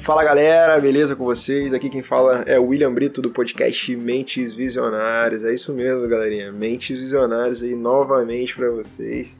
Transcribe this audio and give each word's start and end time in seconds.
Fala 0.00 0.24
galera, 0.24 0.80
beleza 0.80 1.14
com 1.14 1.24
vocês? 1.26 1.74
Aqui 1.74 1.90
quem 1.90 2.02
fala 2.02 2.42
é 2.46 2.58
o 2.58 2.64
William 2.64 2.92
Brito 2.92 3.20
do 3.20 3.28
podcast 3.28 3.94
Mentes 3.94 4.54
Visionárias. 4.54 5.44
É 5.44 5.52
isso 5.52 5.74
mesmo, 5.74 6.08
galerinha. 6.08 6.50
Mentes 6.50 6.98
Visionárias 6.98 7.62
aí 7.62 7.74
novamente 7.76 8.56
para 8.56 8.70
vocês. 8.70 9.38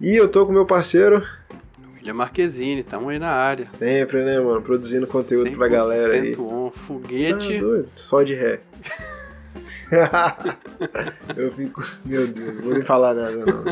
E 0.00 0.16
eu 0.16 0.28
tô 0.28 0.46
com 0.46 0.52
meu 0.52 0.64
parceiro. 0.64 1.22
William 1.96 2.14
Marquezine, 2.14 2.82
tamo 2.82 3.10
aí 3.10 3.18
na 3.18 3.28
área. 3.28 3.62
Sempre, 3.62 4.24
né, 4.24 4.40
mano? 4.40 4.62
Produzindo 4.62 5.06
conteúdo 5.06 5.50
pra 5.52 5.68
galera 5.68 6.14
aí. 6.14 6.34
on, 6.38 6.70
foguete. 6.70 7.56
Ah, 7.58 7.60
doido. 7.60 7.88
Só 7.96 8.22
de 8.22 8.34
ré. 8.34 8.60
eu 11.36 11.52
fico. 11.52 11.86
Meu 12.02 12.26
Deus, 12.26 12.54
não 12.54 12.62
vou 12.62 12.72
nem 12.72 12.82
falar 12.82 13.12
nada, 13.12 13.36
não. 13.36 13.64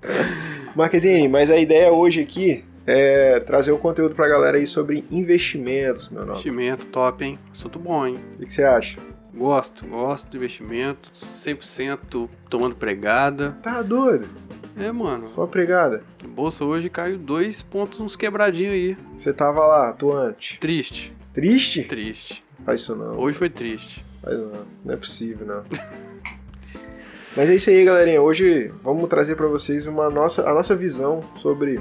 Marquezine, 0.74 1.28
mas 1.28 1.50
a 1.50 1.58
ideia 1.58 1.92
hoje 1.92 2.22
aqui 2.22 2.64
é 2.90 3.38
trazer 3.40 3.70
o 3.70 3.78
conteúdo 3.78 4.14
pra 4.14 4.26
galera 4.26 4.56
aí 4.56 4.66
sobre 4.66 5.04
investimentos, 5.10 6.08
meu 6.08 6.20
nome. 6.20 6.32
Investimento 6.32 6.86
top, 6.86 7.22
hein? 7.22 7.38
Assunto 7.52 7.78
bom, 7.78 8.06
hein? 8.06 8.18
O 8.40 8.46
que 8.46 8.52
você 8.52 8.64
acha? 8.64 8.98
Gosto, 9.34 9.86
gosto 9.86 10.30
de 10.30 10.38
investimento, 10.38 11.12
100% 11.22 12.30
tomando 12.48 12.74
pregada. 12.74 13.58
Tá 13.62 13.82
doido? 13.82 14.26
É, 14.74 14.90
mano. 14.90 15.22
Só 15.22 15.46
pregada. 15.46 16.02
A 16.24 16.26
bolsa 16.26 16.64
hoje 16.64 16.88
caiu 16.88 17.18
dois 17.18 17.60
pontos, 17.60 18.00
uns 18.00 18.16
quebradinhos 18.16 18.72
aí. 18.72 18.96
Você 19.18 19.34
tava 19.34 19.66
lá, 19.66 19.90
atuante. 19.90 20.58
Triste. 20.58 21.14
Triste? 21.34 21.84
Triste. 21.84 22.42
Faz 22.64 22.80
isso 22.80 22.96
não. 22.96 23.18
Hoje 23.18 23.36
foi 23.36 23.50
triste. 23.50 24.02
Faz 24.22 24.38
não. 24.38 24.66
Não 24.86 24.94
é 24.94 24.96
possível, 24.96 25.46
não. 25.46 25.62
Mas 27.36 27.50
é 27.50 27.54
isso 27.54 27.68
aí, 27.68 27.84
galerinha. 27.84 28.22
Hoje 28.22 28.72
vamos 28.82 29.08
trazer 29.10 29.36
para 29.36 29.46
vocês 29.46 29.86
uma 29.86 30.08
nossa, 30.08 30.48
a 30.48 30.54
nossa 30.54 30.74
visão 30.74 31.22
sobre 31.36 31.78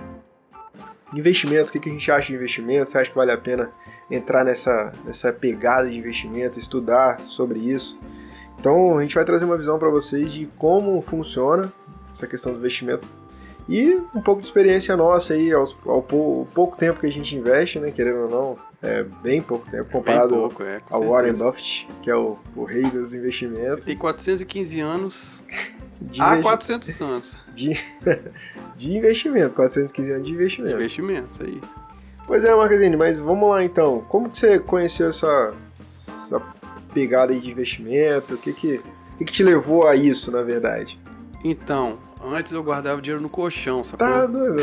investimentos. 1.13 1.69
O 1.69 1.73
que, 1.73 1.79
que 1.79 1.89
a 1.89 1.91
gente 1.91 2.11
acha 2.11 2.27
de 2.27 2.35
investimentos? 2.35 2.89
Você 2.89 2.99
acha 2.99 3.09
que 3.09 3.15
vale 3.15 3.31
a 3.31 3.37
pena 3.37 3.71
entrar 4.09 4.43
nessa, 4.43 4.93
nessa 5.05 5.31
pegada 5.31 5.89
de 5.89 5.97
investimento, 5.97 6.59
estudar 6.59 7.19
sobre 7.21 7.59
isso? 7.59 7.97
Então 8.59 8.97
a 8.97 9.01
gente 9.01 9.15
vai 9.15 9.23
trazer 9.23 9.45
uma 9.45 9.57
visão 9.57 9.77
para 9.77 9.89
vocês 9.89 10.33
de 10.33 10.47
como 10.57 11.01
funciona 11.01 11.71
essa 12.11 12.25
questão 12.25 12.51
do 12.51 12.59
investimento 12.59 13.05
e 13.69 13.99
um 14.15 14.21
pouco 14.21 14.41
de 14.41 14.47
experiência 14.47 14.95
nossa 14.95 15.33
aí 15.33 15.51
ao, 15.51 15.65
ao, 15.85 16.01
pouco 16.01 16.77
tempo 16.77 16.99
que 16.99 17.05
a 17.05 17.11
gente 17.11 17.35
investe, 17.35 17.79
né? 17.79 17.91
Querendo 17.91 18.21
ou 18.21 18.29
não, 18.29 18.57
é 18.81 19.03
bem 19.21 19.41
pouco 19.41 19.69
tempo 19.69 19.89
comparado 19.91 20.29
bem 20.29 20.39
pouco, 20.39 20.63
é, 20.63 20.81
ao 20.89 21.03
Warren 21.03 21.33
Buffett, 21.33 21.87
que 22.01 22.09
é 22.09 22.15
o, 22.15 22.37
o 22.55 22.63
rei 22.63 22.83
dos 22.83 23.13
investimentos. 23.13 23.85
Tem 23.85 23.97
415 23.97 24.79
anos 24.79 25.43
de 25.99 26.21
há 26.21 26.41
400 26.41 27.01
anos. 27.01 27.35
De, 27.55 27.73
de 28.77 28.97
investimento, 28.97 29.55
415 29.55 30.11
anos 30.11 30.27
de 30.27 30.33
investimento. 30.33 30.69
De 30.69 30.75
investimento, 30.75 31.43
aí. 31.43 31.61
Pois 32.25 32.43
é, 32.43 32.53
Marquezine, 32.53 32.95
mas 32.95 33.19
vamos 33.19 33.49
lá 33.49 33.63
então. 33.63 34.01
Como 34.09 34.29
que 34.29 34.37
você 34.37 34.59
conheceu 34.59 35.09
essa, 35.09 35.53
essa 36.23 36.41
pegada 36.93 37.31
aí 37.31 37.39
de 37.39 37.49
investimento? 37.49 38.35
O 38.35 38.37
que 38.37 38.51
que, 38.51 38.81
o 39.13 39.17
que 39.17 39.25
que 39.25 39.31
te 39.31 39.43
levou 39.43 39.87
a 39.87 39.95
isso, 39.95 40.31
na 40.31 40.41
verdade? 40.41 40.99
Então, 41.43 41.97
antes 42.21 42.51
eu 42.51 42.63
guardava 42.63 43.01
dinheiro 43.01 43.21
no 43.21 43.29
colchão, 43.29 43.83
sacou? 43.83 44.07
Tá 44.07 44.25
doido. 44.25 44.57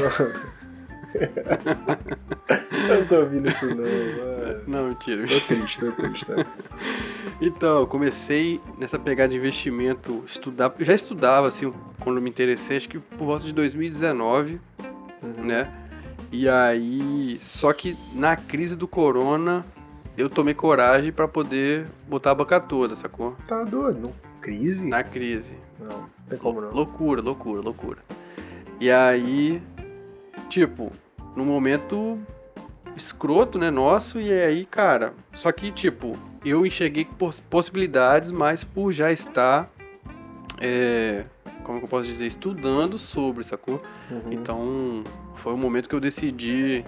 eu 2.88 3.00
não 3.00 3.06
tô 3.06 3.16
ouvindo 3.16 3.48
isso 3.48 3.66
não, 3.66 3.76
mano. 3.76 4.62
Não, 4.66 4.88
mentira. 4.88 5.24
Tô 5.26 5.40
triste, 5.40 5.80
tô 5.80 5.92
triste. 5.92 6.26
Tá? 6.26 6.46
Então, 7.40 7.80
eu 7.80 7.86
comecei 7.86 8.60
nessa 8.78 8.98
pegada 8.98 9.30
de 9.30 9.36
investimento, 9.36 10.22
estudar. 10.26 10.74
Eu 10.78 10.84
já 10.84 10.94
estudava, 10.94 11.46
assim, 11.46 11.72
quando 12.00 12.20
me 12.20 12.30
interessei, 12.30 12.76
acho 12.76 12.88
que 12.88 12.98
por 12.98 13.24
volta 13.26 13.44
de 13.44 13.52
2019, 13.52 14.60
uhum. 15.22 15.44
né? 15.44 15.72
E 16.32 16.48
aí, 16.48 17.36
só 17.38 17.72
que 17.72 17.96
na 18.12 18.36
crise 18.36 18.74
do 18.74 18.88
corona, 18.88 19.64
eu 20.16 20.28
tomei 20.28 20.54
coragem 20.54 21.12
para 21.12 21.28
poder 21.28 21.86
botar 22.08 22.32
a 22.32 22.34
banca 22.34 22.60
toda, 22.60 22.96
sacou? 22.96 23.36
Tá 23.46 23.62
doido, 23.62 24.00
não? 24.00 24.12
Crise? 24.40 24.86
Na 24.86 25.02
crise. 25.02 25.56
Não, 25.78 25.88
não 25.88 26.08
tem 26.28 26.38
como 26.38 26.60
não. 26.60 26.72
Loucura, 26.72 27.22
loucura, 27.22 27.60
loucura. 27.60 27.98
E 28.80 28.90
aí, 28.90 29.62
tipo, 30.48 30.90
no 31.36 31.44
momento 31.44 32.18
escroto, 32.96 33.58
né, 33.58 33.70
nosso, 33.70 34.20
e 34.20 34.32
aí, 34.32 34.64
cara, 34.64 35.14
só 35.34 35.50
que, 35.50 35.70
tipo, 35.72 36.16
eu 36.44 36.64
enxerguei 36.64 37.06
possibilidades, 37.50 38.30
mas 38.30 38.62
por 38.62 38.92
já 38.92 39.10
estar, 39.10 39.70
é, 40.60 41.24
como 41.62 41.80
eu 41.80 41.88
posso 41.88 42.04
dizer, 42.06 42.26
estudando 42.26 42.98
sobre, 42.98 43.42
sacou? 43.42 43.82
Uhum. 44.10 44.32
Então, 44.32 45.04
foi 45.34 45.52
o 45.52 45.56
momento 45.56 45.88
que 45.88 45.94
eu 45.94 46.00
decidi 46.00 46.84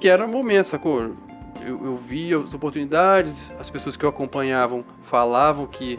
que 0.00 0.08
era 0.08 0.24
o 0.24 0.28
momento, 0.28 0.66
sacou? 0.66 1.14
Eu, 1.60 1.84
eu 1.84 1.96
vi 1.96 2.32
as 2.32 2.54
oportunidades, 2.54 3.50
as 3.58 3.68
pessoas 3.68 3.96
que 3.96 4.04
eu 4.04 4.08
acompanhavam 4.08 4.84
falavam 5.02 5.66
que 5.66 5.98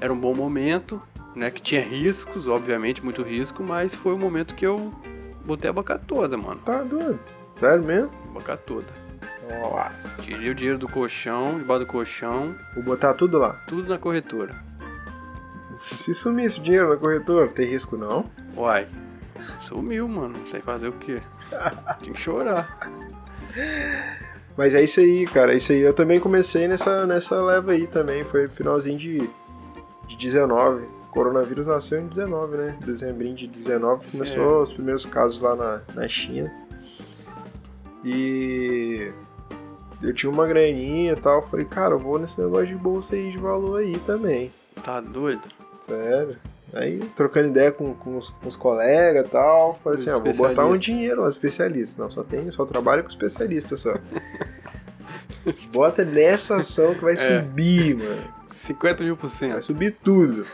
era 0.00 0.12
um 0.12 0.18
bom 0.18 0.34
momento, 0.34 1.02
né? 1.34 1.50
Que 1.50 1.60
tinha 1.60 1.82
riscos, 1.82 2.46
obviamente, 2.46 3.04
muito 3.04 3.22
risco, 3.22 3.62
mas 3.62 3.94
foi 3.94 4.14
o 4.14 4.18
momento 4.18 4.54
que 4.54 4.64
eu 4.64 4.92
botei 5.44 5.70
a 5.70 5.72
boca 5.72 5.98
toda, 5.98 6.36
mano. 6.36 6.60
Tá 6.64 6.82
doido? 6.82 7.18
Sério 7.56 7.84
mesmo? 7.84 8.10
Boca 8.32 8.56
toda. 8.56 8.86
Nossa. 9.50 10.22
Tirei 10.22 10.50
o 10.50 10.54
dinheiro 10.54 10.78
do 10.78 10.88
colchão, 10.88 11.58
debaixo 11.58 11.84
do 11.84 11.86
colchão. 11.86 12.54
Vou 12.74 12.82
botar 12.82 13.14
tudo 13.14 13.38
lá. 13.38 13.54
Tudo 13.66 13.88
na 13.88 13.98
corretora. 13.98 14.54
Se 15.92 16.14
sumisse 16.14 16.60
o 16.60 16.62
dinheiro 16.62 16.90
na 16.90 16.96
corretora, 16.96 17.48
tem 17.48 17.68
risco 17.68 17.96
não? 17.96 18.24
Uai. 18.56 18.86
Sumiu, 19.60 20.08
mano. 20.08 20.38
Não 20.38 20.46
sei 20.46 20.60
fazer 20.60 20.88
o 20.88 20.92
quê. 20.92 21.20
Tinha 22.02 22.14
que 22.14 22.20
chorar. 22.20 22.78
Mas 24.56 24.74
é 24.74 24.82
isso 24.82 25.00
aí, 25.00 25.26
cara. 25.26 25.52
É 25.52 25.56
isso 25.56 25.72
aí. 25.72 25.80
Eu 25.80 25.94
também 25.94 26.20
comecei 26.20 26.68
nessa, 26.68 27.06
nessa 27.06 27.40
leva 27.42 27.72
aí 27.72 27.86
também. 27.86 28.24
Foi 28.24 28.46
finalzinho 28.48 28.98
de, 28.98 29.30
de 30.06 30.16
19. 30.16 30.86
Coronavírus 31.10 31.66
nasceu 31.66 32.00
em 32.00 32.06
19, 32.06 32.56
né? 32.56 32.78
Dezembro 32.84 33.34
de 33.34 33.46
19 33.46 34.10
começou 34.10 34.60
é. 34.60 34.62
os 34.62 34.72
primeiros 34.72 35.04
casos 35.04 35.40
lá 35.40 35.56
na, 35.56 35.80
na 35.94 36.08
China. 36.08 36.52
E 38.04 39.12
eu 40.02 40.14
tinha 40.14 40.30
uma 40.30 40.46
graninha 40.46 41.12
e 41.12 41.16
tal. 41.16 41.46
Falei, 41.48 41.66
cara, 41.66 41.94
eu 41.94 41.98
vou 41.98 42.18
nesse 42.18 42.40
negócio 42.40 42.66
de 42.66 42.76
bolsa 42.76 43.14
aí 43.14 43.30
de 43.30 43.38
valor 43.38 43.80
aí 43.80 43.98
também. 44.00 44.52
Tá 44.82 45.00
doido? 45.00 45.48
Sério. 45.80 46.36
Aí, 46.72 47.00
trocando 47.16 47.48
ideia 47.48 47.72
com, 47.72 47.92
com, 47.94 48.16
os, 48.16 48.30
com 48.30 48.48
os 48.48 48.54
colegas 48.54 49.26
e 49.26 49.30
tal, 49.30 49.74
falei 49.82 49.98
assim, 49.98 50.10
ah, 50.10 50.18
vou 50.18 50.32
botar 50.32 50.64
um 50.66 50.74
dinheiro, 50.74 51.24
um 51.24 51.28
especialista. 51.28 52.00
Não, 52.00 52.10
só 52.10 52.22
tem, 52.22 52.48
só 52.52 52.64
trabalho 52.64 53.02
com 53.02 53.08
especialista 53.08 53.76
só. 53.76 53.94
Bota 55.72 56.04
nessa 56.04 56.56
ação 56.56 56.94
que 56.94 57.02
vai 57.02 57.14
é. 57.14 57.16
subir, 57.16 57.96
mano. 57.96 58.22
50 58.52 59.04
mil 59.04 59.16
por 59.16 59.28
cento. 59.28 59.54
Vai 59.54 59.62
subir 59.62 59.96
tudo. 60.02 60.46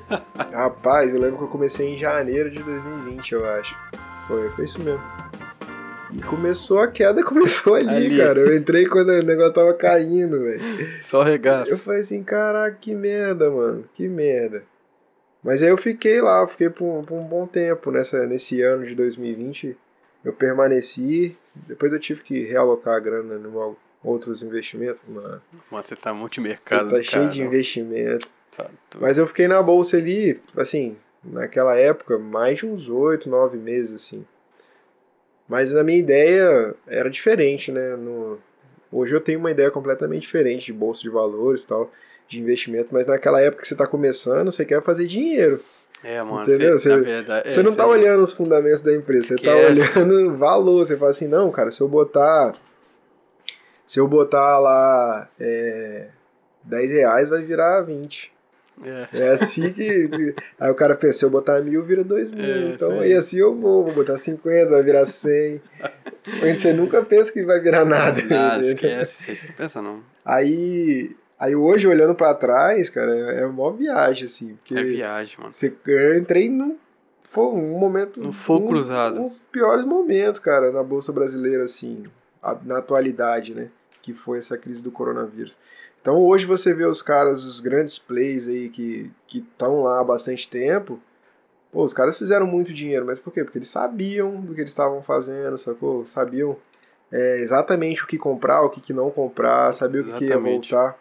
Rapaz, 0.52 1.12
eu 1.12 1.20
lembro 1.20 1.38
que 1.38 1.44
eu 1.44 1.48
comecei 1.48 1.94
em 1.94 1.98
janeiro 1.98 2.50
de 2.50 2.62
2020, 2.62 3.32
eu 3.32 3.48
acho. 3.48 3.76
Foi, 4.26 4.48
foi 4.50 4.64
isso 4.64 4.80
mesmo. 4.80 5.02
E 6.12 6.20
começou 6.22 6.80
a 6.80 6.88
queda, 6.88 7.22
começou 7.24 7.74
ali, 7.74 7.88
ali, 7.88 8.16
cara. 8.18 8.40
Eu 8.40 8.56
entrei 8.56 8.86
quando 8.86 9.08
o 9.08 9.22
negócio 9.22 9.54
tava 9.54 9.72
caindo, 9.74 10.40
velho. 10.40 10.60
Só 11.02 11.22
regaço. 11.22 11.72
Eu 11.72 11.78
falei 11.78 12.00
assim, 12.00 12.22
caraca, 12.22 12.76
que 12.80 12.94
merda, 12.94 13.50
mano. 13.50 13.84
Que 13.94 14.06
merda. 14.08 14.64
Mas 15.42 15.62
aí 15.62 15.70
eu 15.70 15.76
fiquei 15.76 16.20
lá, 16.20 16.42
eu 16.42 16.46
fiquei 16.46 16.70
por, 16.70 16.84
um, 16.84 17.04
por 17.04 17.14
um 17.14 17.24
bom 17.24 17.46
tempo 17.46 17.90
nessa, 17.90 18.26
nesse 18.26 18.62
ano 18.62 18.86
de 18.86 18.94
2020. 18.94 19.76
Eu 20.24 20.32
permaneci. 20.32 21.36
Depois 21.66 21.92
eu 21.92 21.98
tive 21.98 22.22
que 22.22 22.44
realocar 22.44 22.94
a 22.94 23.00
grana 23.00 23.34
em 23.34 23.76
outros 24.04 24.42
investimentos, 24.42 25.02
mano. 25.08 25.42
Mano, 25.70 25.84
você 25.84 25.96
tá 25.96 26.14
multimercado, 26.14 26.90
Você 26.90 26.96
tá 26.96 27.02
cheio 27.02 27.30
de 27.30 27.42
investimento. 27.42 28.28
Tá 28.56 28.68
Mas 29.00 29.18
eu 29.18 29.26
fiquei 29.26 29.48
na 29.48 29.62
bolsa 29.62 29.96
ali, 29.96 30.40
assim, 30.56 30.96
naquela 31.24 31.76
época, 31.76 32.18
mais 32.18 32.58
de 32.58 32.66
uns 32.66 32.88
oito, 32.88 33.28
nove 33.28 33.56
meses, 33.56 33.94
assim. 33.94 34.24
Mas 35.48 35.74
a 35.74 35.82
minha 35.82 35.98
ideia 35.98 36.74
era 36.86 37.10
diferente, 37.10 37.72
né? 37.72 37.96
No, 37.96 38.38
hoje 38.90 39.14
eu 39.14 39.20
tenho 39.20 39.38
uma 39.38 39.50
ideia 39.50 39.70
completamente 39.70 40.22
diferente 40.22 40.66
de 40.66 40.72
bolsa 40.72 41.02
de 41.02 41.10
valores 41.10 41.64
tal, 41.64 41.90
de 42.28 42.40
investimento, 42.40 42.88
mas 42.92 43.06
naquela 43.06 43.40
época 43.40 43.62
que 43.62 43.68
você 43.68 43.74
está 43.74 43.86
começando, 43.86 44.50
você 44.50 44.64
quer 44.64 44.82
fazer 44.82 45.06
dinheiro. 45.06 45.60
É, 46.04 46.20
mano, 46.22 46.42
entendeu? 46.42 46.78
Você, 46.78 46.96
verdade, 47.00 47.48
é, 47.48 47.54
você 47.54 47.62
não 47.62 47.74
tá 47.74 47.86
olhando 47.86 48.22
os 48.22 48.32
fundamentos 48.32 48.80
da 48.80 48.92
empresa, 48.92 49.28
você 49.28 49.36
tá 49.36 49.54
olhando 49.54 50.36
valor. 50.36 50.84
Você 50.84 50.96
fala 50.96 51.10
assim, 51.10 51.28
não, 51.28 51.50
cara, 51.50 51.70
se 51.70 51.80
eu 51.80 51.88
botar. 51.88 52.54
Se 53.86 54.00
eu 54.00 54.08
botar 54.08 54.58
lá 54.58 55.28
é, 55.38 56.08
10 56.64 56.90
reais, 56.90 57.28
vai 57.28 57.42
virar 57.42 57.82
20. 57.82 58.32
É. 58.84 59.08
é 59.12 59.28
assim 59.30 59.72
que. 59.72 60.34
Aí 60.58 60.70
o 60.70 60.74
cara 60.74 60.94
pensa, 60.94 61.18
se 61.20 61.24
eu 61.24 61.30
botar 61.30 61.60
mil, 61.60 61.82
vira 61.82 62.02
dois 62.02 62.30
mil. 62.30 62.44
É, 62.44 62.72
então 62.74 63.00
aí 63.00 63.12
assim 63.12 63.38
eu 63.38 63.54
vou, 63.54 63.84
vou 63.84 63.94
botar 63.94 64.16
50, 64.16 64.70
vai 64.70 64.82
virar 64.82 65.06
100. 65.06 65.60
Mas 66.40 66.58
você 66.58 66.72
nunca 66.72 67.02
pensa 67.02 67.32
que 67.32 67.42
vai 67.42 67.60
virar 67.60 67.84
nada. 67.84 68.22
Nada, 68.28 68.60
esquece, 68.60 69.36
você 69.36 69.46
não 69.46 69.54
pensa 69.54 69.82
não. 69.82 70.00
Aí. 70.24 71.14
Aí 71.38 71.56
hoje, 71.56 71.88
olhando 71.88 72.14
pra 72.14 72.32
trás, 72.34 72.88
cara, 72.88 73.12
é, 73.12 73.40
é 73.40 73.46
uma 73.46 73.72
viagem, 73.72 74.26
assim. 74.26 74.56
É 74.70 74.84
viagem, 74.84 75.36
mano. 75.40 75.52
Você, 75.52 75.74
eu 75.86 76.16
entrei 76.16 76.48
num. 76.48 76.76
Foi 77.24 77.46
um 77.46 77.78
momento. 77.78 78.20
No 78.20 78.32
fogo 78.32 78.66
um, 78.66 78.68
cruzado. 78.68 79.18
Um 79.18 79.28
dos 79.28 79.40
piores 79.50 79.84
momentos, 79.84 80.38
cara, 80.38 80.70
na 80.70 80.82
Bolsa 80.84 81.12
Brasileira, 81.12 81.64
assim. 81.64 82.04
na 82.64 82.78
atualidade, 82.78 83.54
né? 83.54 83.70
Que 84.00 84.12
foi 84.12 84.38
essa 84.38 84.56
crise 84.56 84.82
do 84.82 84.92
coronavírus. 84.92 85.56
Então 86.02 86.20
hoje 86.20 86.44
você 86.44 86.74
vê 86.74 86.84
os 86.84 87.00
caras, 87.00 87.44
os 87.44 87.60
grandes 87.60 87.96
plays 87.96 88.48
aí 88.48 88.68
que 88.68 89.12
estão 89.32 89.84
lá 89.84 90.00
há 90.00 90.04
bastante 90.04 90.50
tempo, 90.50 91.00
pô, 91.70 91.84
os 91.84 91.94
caras 91.94 92.18
fizeram 92.18 92.44
muito 92.44 92.74
dinheiro, 92.74 93.06
mas 93.06 93.20
por 93.20 93.32
quê? 93.32 93.44
Porque 93.44 93.58
eles 93.58 93.68
sabiam 93.68 94.40
do 94.40 94.52
que 94.52 94.60
eles 94.60 94.72
estavam 94.72 95.00
fazendo, 95.00 95.56
sacou? 95.56 96.04
Sabiam 96.04 96.56
é, 97.10 97.38
exatamente 97.38 98.02
o 98.02 98.06
que 98.08 98.18
comprar, 98.18 98.62
o 98.62 98.68
que, 98.68 98.92
não 98.92 99.12
comprar, 99.12 99.72
sabiam 99.74 100.10
o 100.10 100.18
que, 100.18 100.24
ia 100.24 100.38
voltar. 100.38 100.98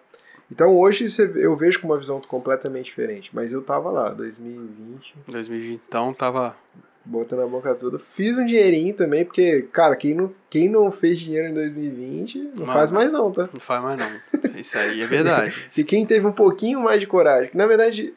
Então 0.51 0.77
hoje 0.77 1.07
eu 1.35 1.55
vejo 1.55 1.79
com 1.79 1.87
uma 1.87 1.97
visão 1.97 2.21
completamente 2.21 2.85
diferente, 2.85 3.31
mas 3.33 3.51
eu 3.51 3.63
tava 3.63 3.89
lá, 3.89 4.09
2020. 4.09 5.15
2020, 5.27 5.81
então 5.87 6.13
tava 6.13 6.55
botando 7.03 7.41
a 7.41 7.47
boca 7.47 7.73
toda. 7.75 7.97
Fiz 7.97 8.37
um 8.37 8.45
dinheirinho 8.45 8.93
também, 8.93 9.25
porque, 9.25 9.63
cara, 9.71 9.95
quem 9.95 10.13
não, 10.13 10.33
quem 10.49 10.69
não 10.69 10.91
fez 10.91 11.19
dinheiro 11.19 11.47
em 11.47 11.53
2020, 11.53 12.37
não 12.55 12.65
Mano, 12.65 12.73
faz 12.73 12.91
mais 12.91 13.11
não, 13.11 13.31
tá? 13.31 13.49
Não 13.51 13.59
faz 13.59 13.81
mais 13.81 13.97
não. 13.97 14.51
Isso 14.55 14.77
aí 14.77 15.01
é 15.01 15.07
verdade. 15.07 15.67
e 15.77 15.83
quem 15.83 16.05
teve 16.05 16.25
um 16.25 16.31
pouquinho 16.31 16.79
mais 16.79 16.99
de 16.99 17.07
coragem, 17.07 17.49
que 17.49 17.57
na 17.57 17.65
verdade, 17.65 18.13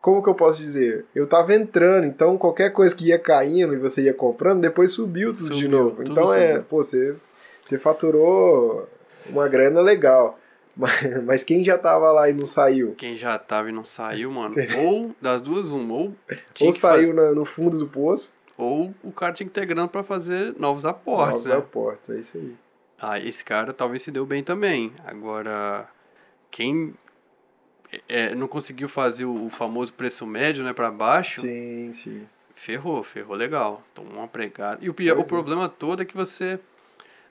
como 0.00 0.22
que 0.22 0.28
eu 0.28 0.34
posso 0.34 0.60
dizer? 0.60 1.04
Eu 1.14 1.26
tava 1.26 1.54
entrando, 1.54 2.06
então 2.06 2.38
qualquer 2.38 2.70
coisa 2.72 2.94
que 2.96 3.06
ia 3.06 3.18
caindo 3.18 3.74
e 3.74 3.78
você 3.78 4.02
ia 4.02 4.14
comprando, 4.14 4.60
depois 4.60 4.92
subiu 4.92 5.32
tudo 5.32 5.42
subiu, 5.44 5.58
de 5.58 5.68
novo. 5.68 5.96
Tudo 5.96 6.12
então 6.12 6.34
é, 6.34 6.46
subiu. 6.46 6.56
é, 6.56 6.58
pô, 6.60 6.82
você, 6.82 7.16
você 7.62 7.78
faturou 7.78 8.88
uma 9.28 9.46
grana 9.46 9.80
legal. 9.80 10.39
Mas, 10.76 11.24
mas 11.24 11.44
quem 11.44 11.64
já 11.64 11.76
tava 11.76 12.10
lá 12.12 12.30
e 12.30 12.32
não 12.32 12.46
saiu? 12.46 12.94
Quem 12.96 13.16
já 13.16 13.38
tava 13.38 13.68
e 13.68 13.72
não 13.72 13.84
saiu, 13.84 14.30
mano. 14.30 14.54
ou 14.78 15.14
das 15.20 15.42
duas, 15.42 15.68
uma. 15.68 15.94
Ou, 15.94 16.16
ou 16.60 16.72
saiu 16.72 17.12
na, 17.12 17.32
no 17.32 17.44
fundo 17.44 17.78
do 17.78 17.86
poço. 17.86 18.32
Ou 18.56 18.94
o 19.02 19.10
cara 19.10 19.32
tinha 19.32 19.46
que 19.46 19.54
ter 19.54 19.66
grana 19.66 19.88
pra 19.88 20.02
fazer 20.02 20.54
novos 20.58 20.84
aportes, 20.84 21.44
novos 21.44 21.44
né? 21.44 21.56
aportes, 21.56 22.10
é 22.10 22.20
isso 22.20 22.38
aí. 22.38 22.54
Ah, 23.00 23.18
esse 23.18 23.42
cara 23.42 23.72
talvez 23.72 24.02
se 24.02 24.10
deu 24.10 24.26
bem 24.26 24.42
também. 24.42 24.92
Agora, 25.06 25.88
quem 26.50 26.94
é, 28.08 28.34
não 28.34 28.46
conseguiu 28.46 28.88
fazer 28.88 29.24
o, 29.24 29.48
famoso 29.48 29.92
preço 29.92 30.26
médio, 30.26 30.62
né, 30.62 30.72
pra 30.72 30.90
baixo. 30.90 31.40
Sim, 31.40 31.90
sim. 31.94 32.26
Ferrou, 32.54 33.02
ferrou 33.02 33.34
legal. 33.34 33.82
Tomou 33.94 34.18
uma 34.18 34.28
pregada. 34.28 34.78
E 34.82 34.90
o, 34.90 34.94
o 34.94 35.20
é. 35.20 35.24
problema 35.24 35.68
todo 35.68 36.02
é 36.02 36.04
que 36.04 36.14
você 36.14 36.60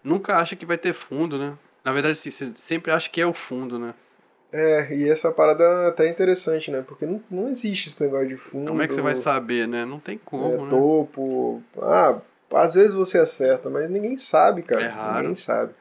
nunca 0.04 0.38
acha 0.38 0.56
que 0.56 0.66
vai 0.66 0.78
ter 0.78 0.94
fundo, 0.94 1.38
né? 1.38 1.56
Na 1.90 1.94
verdade, 1.94 2.20
sim, 2.20 2.30
você 2.30 2.52
sempre 2.54 2.92
acha 2.92 3.10
que 3.10 3.20
é 3.20 3.26
o 3.26 3.34
fundo, 3.34 3.80
né? 3.80 3.96
É, 4.54 4.94
e 4.96 5.10
essa 5.10 5.32
parada 5.32 5.64
é 5.64 5.88
até 5.88 6.08
interessante, 6.08 6.70
né? 6.70 6.84
Porque 6.88 7.04
não, 7.04 7.20
não 7.32 7.50
existe 7.50 7.90
esse 7.90 8.04
negócio 8.04 8.28
de 8.28 8.38
fundo. 8.38 8.68
Como 8.68 8.80
é 8.80 8.88
que 8.88 8.94
você 8.94 9.02
vai 9.02 9.16
saber, 9.16 9.68
né? 9.68 9.86
Não 9.86 10.00
tem 10.00 10.16
como, 10.16 10.54
é, 10.54 10.58
né? 10.58 10.70
Topo. 10.70 11.64
Ah, 11.82 12.22
às 12.54 12.76
vezes 12.76 12.94
você 12.94 13.18
acerta, 13.18 13.72
mas 13.72 13.90
ninguém 13.90 14.16
sabe, 14.18 14.62
cara. 14.62 14.84
É 14.84 14.88
raro. 14.88 15.22
Ninguém 15.22 15.36
sabe. 15.36 15.74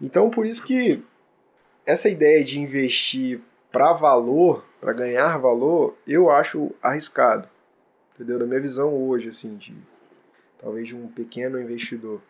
Então, 0.00 0.30
por 0.30 0.46
isso 0.46 0.64
que 0.64 1.02
essa 1.84 2.08
ideia 2.08 2.44
de 2.44 2.60
investir 2.60 3.40
para 3.72 3.92
valor, 3.92 4.64
para 4.80 4.92
ganhar 4.92 5.36
valor, 5.36 5.96
eu 6.06 6.30
acho 6.30 6.70
arriscado. 6.80 7.48
Entendeu? 8.14 8.38
Na 8.38 8.46
minha 8.46 8.60
visão 8.60 8.94
hoje, 8.94 9.30
assim, 9.30 9.56
de 9.56 9.74
talvez 10.60 10.86
de 10.86 10.94
um 10.94 11.08
pequeno 11.08 11.60
investidor. 11.60 12.20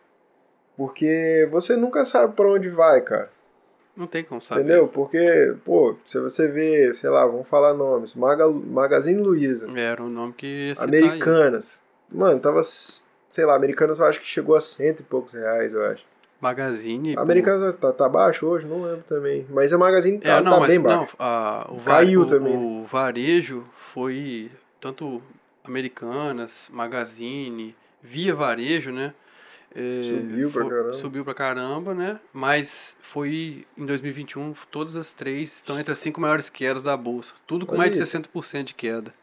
Porque 0.77 1.47
você 1.51 1.75
nunca 1.75 2.05
sabe 2.05 2.35
para 2.35 2.47
onde 2.47 2.69
vai, 2.69 3.01
cara. 3.01 3.31
Não 3.95 4.05
tem 4.05 4.23
como 4.23 4.39
saber. 4.39 4.61
Entendeu? 4.61 4.87
Porque, 4.87 5.55
pô, 5.65 5.95
se 6.05 6.19
você 6.19 6.47
vê, 6.47 6.93
sei 6.93 7.09
lá, 7.09 7.25
vamos 7.25 7.47
falar 7.47 7.73
nomes, 7.73 8.13
Maga, 8.13 8.47
Magazine 8.47 9.19
Luiza. 9.19 9.67
Era 9.75 10.03
um 10.03 10.09
nome 10.09 10.33
que 10.33 10.71
Americanas. 10.77 11.81
Aí. 12.11 12.17
Mano, 12.19 12.39
tava, 12.39 12.61
sei 12.61 13.43
lá, 13.43 13.55
Americanas 13.55 13.97
eu 13.97 14.05
acho 14.05 14.21
que 14.21 14.27
chegou 14.27 14.55
a 14.55 14.59
cento 14.59 14.99
e 14.99 15.03
poucos 15.03 15.33
reais, 15.33 15.73
eu 15.73 15.83
acho. 15.83 16.05
Magazine. 16.39 17.15
Americanas 17.17 17.73
tá, 17.73 17.91
tá 17.91 18.07
baixo 18.07 18.45
hoje? 18.45 18.67
Não 18.67 18.83
lembro 18.83 19.03
também. 19.07 19.47
Mas 19.49 19.73
a 19.73 19.77
Magazine 19.79 20.19
tá, 20.19 20.29
é, 20.29 20.41
não, 20.41 20.51
tá 20.51 20.59
mas, 20.59 20.67
bem 20.67 20.79
baixo. 20.79 21.15
Não, 21.19 21.25
a, 21.25 21.67
o 21.71 21.79
Caiu 21.79 22.21
o, 22.21 22.25
também. 22.27 22.55
O 22.55 22.83
varejo 22.83 23.65
foi 23.75 24.51
tanto 24.79 25.23
Americanas, 25.63 26.69
Magazine, 26.71 27.75
via 27.99 28.35
varejo, 28.35 28.91
né? 28.91 29.15
É, 29.75 30.01
subiu 30.03 30.51
pra 30.51 30.69
caramba. 30.69 30.93
Subiu 30.93 31.23
pra 31.23 31.33
caramba, 31.33 31.93
né? 31.93 32.19
Mas 32.33 32.95
foi 33.01 33.65
em 33.77 33.85
2021, 33.85 34.53
todas 34.71 34.95
as 34.95 35.13
três 35.13 35.53
estão 35.53 35.79
entre 35.79 35.91
as 35.91 35.99
cinco 35.99 36.19
maiores 36.19 36.49
quedas 36.49 36.81
da 36.81 36.97
bolsa. 36.97 37.33
Tudo 37.45 37.65
com 37.65 37.73
Olha 37.73 37.79
mais 37.79 37.99
isso. 37.99 38.17
de 38.17 38.27
60% 38.29 38.63
de 38.63 38.73
queda. 38.73 39.13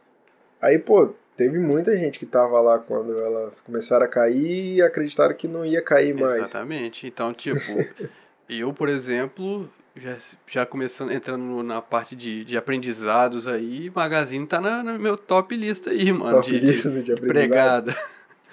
Aí, 0.61 0.79
pô, 0.79 1.15
teve 1.37 1.59
muita 1.59 1.97
gente 1.97 2.19
que 2.19 2.27
tava 2.27 2.61
lá 2.61 2.79
quando 2.79 3.19
elas 3.19 3.61
começaram 3.61 4.05
a 4.05 4.09
cair 4.09 4.77
e 4.77 4.83
acreditaram 4.83 5.35
que 5.35 5.49
não 5.49 5.65
ia 5.65 5.83
cair 5.83 6.15
mais. 6.15 6.37
Exatamente. 6.37 7.07
Então, 7.07 7.35
tipo, 7.35 7.61
eu, 8.49 8.73
por 8.73 8.89
exemplo, 8.89 9.69
já, 9.97 10.17
já 10.47 10.67
começando, 10.67 11.13
entrando 11.13 11.63
na 11.63 11.81
parte 11.81 12.17
de, 12.17 12.45
de 12.45 12.57
aprendizados 12.57 13.47
aí, 13.47 13.91
Magazine 13.95 14.47
tá 14.47 14.61
na, 14.61 14.83
na 14.83 14.99
meu 14.99 15.17
top 15.17 15.57
lista 15.57 15.91
aí, 15.91 16.13
mano. 16.13 16.37
Top 16.37 16.51
de, 16.51 16.59
lista 16.59 16.91
de, 16.91 17.03
de 17.03 17.13
empregada. 17.13 17.95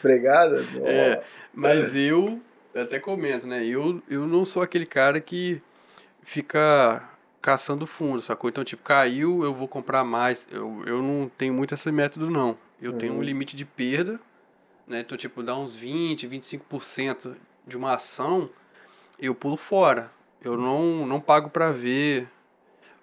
Pregada? 0.01 0.65
É, 0.83 1.24
mas 1.53 1.95
eu, 1.95 2.42
até 2.75 3.00
comento, 3.00 3.45
né? 3.45 3.65
Eu, 3.65 4.01
eu 4.09 4.25
não 4.27 4.45
sou 4.45 4.63
aquele 4.63 4.86
cara 4.86 5.19
que 5.19 5.62
fica 6.24 7.07
caçando 7.42 7.88
fundo, 7.88 8.21
sacou? 8.21 8.50
Então, 8.50 8.63
tipo, 8.63 8.83
caiu, 8.83 9.44
eu 9.44 9.53
vou 9.53 9.68
comprar 9.68 10.03
mais. 10.03 10.48
Eu, 10.51 10.83
eu 10.86 11.01
não 11.01 11.30
tenho 11.38 11.53
muito 11.53 11.74
esse 11.74 11.92
método, 11.92 12.30
não. 12.30 12.57
Eu 12.81 12.94
uhum. 12.94 12.98
tenho 12.98 13.13
um 13.13 13.18
uhum. 13.18 13.24
limite 13.24 13.56
de 13.56 13.65
perda, 13.65 14.19
né? 14.88 15.01
Então, 15.01 15.18
tipo, 15.18 15.44
dá 15.44 15.56
uns 15.56 15.75
20, 15.75 16.27
25% 16.27 17.36
de 17.65 17.77
uma 17.77 17.94
ação, 17.95 18.50
eu 19.19 19.36
pulo 19.36 19.57
fora. 19.57 20.12
Eu 20.44 20.57
não, 20.57 21.06
não 21.06 21.19
pago 21.19 21.50
para 21.50 21.71
ver 21.71 22.27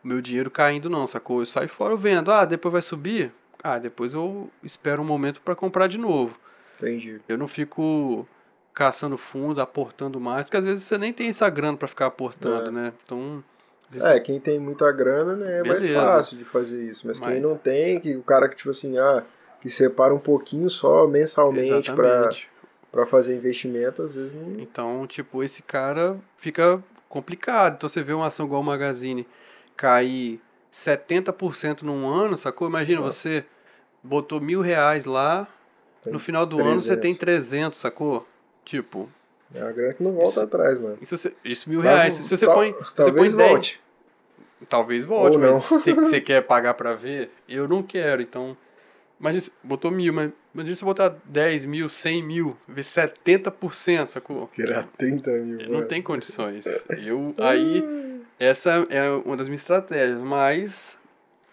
o 0.03 0.09
meu 0.09 0.21
dinheiro 0.21 0.51
caindo, 0.51 0.91
não, 0.91 1.07
sacou? 1.07 1.41
Eu 1.41 1.47
saio 1.47 1.69
fora, 1.69 1.93
eu 1.93 1.99
vendo. 1.99 2.33
Ah, 2.33 2.45
depois 2.45 2.73
vai 2.73 2.83
subir? 2.83 3.33
Ah, 3.63 3.79
depois 3.79 4.15
eu 4.15 4.51
espero 4.63 5.03
um 5.03 5.05
momento 5.05 5.41
para 5.41 5.55
comprar 5.55 5.87
de 5.87 5.99
novo. 5.99 6.39
Entendi. 6.79 7.19
Eu 7.29 7.37
não 7.37 7.49
fico 7.49 8.27
caçando 8.75 9.19
fundo, 9.19 9.61
aportando 9.61 10.21
mais, 10.21 10.47
porque 10.47 10.57
às 10.57 10.65
vezes 10.65 10.85
você 10.85 10.97
nem 10.97 11.13
tem 11.13 11.29
essa 11.29 11.51
grana 11.51 11.77
para 11.77 11.89
ficar 11.89 12.07
aportando, 12.07 12.69
é. 12.69 12.71
né? 12.71 12.93
Então. 13.05 13.43
É, 14.03 14.21
quem 14.21 14.39
tem 14.39 14.59
muita 14.59 14.93
grana, 14.93 15.35
né, 15.35 15.61
é 15.61 15.63
Beleza. 15.63 16.01
mais 16.01 16.13
fácil 16.13 16.39
de 16.39 16.45
fazer 16.45 16.85
isso. 16.85 17.07
Mas, 17.07 17.19
Mas, 17.19 17.31
quem 17.31 17.41
não 17.41 17.57
tem, 17.57 17.99
que 17.99 18.15
o 18.15 18.23
cara 18.23 18.49
que, 18.49 18.55
tipo 18.55 18.69
assim, 18.69 18.99
ah, 18.99 19.25
que 19.61 19.69
separa 19.69 20.15
um 20.15 20.19
pouquinho 20.19 20.69
só 20.69 21.07
mensalmente 21.07 21.91
para 21.93 23.07
fazer 23.07 23.35
investimento, 23.35 24.03
às 24.03 24.15
vezes 24.15 24.35
não. 24.35 24.61
Então, 24.61 25.07
tipo, 25.07 25.43
esse 25.43 25.63
cara 25.63 26.19
fica 26.37 26.83
complicado. 27.09 27.77
Então 27.77 27.89
você 27.89 28.03
vê 28.03 28.13
uma 28.13 28.27
ação 28.27 28.47
igual 28.47 28.61
o 28.61 28.65
Magazine 28.65 29.27
cair 29.77 30.41
70% 30.73 31.83
num 31.83 32.07
ano, 32.07 32.37
sacou? 32.37 32.69
Imagina, 32.69 33.01
você 33.01 33.45
botou 34.03 34.41
mil 34.41 34.61
reais 34.61 35.05
lá, 35.05 35.49
no 36.07 36.19
final 36.19 36.47
do 36.47 36.57
300. 36.57 36.73
ano 36.73 36.81
você 36.81 36.97
tem 36.97 37.15
300, 37.15 37.79
sacou? 37.79 38.27
Tipo. 38.65 39.09
É 39.55 39.63
uma 39.63 39.73
grana 39.73 39.95
que 39.95 40.03
não 40.03 40.13
volta 40.13 40.31
isso, 40.31 40.41
atrás, 40.43 40.81
mano. 40.81 40.99
Isso, 41.01 41.17
você, 41.17 41.33
isso 41.45 41.71
mil 41.71 41.81
reais. 41.81 42.15
se 42.15 42.37
você 42.37 42.45
tal, 42.45 42.55
põe. 42.55 42.73
Talvez 42.95 43.33
você 43.33 43.37
põe 43.37 43.47
10, 43.47 43.51
volte. 43.51 43.81
Talvez 44.69 45.05
volte, 45.05 45.37
Ou 45.37 45.43
mas 45.43 45.63
se 45.83 45.95
você 45.95 46.21
quer 46.21 46.43
pagar 46.43 46.75
pra 46.75 46.95
ver, 46.95 47.31
eu 47.49 47.67
não 47.67 47.83
quero, 47.83 48.23
então. 48.23 48.57
Imagina, 49.21 49.47
botou 49.65 49.91
mil, 49.91 50.13
mas 50.13 50.31
imagina 50.55 50.77
se 50.77 50.85
botar 50.85 51.17
10 51.25 51.65
mil, 51.65 51.89
100 51.89 52.23
mil, 52.23 52.57
ver 52.69 52.83
70%, 52.83 54.09
sacou? 54.09 54.49
Virar 54.57 54.87
30 54.97 55.31
mil. 55.33 55.59
Não 55.67 55.75
mano. 55.75 55.87
tem 55.87 56.01
condições. 56.01 56.65
Eu, 56.89 57.35
aí, 57.39 57.85
essa 58.39 58.87
é 58.91 59.11
uma 59.11 59.37
das 59.37 59.49
minhas 59.49 59.63
estratégias, 59.63 60.23
mas 60.23 61.01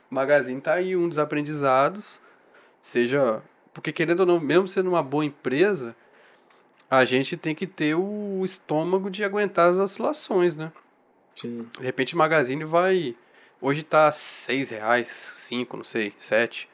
Magazine 0.10 0.62
tá 0.62 0.76
aí, 0.76 0.96
um 0.96 1.10
dos 1.10 1.18
aprendizados, 1.18 2.22
seja 2.82 3.42
porque, 3.76 3.92
querendo 3.92 4.22
ou 4.22 4.26
não, 4.26 4.40
mesmo 4.40 4.70
sendo 4.70 4.88
uma 4.88 5.04
boa 5.04 5.26
empresa, 5.26 5.94
a 6.90 7.04
gente 7.04 7.36
tem 7.36 7.54
que 7.54 7.68
ter 7.68 7.94
o 7.94 8.42
estômago 8.42 9.10
de 9.10 9.22
aguentar 9.22 9.70
as 9.70 9.78
oscilações, 9.78 10.56
né? 10.56 10.72
Sim. 11.36 11.68
De 11.78 11.84
repente, 11.84 12.16
o 12.16 12.18
Magazine 12.18 12.64
vai. 12.64 13.18
Hoje 13.62 13.84
tá 13.84 14.10
seis 14.14 14.70
reais, 14.70 15.10
cinco, 15.10 15.76
não 15.76 15.84
sei, 15.84 16.14
sete. 16.18 16.70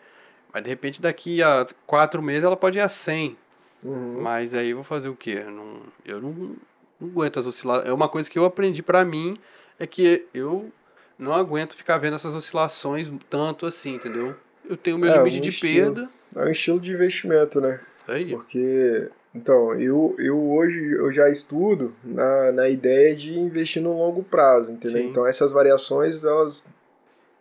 Mas 0.54 0.62
de 0.62 0.70
repente, 0.70 1.02
daqui 1.02 1.42
a 1.42 1.68
quatro 1.88 2.22
meses, 2.22 2.44
ela 2.44 2.56
pode 2.56 2.78
ir 2.78 2.82
a 2.82 2.90
100. 2.90 3.36
Uhum. 3.84 4.22
Mas 4.22 4.54
aí 4.54 4.70
eu 4.70 4.76
vou 4.76 4.84
fazer 4.84 5.10
o 5.10 5.16
quê? 5.16 5.40
Não, 5.40 5.82
eu 6.06 6.22
não, 6.22 6.56
não 7.00 7.10
aguento 7.10 7.40
as 7.40 7.48
oscilações. 7.48 7.88
É 7.88 7.94
uma 7.94 8.10
coisa 8.10 8.30
que 8.30 8.38
eu 8.38 8.46
aprendi 8.46 8.84
para 8.84 9.04
mim, 9.04 9.34
é 9.80 9.88
que 9.88 10.28
eu 10.36 10.72
não 11.18 11.34
aguento 11.34 11.76
ficar 11.76 11.98
vendo 11.98 12.16
essas 12.16 12.36
oscilações 12.36 13.10
tanto 13.28 13.66
assim, 13.66 13.96
entendeu? 13.96 14.36
Eu 14.70 14.78
tenho 14.78 15.00
meu 15.00 15.12
é, 15.12 15.18
limite 15.18 15.40
de 15.40 15.50
estilo. 15.50 15.96
perda 15.96 16.21
é 16.36 16.46
um 16.46 16.50
estilo 16.50 16.80
de 16.80 16.92
investimento, 16.92 17.60
né? 17.60 17.80
Aí. 18.08 18.32
Porque, 18.32 19.10
então, 19.34 19.74
eu, 19.80 20.16
eu 20.18 20.52
hoje 20.52 20.92
eu 20.94 21.12
já 21.12 21.30
estudo 21.30 21.94
na, 22.04 22.52
na 22.52 22.70
ideia 22.70 23.16
de 23.16 23.38
investir 23.38 23.82
no 23.82 23.98
longo 23.98 24.24
prazo, 24.24 24.72
entendeu? 24.72 25.02
Sim. 25.02 25.10
Então 25.10 25.26
essas 25.26 25.52
variações, 25.52 26.24
elas 26.24 26.68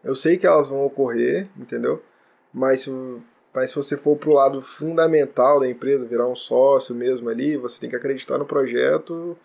eu 0.03 0.15
sei 0.15 0.37
que 0.37 0.47
elas 0.47 0.69
vão 0.69 0.85
ocorrer, 0.85 1.47
entendeu? 1.57 2.03
Mas 2.53 2.81
se, 2.81 2.91
mas 3.55 3.71
se 3.71 3.77
você 3.77 3.97
for 3.97 4.17
pro 4.17 4.33
lado 4.33 4.63
fundamental 4.63 5.61
da 5.61 5.69
empresa, 5.69 6.07
virar 6.07 6.27
um 6.27 6.37
sócio 6.37 6.95
mesmo 6.95 7.29
ali, 7.29 7.57
você 7.57 7.79
tem 7.79 7.91
que 7.91 7.97
acreditar 7.97 8.39
no 8.39 8.47
projeto 8.47 9.37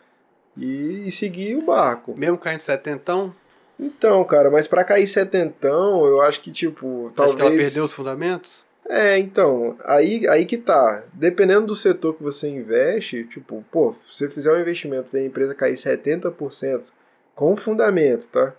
e, 0.55 1.07
e 1.07 1.11
seguir 1.11 1.57
o 1.57 1.65
barco. 1.65 2.15
Mesmo 2.15 2.37
caindo 2.37 2.61
setentão, 2.61 3.35
Então, 3.77 4.23
cara, 4.23 4.49
mas 4.49 4.67
pra 4.67 4.85
cair 4.85 5.07
setentão, 5.07 6.05
eu 6.05 6.21
acho 6.21 6.41
que, 6.41 6.51
tipo, 6.51 7.07
acho 7.07 7.15
talvez... 7.15 7.35
que 7.35 7.41
ela 7.41 7.57
perdeu 7.57 7.83
os 7.83 7.93
fundamentos? 7.93 8.63
É, 8.87 9.17
então, 9.17 9.75
aí, 9.83 10.27
aí 10.27 10.45
que 10.45 10.57
tá. 10.57 11.03
Dependendo 11.13 11.65
do 11.67 11.75
setor 11.75 12.13
que 12.13 12.23
você 12.23 12.47
investe, 12.47 13.23
tipo, 13.25 13.63
pô, 13.71 13.95
se 14.09 14.17
você 14.17 14.29
fizer 14.29 14.51
um 14.53 14.59
investimento 14.59 15.07
e 15.13 15.19
a 15.19 15.25
empresa 15.25 15.55
cair 15.55 15.73
70% 15.75 16.91
com 17.33 17.55
fundamento, 17.57 18.27
tá? 18.29 18.53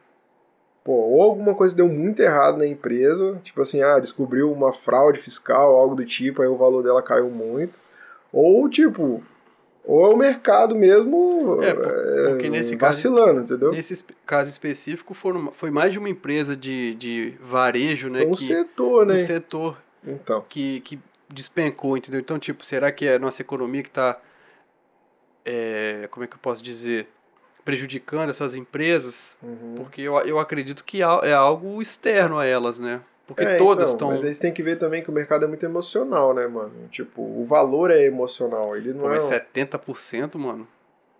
Pô, 0.85 0.92
ou 0.92 1.23
alguma 1.23 1.54
coisa 1.54 1.75
deu 1.75 1.88
muito 1.88 2.21
errado 2.21 2.59
na 2.59 2.66
empresa, 2.66 3.40
tipo 3.42 3.61
assim, 3.62 3.83
ah, 3.83 3.99
descobriu 3.99 4.52
uma 4.52 4.73
fraude 4.73 5.21
fiscal, 5.21 5.76
algo 5.76 5.95
do 5.97 6.04
tipo, 6.04 6.42
aí 6.42 6.49
o 6.49 6.56
valor 6.56 6.83
dela 6.83 7.02
caiu 7.02 7.28
muito. 7.30 7.78
Ou, 8.33 8.68
tipo, 8.68 9.23
ou 9.85 10.06
é 10.11 10.14
o 10.14 10.16
mercado 10.16 10.75
mesmo 10.75 11.59
É, 11.62 11.73
por- 11.73 12.30
porque 12.30 12.50
nesse 12.50 12.76
caso- 12.76 12.97
vacilando, 12.97 13.40
entendeu? 13.42 13.71
Nesse 13.73 14.04
caso 14.25 14.50
específico, 14.50 15.14
foram, 15.14 15.50
foi 15.52 15.71
mais 15.71 15.92
de 15.92 15.99
uma 16.00 16.09
empresa 16.09 16.56
de, 16.56 16.95
de 16.97 17.35
varejo, 17.40 18.09
né? 18.09 18.25
Um 18.25 18.33
que, 18.33 18.45
setor, 18.45 19.06
né? 19.06 19.14
um 19.14 19.18
setor 19.18 19.78
Então, 20.06 20.44
que, 20.48 20.80
que 20.80 20.98
despencou, 21.28 21.96
entendeu? 21.96 22.20
Então, 22.20 22.38
tipo, 22.38 22.64
será 22.64 22.92
que 22.92 23.06
é 23.06 23.14
a 23.16 23.18
nossa 23.18 23.42
economia 23.42 23.82
que 23.82 23.88
está, 23.88 24.20
como 26.10 26.25
é 26.25 26.26
que 26.26 26.34
eu 26.34 26.38
posso 26.40 26.62
dizer, 26.62 27.08
prejudicando 27.64 28.30
essas 28.30 28.54
empresas? 28.54 29.36
uhum. 29.42 29.75
Porque 29.76 30.00
eu, 30.02 30.14
eu 30.20 30.38
acredito 30.38 30.84
que 30.84 31.02
é 31.02 31.32
algo 31.32 31.80
externo 31.82 32.38
a 32.38 32.44
elas, 32.46 32.78
né? 32.78 33.00
Porque 33.26 33.42
É, 33.42 33.56
todas 33.56 33.92
então, 33.92 34.10
estão... 34.10 34.25
Mas 34.25 34.36
você 34.36 34.40
tem 34.40 34.52
que 34.52 34.62
ver 34.62 34.76
também 34.78 35.02
que 35.02 35.10
o 35.10 35.12
mercado 35.12 35.44
é 35.44 35.48
muito 35.48 35.64
emocional, 35.66 36.32
né, 36.32 36.46
mano? 36.46 36.72
Tipo, 36.92 37.22
o 37.22 37.44
valor 37.44 37.90
é 37.90 38.04
emocional. 38.04 38.76
Ele 38.76 38.92
não 38.92 39.00
Pô, 39.00 39.06
é. 39.06 39.10
mas 39.10 39.25
um- 39.25 39.28
70%, 39.30 40.38
mano. 40.38 40.68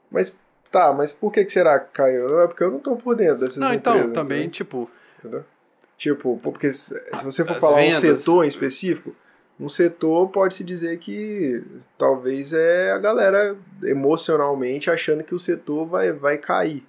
Mas 0.09 0.33
tá, 0.71 0.93
mas 0.93 1.13
por 1.13 1.33
que, 1.33 1.45
que 1.45 1.51
será 1.51 1.81
que 1.81 1.91
caiu? 1.93 2.29
Não 2.29 2.41
é 2.43 2.47
porque 2.47 2.63
eu 2.63 2.71
não 2.71 2.79
tô 2.79 2.95
por 2.95 3.17
dentro 3.17 3.39
dessas 3.39 3.57
Não, 3.59 3.73
então, 3.75 3.95
empresas. 3.97 4.15
também, 4.15 4.39
entendeu? 4.39 4.53
tipo, 4.53 4.91
Entendeu? 5.19 5.45
Tipo, 5.97 6.39
porque 6.43 6.71
se 6.71 6.95
se 6.95 7.25
você 7.25 7.45
for 7.45 7.55
As 7.55 7.61
falar 7.61 7.77
vendas. 7.77 8.05
um 8.05 8.17
setor 8.17 8.45
em 8.45 8.49
específico, 8.49 9.17
um 9.59 9.69
setor 9.69 10.29
pode-se 10.29 10.63
dizer 10.63 10.99
que 10.99 11.63
talvez 11.97 12.53
é 12.53 12.93
a 12.93 12.99
galera 12.99 13.57
emocionalmente 13.83 14.91
achando 14.91 15.25
que 15.25 15.35
o 15.35 15.39
setor 15.39 15.87
vai, 15.87 16.13
vai 16.13 16.37
cair 16.37 16.85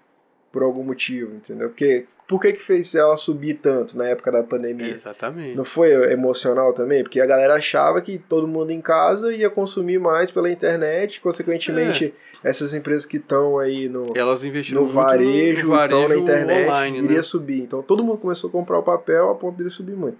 por 0.52 0.64
algum 0.64 0.84
motivo, 0.84 1.36
entendeu? 1.36 1.70
Porque 1.70 2.06
por 2.28 2.42
que, 2.42 2.52
que 2.52 2.62
fez 2.62 2.94
ela 2.94 3.16
subir 3.16 3.56
tanto 3.56 3.98
na 3.98 4.10
época 4.10 4.30
da 4.32 4.44
pandemia? 4.44 4.90
exatamente. 4.90 5.56
Não 5.56 5.64
foi 5.64 5.94
emocional 6.12 6.74
também? 6.74 7.02
Porque 7.02 7.22
a 7.22 7.26
galera 7.26 7.56
achava 7.56 8.02
que 8.02 8.18
todo 8.18 8.46
mundo 8.48 8.72
em 8.72 8.82
casa 8.82 9.34
ia 9.34 9.50
consumir 9.50 9.98
mais 9.98 10.30
pela 10.30 10.52
internet, 10.52 11.22
consequentemente, 11.22 12.14
essas 12.44 12.74
empresas 12.74 13.06
que 13.06 13.16
estão 13.16 13.58
aí 13.58 13.88
no, 13.88 14.12
Elas 14.14 14.44
investiram 14.44 14.84
no 14.84 14.90
varejo, 14.90 15.64
no, 15.64 15.70
varejo 15.70 16.08
na 16.10 16.18
internet, 16.18 16.70
online, 16.70 16.98
iria 17.00 17.18
né? 17.18 17.24
subir. 17.24 17.62
Então 17.62 17.82
todo 17.82 18.04
mundo 18.04 18.18
começou 18.18 18.50
a 18.50 18.52
comprar 18.52 18.78
o 18.80 18.84
papel 18.84 19.30
a 19.30 19.36
ponto 19.36 19.58
dele 19.58 19.70
subir 19.70 19.96
muito. 19.96 20.18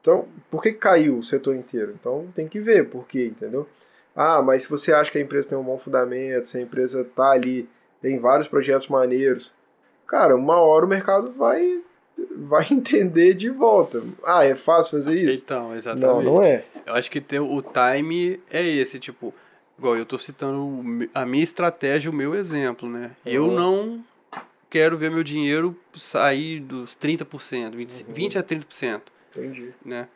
Então, 0.00 0.26
por 0.50 0.62
que 0.62 0.70
caiu 0.70 1.18
o 1.18 1.24
setor 1.24 1.56
inteiro? 1.56 1.94
Então 1.98 2.28
tem 2.34 2.46
que 2.46 2.60
ver 2.60 2.88
por 2.88 3.08
quê, 3.08 3.26
entendeu? 3.26 3.66
Ah, 4.14 4.40
mas 4.40 4.64
se 4.64 4.70
você 4.70 4.92
acha 4.92 5.10
que 5.10 5.18
a 5.18 5.20
empresa 5.20 5.48
tem 5.48 5.58
um 5.58 5.64
bom 5.64 5.78
fundamento, 5.78 6.46
se 6.46 6.58
a 6.58 6.60
empresa 6.60 7.04
tá 7.16 7.30
ali, 7.30 7.68
tem 8.00 8.20
vários 8.20 8.46
projetos 8.46 8.86
maneiros, 8.86 9.50
cara, 10.06 10.34
uma 10.36 10.56
hora 10.60 10.84
o 10.84 10.88
mercado 10.88 11.32
vai 11.32 11.80
vai 12.36 12.66
entender 12.70 13.34
de 13.34 13.50
volta. 13.50 14.02
Ah, 14.24 14.44
é 14.44 14.54
fácil 14.54 14.98
fazer 14.98 15.16
isso? 15.16 15.38
Então, 15.42 15.74
exatamente. 15.74 16.24
Não, 16.24 16.34
não 16.34 16.42
é. 16.42 16.64
Eu 16.86 16.94
acho 16.94 17.10
que 17.10 17.20
ter 17.20 17.40
o 17.40 17.60
time 17.62 18.40
é 18.50 18.62
esse, 18.64 18.98
tipo, 18.98 19.34
igual 19.78 19.96
eu 19.96 20.06
tô 20.06 20.18
citando 20.18 21.08
a 21.14 21.24
minha 21.26 21.42
estratégia, 21.42 22.10
o 22.10 22.14
meu 22.14 22.34
exemplo, 22.34 22.88
né? 22.88 23.12
Eu 23.26 23.46
Uhum. 23.46 23.54
não 23.54 24.04
quero 24.70 24.96
ver 24.96 25.10
meu 25.10 25.22
dinheiro 25.24 25.76
sair 25.96 26.60
dos 26.60 26.96
30%, 26.96 27.74
20, 27.76 28.04
Uhum. 28.06 28.12
20 28.14 28.38
a 28.38 28.42
30%, 28.42 29.02
Entendi. 29.36 29.70
né? 29.84 30.08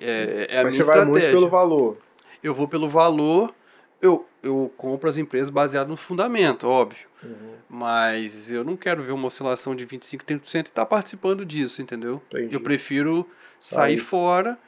É, 0.00 0.46
é 0.50 0.60
a 0.60 0.64
Mas 0.64 0.74
minha 0.74 0.84
você 0.84 0.90
vai 0.90 0.96
muito 1.04 1.18
estratégia. 1.18 1.32
pelo 1.32 1.48
valor. 1.48 1.96
Eu 2.42 2.54
vou 2.54 2.66
pelo 2.68 2.88
valor, 2.88 3.52
eu, 4.00 4.24
eu 4.42 4.72
compro 4.76 5.08
as 5.08 5.16
empresas 5.16 5.50
baseado 5.50 5.88
no 5.88 5.96
fundamento, 5.96 6.66
óbvio. 6.68 7.09
Uhum. 7.22 7.54
Mas 7.68 8.50
eu 8.50 8.64
não 8.64 8.76
quero 8.76 9.02
ver 9.02 9.12
uma 9.12 9.26
oscilação 9.26 9.74
de 9.74 9.84
25, 9.84 10.24
30% 10.24 10.54
e 10.54 10.60
estar 10.60 10.86
participando 10.86 11.44
disso, 11.44 11.82
entendeu? 11.82 12.22
Entendi. 12.28 12.54
Eu 12.54 12.60
prefiro 12.60 13.28
sair 13.60 13.98
fora, 13.98 14.58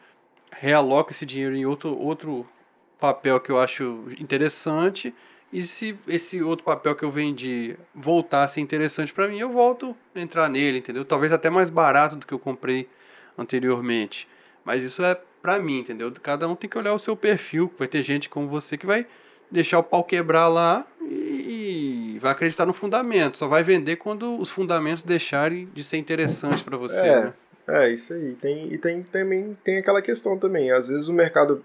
realoco 0.51 1.11
esse 1.11 1.25
dinheiro 1.25 1.57
em 1.57 1.65
outro, 1.65 1.97
outro 1.99 2.47
papel 3.01 3.41
que 3.41 3.51
eu 3.51 3.59
acho 3.59 4.05
interessante. 4.19 5.15
E 5.53 5.63
se 5.63 5.99
esse 6.09 6.43
outro 6.43 6.65
papel 6.65 6.95
que 6.95 7.05
eu 7.05 7.11
vendi 7.11 7.77
voltar 7.95 8.45
a 8.45 8.49
ser 8.49 8.61
interessante 8.61 9.13
para 9.13 9.29
mim, 9.29 9.39
eu 9.39 9.51
volto 9.51 9.95
a 10.15 10.21
entrar 10.21 10.49
nele, 10.49 10.79
entendeu? 10.79 11.05
Talvez 11.05 11.33
até 11.33 11.51
mais 11.51 11.69
barato 11.69 12.17
do 12.17 12.27
que 12.27 12.33
eu 12.33 12.39
comprei 12.39 12.89
anteriormente. 13.37 14.27
Mas 14.65 14.83
isso 14.83 15.03
é 15.03 15.19
pra 15.43 15.59
mim, 15.59 15.81
entendeu? 15.81 16.11
Cada 16.23 16.49
um 16.49 16.55
tem 16.55 16.71
que 16.71 16.79
olhar 16.79 16.95
o 16.95 16.99
seu 16.99 17.17
perfil. 17.17 17.71
Vai 17.79 17.89
ter 17.89 18.01
gente 18.03 18.29
como 18.29 18.49
você 18.49 18.79
que 18.79 18.87
vai 18.87 19.07
deixar 19.51 19.79
o 19.79 19.83
pau 19.83 20.03
quebrar 20.03 20.49
lá 20.49 20.87
e 21.03 21.62
vai 22.23 22.33
acreditar 22.33 22.65
no 22.65 22.73
fundamento. 22.73 23.37
Só 23.39 23.47
vai 23.49 23.63
vender 23.63 23.97
quando 23.97 24.39
os 24.39 24.49
fundamentos 24.49 25.03
deixarem 25.03 25.69
de 25.75 25.83
ser 25.85 25.97
interessantes 25.99 26.63
para 26.63 26.77
você. 26.77 27.01
É, 27.01 27.21
né? 27.25 27.33
é 27.69 27.93
isso 27.93 28.13
aí. 28.15 28.35
Tem, 28.41 28.73
e 28.73 28.79
tem 28.79 29.03
também 29.03 29.57
tem 29.65 29.79
aquela 29.79 30.01
questão 30.01 30.39
também. 30.39 30.71
Às 30.71 30.87
vezes 30.87 31.09
o 31.09 31.13
mercado 31.13 31.65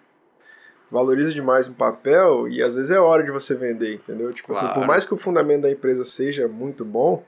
valoriza 0.92 1.32
demais 1.34 1.68
um 1.68 1.74
papel 1.74 2.48
e 2.48 2.62
às 2.64 2.74
vezes 2.74 2.92
é 2.92 3.00
hora 3.00 3.22
de 3.24 3.30
você 3.32 3.56
vender, 3.56 3.96
entendeu? 3.96 4.32
Tipo 4.34 4.54
assim, 4.54 4.66
por 4.68 4.74
Claro. 4.74 4.88
mais 4.88 5.06
que 5.06 5.14
o 5.14 5.18
fundamento 5.18 5.62
da 5.64 5.72
empresa 5.72 6.04
seja 6.06 6.48
muito 6.48 6.86
bom, 6.86 7.24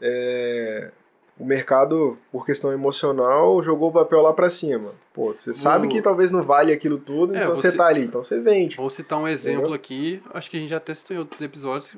é, 0.00 0.90
o 1.36 1.44
mercado, 1.44 2.16
por 2.30 2.46
questão 2.46 2.72
emocional, 2.72 3.60
jogou 3.62 3.88
o 3.90 3.92
papel 3.92 4.20
lá 4.20 4.32
pra 4.32 4.48
cima. 4.48 4.92
Pô, 5.12 5.32
você 5.34 5.52
sabe 5.52 5.88
que 5.88 6.00
talvez 6.00 6.30
não 6.30 6.44
vale 6.44 6.72
aquilo 6.72 6.96
tudo, 6.98 7.34
É, 7.34 7.42
então 7.42 7.56
você 7.56 7.70
você- 7.72 7.76
tá 7.76 7.86
ali, 7.86 8.04
então 8.04 8.22
você 8.22 8.38
vende. 8.40 8.76
Vou 8.76 8.88
citar 8.90 9.18
um 9.18 9.26
exemplo 9.26 9.60
Entendeu? 9.62 9.74
aqui, 9.74 10.22
acho 10.32 10.48
que 10.48 10.56
a 10.56 10.60
gente 10.60 10.70
já 10.70 10.78
testou 10.78 11.16
em 11.16 11.18
outros 11.18 11.40
episódios. 11.42 11.96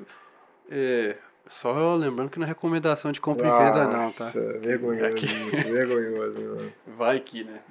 É, 0.69 1.17
só 1.47 1.95
lembrando 1.95 2.29
que 2.29 2.39
não 2.39 2.45
é 2.45 2.47
recomendação 2.47 3.11
de 3.11 3.21
compra 3.21 3.47
e 3.47 3.51
venda, 3.51 3.83
não, 3.85 3.91
tá? 3.91 3.99
Nossa, 3.99 4.59
vergonhoso 4.59 5.05
Aqui. 5.05 5.25
isso, 5.25 5.63
vergonhoso. 5.63 6.39
mano. 6.39 6.73
Vai 6.85 7.19
que, 7.19 7.43
né? 7.43 7.61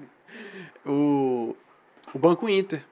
O, 0.85 1.55
o 2.15 2.19
Banco 2.19 2.49
Inter. 2.49 2.85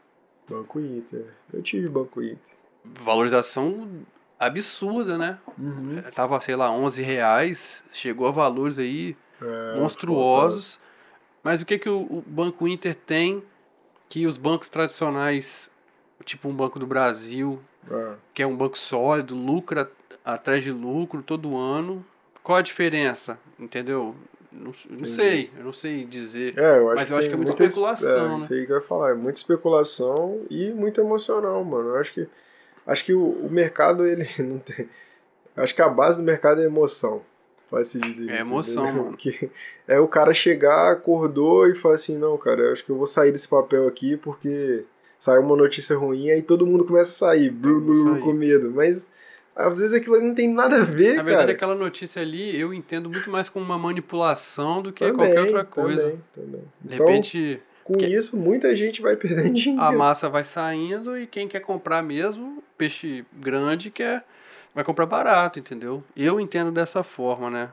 Banco 0.49 0.78
Inter. 0.78 1.26
Eu 1.52 1.62
tive 1.62 1.88
Banco 1.88 2.23
Inter. 2.23 2.54
Valorização 2.84 4.04
absurda, 4.38 5.16
né? 5.16 5.38
Uhum. 5.58 6.02
Tava, 6.14 6.40
sei 6.40 6.56
lá, 6.56 6.70
11 6.70 7.02
reais, 7.02 7.84
chegou 7.90 8.26
a 8.26 8.30
valores 8.30 8.78
aí 8.78 9.16
É, 9.40 9.78
monstruosos. 9.78 10.78
Mas 11.42 11.61
o 11.61 11.66
que, 11.66 11.78
que 11.78 11.88
o, 11.88 12.00
o 12.00 12.25
Banco 12.26 12.68
Inter 12.68 12.94
tem 12.94 13.42
que 14.08 14.26
os 14.26 14.37
bancos 14.37 14.68
tradicionais, 14.68 15.70
tipo 16.25 16.49
um 16.49 16.54
Banco 16.54 16.78
do 16.78 16.87
Brasil, 16.87 17.61
É. 17.90 18.12
que 18.32 18.42
é 18.42 18.46
um 18.46 18.56
banco 18.56 18.78
sólido, 18.78 19.34
lucra 19.34 19.90
atrás 20.24 20.62
de 20.64 20.72
lucro 20.72 21.22
todo 21.22 21.56
ano. 21.56 22.04
Qual 22.42 22.56
a 22.58 22.62
diferença? 22.62 23.38
Entendeu? 23.58 24.14
Não, 24.52 24.72
não 24.88 25.04
sei, 25.04 25.50
eu 25.58 25.64
não 25.64 25.72
sei 25.72 26.04
dizer. 26.04 26.56
É, 26.58 26.78
eu 26.78 26.94
Mas 26.94 27.10
eu 27.10 27.16
acho 27.16 27.28
que 27.28 27.34
é 27.34 27.36
muita 27.36 27.50
muita 27.52 27.64
es- 27.64 27.72
especulação, 27.72 28.26
É, 28.26 28.28
né? 28.28 28.36
isso 28.36 28.54
aí 28.54 28.66
que 28.66 28.72
eu 28.72 28.76
ia 28.76 28.82
falar. 28.82 29.10
É 29.10 29.14
muita 29.14 29.38
especulação 29.40 30.40
e 30.48 30.70
muito 30.70 31.00
emocional, 31.00 31.64
mano. 31.64 31.90
Eu 31.90 31.96
acho 31.96 32.12
que, 32.14 32.28
acho 32.86 33.04
que 33.04 33.12
o, 33.12 33.22
o 33.30 33.50
mercado, 33.50 34.06
ele 34.06 34.28
não 34.38 34.58
tem. 34.58 34.88
Acho 35.56 35.74
que 35.74 35.82
a 35.82 35.88
base 35.88 36.18
do 36.18 36.24
mercado 36.24 36.60
é 36.60 36.64
emoção. 36.64 37.22
Pode-se 37.70 37.98
dizer. 37.98 38.30
É 38.30 38.40
emoção, 38.40 38.84
entendeu? 38.84 39.04
mano. 39.04 39.16
Que 39.18 39.50
é 39.88 39.98
o 39.98 40.06
cara 40.06 40.32
chegar, 40.32 40.92
acordou 40.92 41.66
e 41.66 41.74
falar 41.74 41.96
assim: 41.96 42.16
não, 42.16 42.36
cara, 42.38 42.60
eu 42.60 42.72
acho 42.72 42.84
que 42.84 42.90
eu 42.90 42.96
vou 42.96 43.06
sair 43.06 43.32
desse 43.32 43.48
papel 43.48 43.88
aqui 43.88 44.16
porque 44.16 44.84
saiu 45.25 45.40
uma 45.40 45.57
notícia 45.57 45.97
ruim, 45.97 46.31
aí 46.31 46.43
todo 46.43 46.66
mundo 46.66 46.85
começa 46.85 47.11
a 47.11 47.28
sair, 47.31 47.50
blu, 47.50 47.81
blu, 47.81 48.21
com 48.21 48.33
medo. 48.35 48.71
Mas 48.71 49.07
às 49.57 49.78
vezes 49.78 49.95
aquilo 49.95 50.16
ali 50.16 50.26
não 50.26 50.35
tem 50.35 50.52
nada 50.52 50.83
a 50.83 50.85
ver, 50.85 51.14
Na 51.16 51.23
verdade, 51.23 51.47
cara. 51.47 51.52
aquela 51.52 51.75
notícia 51.75 52.21
ali 52.21 52.61
eu 52.61 52.75
entendo 52.75 53.09
muito 53.09 53.31
mais 53.31 53.49
como 53.49 53.64
uma 53.64 53.78
manipulação 53.78 54.83
do 54.83 54.93
que 54.93 55.02
Também, 55.04 55.16
qualquer 55.33 55.40
outra 55.40 55.64
coisa. 55.64 56.02
Também, 56.02 56.21
também. 56.35 56.62
De 56.83 56.95
Então, 56.95 57.07
repente, 57.07 57.62
com 57.83 57.97
isso, 57.99 58.37
muita 58.37 58.76
gente 58.76 59.00
vai 59.00 59.16
perdendo 59.16 59.54
dinheiro. 59.54 59.83
a 59.83 59.93
massa 59.93 60.28
vai 60.28 60.45
saindo 60.45 61.16
e 61.16 61.26
quem 61.26 61.49
quer 61.49 61.61
comprar 61.61 62.02
mesmo, 62.02 62.62
peixe 62.76 63.25
grande, 63.33 63.90
quer, 63.90 64.25
vai 64.75 64.85
comprar 64.85 65.07
barato, 65.07 65.59
entendeu? 65.59 66.04
Eu 66.14 66.38
entendo 66.38 66.71
dessa 66.71 67.02
forma, 67.02 67.49
né? 67.49 67.71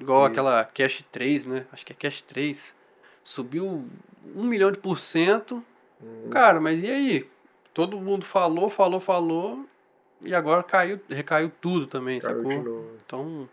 Igual 0.00 0.22
Isso. 0.22 0.30
aquela 0.30 0.64
Cash 0.64 1.02
3, 1.12 1.44
né? 1.44 1.66
Acho 1.72 1.84
que 1.84 1.92
é 1.92 1.96
Cash 1.98 2.22
3. 2.22 2.74
Subiu 3.22 3.84
um 4.34 4.44
milhão 4.44 4.70
de 4.72 4.78
por 4.78 4.98
cento. 4.98 5.62
Uhum. 6.02 6.30
Cara, 6.30 6.60
mas 6.60 6.82
e 6.82 6.90
aí? 6.90 7.30
Todo 7.72 8.00
mundo 8.00 8.24
falou, 8.24 8.70
falou, 8.70 9.00
falou. 9.00 9.64
E 10.24 10.34
agora 10.34 10.62
caiu, 10.62 10.98
recaiu 11.08 11.50
tudo 11.60 11.86
também, 11.86 12.20
Caiu 12.20 12.38
sacou? 12.38 12.96
Então, 13.04 13.48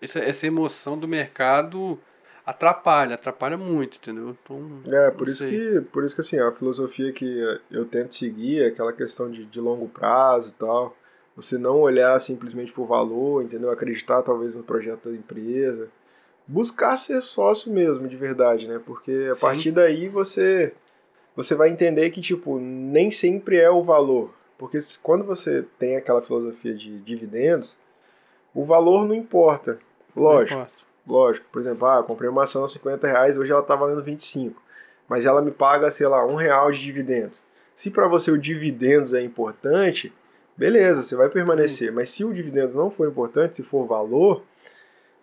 essa, 0.00 0.18
essa 0.18 0.46
emoção 0.46 0.98
do 0.98 1.08
mercado 1.08 1.98
atrapalha, 2.44 3.14
atrapalha 3.14 3.56
muito, 3.56 3.96
entendeu? 3.96 4.36
Então, 4.42 4.80
É, 4.92 5.10
por 5.10 5.28
isso, 5.28 5.38
sei. 5.38 5.50
que, 5.50 5.80
por 5.92 6.04
isso 6.04 6.14
que 6.14 6.20
assim, 6.20 6.38
a 6.38 6.52
filosofia 6.52 7.12
que 7.12 7.60
eu 7.70 7.84
tento 7.84 8.14
seguir 8.14 8.62
é 8.62 8.66
aquela 8.66 8.92
questão 8.92 9.30
de, 9.30 9.44
de 9.46 9.60
longo 9.60 9.88
prazo 9.88 10.50
e 10.50 10.52
tal. 10.52 10.96
Você 11.34 11.56
não 11.56 11.80
olhar 11.80 12.18
simplesmente 12.20 12.72
por 12.72 12.86
valor, 12.86 13.42
entendeu? 13.42 13.70
Acreditar 13.70 14.22
talvez 14.22 14.54
no 14.54 14.62
projeto 14.62 15.08
da 15.08 15.16
empresa. 15.16 15.88
Buscar 16.46 16.96
ser 16.96 17.20
sócio 17.22 17.72
mesmo, 17.72 18.06
de 18.06 18.16
verdade, 18.16 18.68
né? 18.68 18.80
Porque 18.84 19.28
a 19.30 19.34
Sim. 19.34 19.40
partir 19.40 19.72
daí 19.72 20.08
você 20.08 20.74
você 21.36 21.54
vai 21.54 21.68
entender 21.70 22.10
que 22.10 22.20
tipo 22.20 22.58
nem 22.58 23.10
sempre 23.10 23.56
é 23.58 23.70
o 23.70 23.82
valor, 23.82 24.32
porque 24.58 24.78
quando 25.02 25.24
você 25.24 25.64
tem 25.78 25.96
aquela 25.96 26.22
filosofia 26.22 26.74
de 26.74 26.98
dividendos, 27.00 27.76
o 28.54 28.64
valor 28.64 29.06
não 29.06 29.14
importa. 29.14 29.78
Lógico, 30.14 30.56
Não 30.56 30.62
importa. 30.64 30.84
lógico. 31.06 31.46
Por 31.50 31.60
exemplo, 31.60 31.86
ah, 31.86 31.96
eu 31.96 32.04
comprei 32.04 32.28
uma 32.28 32.42
ação 32.42 32.62
a 32.64 32.68
50 32.68 33.06
reais, 33.06 33.38
hoje 33.38 33.50
ela 33.50 33.62
tá 33.62 33.74
valendo 33.74 34.02
25. 34.02 34.62
Mas 35.08 35.26
ela 35.26 35.40
me 35.42 35.50
paga, 35.50 35.90
sei 35.90 36.06
lá, 36.06 36.24
um 36.26 36.34
real 36.36 36.70
de 36.70 36.80
dividendos. 36.80 37.42
Se 37.74 37.90
para 37.90 38.06
você 38.06 38.30
o 38.30 38.38
dividendos 38.38 39.14
é 39.14 39.22
importante, 39.22 40.12
beleza, 40.56 41.02
você 41.02 41.16
vai 41.16 41.28
permanecer. 41.28 41.90
Mas 41.90 42.10
se 42.10 42.24
o 42.24 42.32
dividendos 42.32 42.74
não 42.74 42.90
for 42.90 43.08
importante, 43.08 43.56
se 43.56 43.62
for 43.62 43.86
valor, 43.86 44.42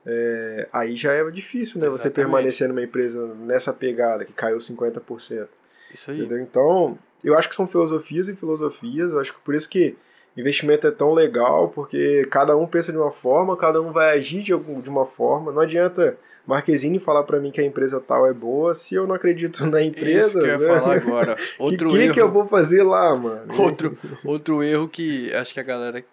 é, 0.06 0.68
aí 0.74 0.96
já 0.96 1.14
é 1.14 1.24
difícil, 1.30 1.80
né? 1.80 1.88
Você 1.88 2.10
permanecer 2.10 2.68
numa 2.68 2.82
empresa 2.84 3.28
nessa 3.36 3.72
pegada 3.72 4.26
que 4.26 4.34
caiu 4.34 4.58
50%. 4.58 5.48
Isso 5.94 6.12
aí. 6.12 6.20
Entendeu? 6.20 6.40
Então, 6.40 6.98
eu 7.24 7.38
acho 7.38 7.50
que 7.50 7.56
são 7.56 7.68
filosofias 7.68 8.28
e 8.28 8.36
filosofias. 8.36 9.12
Eu 9.12 9.20
acho 9.20 9.34
que 9.34 9.40
por 9.40 9.56
isso 9.56 9.70
que 9.70 9.96
investimento 10.38 10.88
é 10.88 10.92
tão 10.92 11.14
legal, 11.14 11.70
porque 11.70 12.26
cada 12.32 12.56
um 12.56 12.66
pensa 12.66 12.92
de 12.92 12.98
uma 12.98 13.12
forma, 13.12 13.58
cada 13.58 13.82
um 13.82 13.92
vai 13.92 14.18
agir 14.18 14.42
de, 14.42 14.54
algum, 14.54 14.80
de 14.82 14.90
uma 14.90 15.06
forma. 15.06 15.52
Não 15.52 15.62
adianta 15.62 16.18
Marquezine 16.46 17.00
falar 17.00 17.24
pra 17.24 17.40
mim 17.40 17.52
que 17.52 17.62
a 17.62 17.66
empresa 17.66 18.00
tal 18.00 18.26
é 18.26 18.34
boa 18.34 18.74
se 18.74 18.96
eu 18.96 19.06
não 19.06 19.16
acredito 19.16 19.66
na 19.68 19.82
Isso 19.82 19.90
empresa. 19.90 20.40
que 20.40 20.46
eu 20.46 20.50
ia 20.50 20.58
né? 20.58 20.80
falar 20.80 20.96
agora. 20.96 21.38
Outro 21.60 21.92
que, 21.92 21.98
erro. 21.98 22.14
que 22.14 22.22
eu 22.22 22.32
vou 22.32 22.48
fazer 22.48 22.84
lá, 22.84 23.16
mano? 23.16 23.54
Outro, 23.62 23.98
outro 24.26 24.64
erro 24.64 24.88
que 24.88 25.34
acho 25.34 25.54
que 25.54 25.60
a 25.60 25.64
galera 25.64 26.04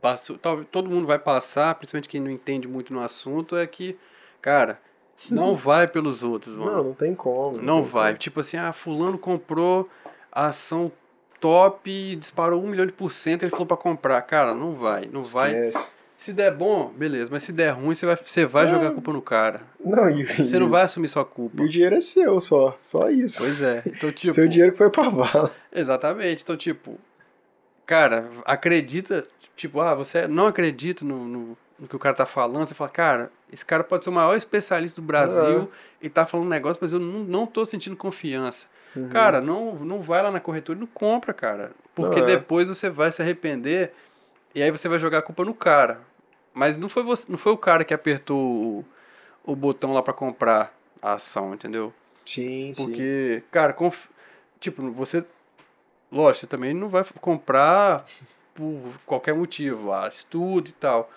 passou, 0.00 0.38
todo 0.38 0.88
mundo 0.88 1.06
vai 1.06 1.18
passar, 1.18 1.74
principalmente 1.74 2.08
quem 2.08 2.20
não 2.20 2.30
entende 2.30 2.66
muito 2.66 2.92
no 2.92 3.00
assunto, 3.00 3.54
é 3.54 3.66
que, 3.66 3.98
cara, 4.40 4.80
não 5.28 5.54
vai 5.54 5.86
pelos 5.86 6.22
outros, 6.22 6.56
mano. 6.56 6.70
Não, 6.70 6.84
não 6.84 6.94
tem 6.94 7.14
como. 7.14 7.60
Não 7.60 7.82
tem 7.82 7.90
vai. 7.90 8.12
como. 8.12 8.18
Tipo 8.18 8.40
assim, 8.40 8.56
ah, 8.56 8.72
fulano 8.72 9.18
comprou 9.18 9.88
a 10.32 10.46
ação 10.46 10.90
top 11.40 12.16
disparou 12.16 12.62
um 12.62 12.68
milhão 12.68 12.86
de 12.86 12.92
por 12.92 13.10
cento, 13.10 13.42
ele 13.42 13.50
falou 13.50 13.66
pra 13.66 13.76
comprar. 13.76 14.20
Cara, 14.22 14.54
não 14.54 14.74
vai, 14.74 15.08
não 15.10 15.22
vai. 15.22 15.68
Esquece. 15.68 15.90
Se 16.16 16.34
der 16.34 16.54
bom, 16.54 16.92
beleza, 16.94 17.28
mas 17.30 17.44
se 17.44 17.50
der 17.50 17.70
ruim, 17.70 17.94
você 17.94 18.04
vai, 18.04 18.14
você 18.14 18.44
vai 18.44 18.64
Não. 18.64 18.72
jogar 18.72 18.88
a 18.88 18.90
culpa 18.90 19.10
no 19.10 19.22
cara. 19.22 19.62
Não, 19.82 20.10
e, 20.10 20.22
Você 20.24 20.58
não 20.58 20.68
vai 20.68 20.82
assumir 20.82 21.08
sua 21.08 21.24
culpa. 21.24 21.62
E 21.62 21.64
o 21.64 21.68
dinheiro 21.68 21.96
é 21.96 22.00
seu 22.02 22.38
só. 22.38 22.76
Só 22.82 23.08
isso. 23.08 23.38
Pois 23.38 23.62
é. 23.62 23.82
Então, 23.86 24.12
tipo. 24.12 24.34
Seu 24.34 24.46
dinheiro 24.46 24.72
que 24.72 24.76
foi 24.76 24.90
pra 24.90 25.08
vala. 25.08 25.50
Exatamente. 25.72 26.42
Então, 26.42 26.58
tipo, 26.58 26.98
cara, 27.86 28.30
acredita. 28.44 29.26
Tipo, 29.56 29.80
ah, 29.80 29.94
você 29.94 30.28
não 30.28 30.46
acredita 30.46 31.06
no, 31.06 31.24
no, 31.24 31.58
no 31.78 31.88
que 31.88 31.96
o 31.96 31.98
cara 31.98 32.14
tá 32.14 32.26
falando. 32.26 32.68
Você 32.68 32.74
fala, 32.74 32.90
cara, 32.90 33.32
esse 33.52 33.64
cara 33.64 33.82
pode 33.82 34.04
ser 34.04 34.10
o 34.10 34.12
maior 34.12 34.36
especialista 34.36 35.00
do 35.00 35.06
Brasil 35.06 35.70
e 36.00 36.08
tá 36.08 36.24
falando 36.24 36.46
um 36.46 36.50
negócio, 36.50 36.78
mas 36.80 36.92
eu 36.92 37.00
não, 37.00 37.20
não 37.20 37.46
tô 37.46 37.64
sentindo 37.64 37.96
confiança. 37.96 38.68
Uhum. 38.94 39.08
Cara, 39.08 39.40
não, 39.40 39.74
não 39.76 40.00
vai 40.00 40.22
lá 40.22 40.30
na 40.30 40.40
corretora 40.40 40.78
e 40.78 40.80
não 40.80 40.86
compra, 40.86 41.32
cara. 41.32 41.72
Porque 41.94 42.20
é. 42.20 42.24
depois 42.24 42.68
você 42.68 42.88
vai 42.88 43.10
se 43.12 43.22
arrepender 43.22 43.92
e 44.54 44.62
aí 44.62 44.70
você 44.70 44.88
vai 44.88 44.98
jogar 44.98 45.18
a 45.18 45.22
culpa 45.22 45.44
no 45.44 45.54
cara. 45.54 46.00
Mas 46.52 46.76
não 46.76 46.88
foi, 46.88 47.02
você, 47.02 47.26
não 47.28 47.38
foi 47.38 47.52
o 47.52 47.56
cara 47.56 47.84
que 47.84 47.94
apertou 47.94 48.38
o, 48.38 48.84
o 49.44 49.56
botão 49.56 49.92
lá 49.92 50.02
pra 50.02 50.12
comprar 50.12 50.74
a 51.00 51.14
ação, 51.14 51.54
entendeu? 51.54 51.92
Sim, 52.26 52.72
sim. 52.74 52.84
Porque, 52.84 53.42
cara, 53.50 53.72
conf... 53.72 54.06
tipo, 54.58 54.90
você. 54.90 55.24
Lógico, 56.10 56.40
você 56.40 56.46
também 56.48 56.74
não 56.74 56.88
vai 56.88 57.04
comprar 57.20 58.04
por 58.52 58.92
qualquer 59.06 59.32
motivo, 59.32 59.92
ah, 59.92 60.08
estudo 60.08 60.68
e 60.68 60.72
tal. 60.72 61.10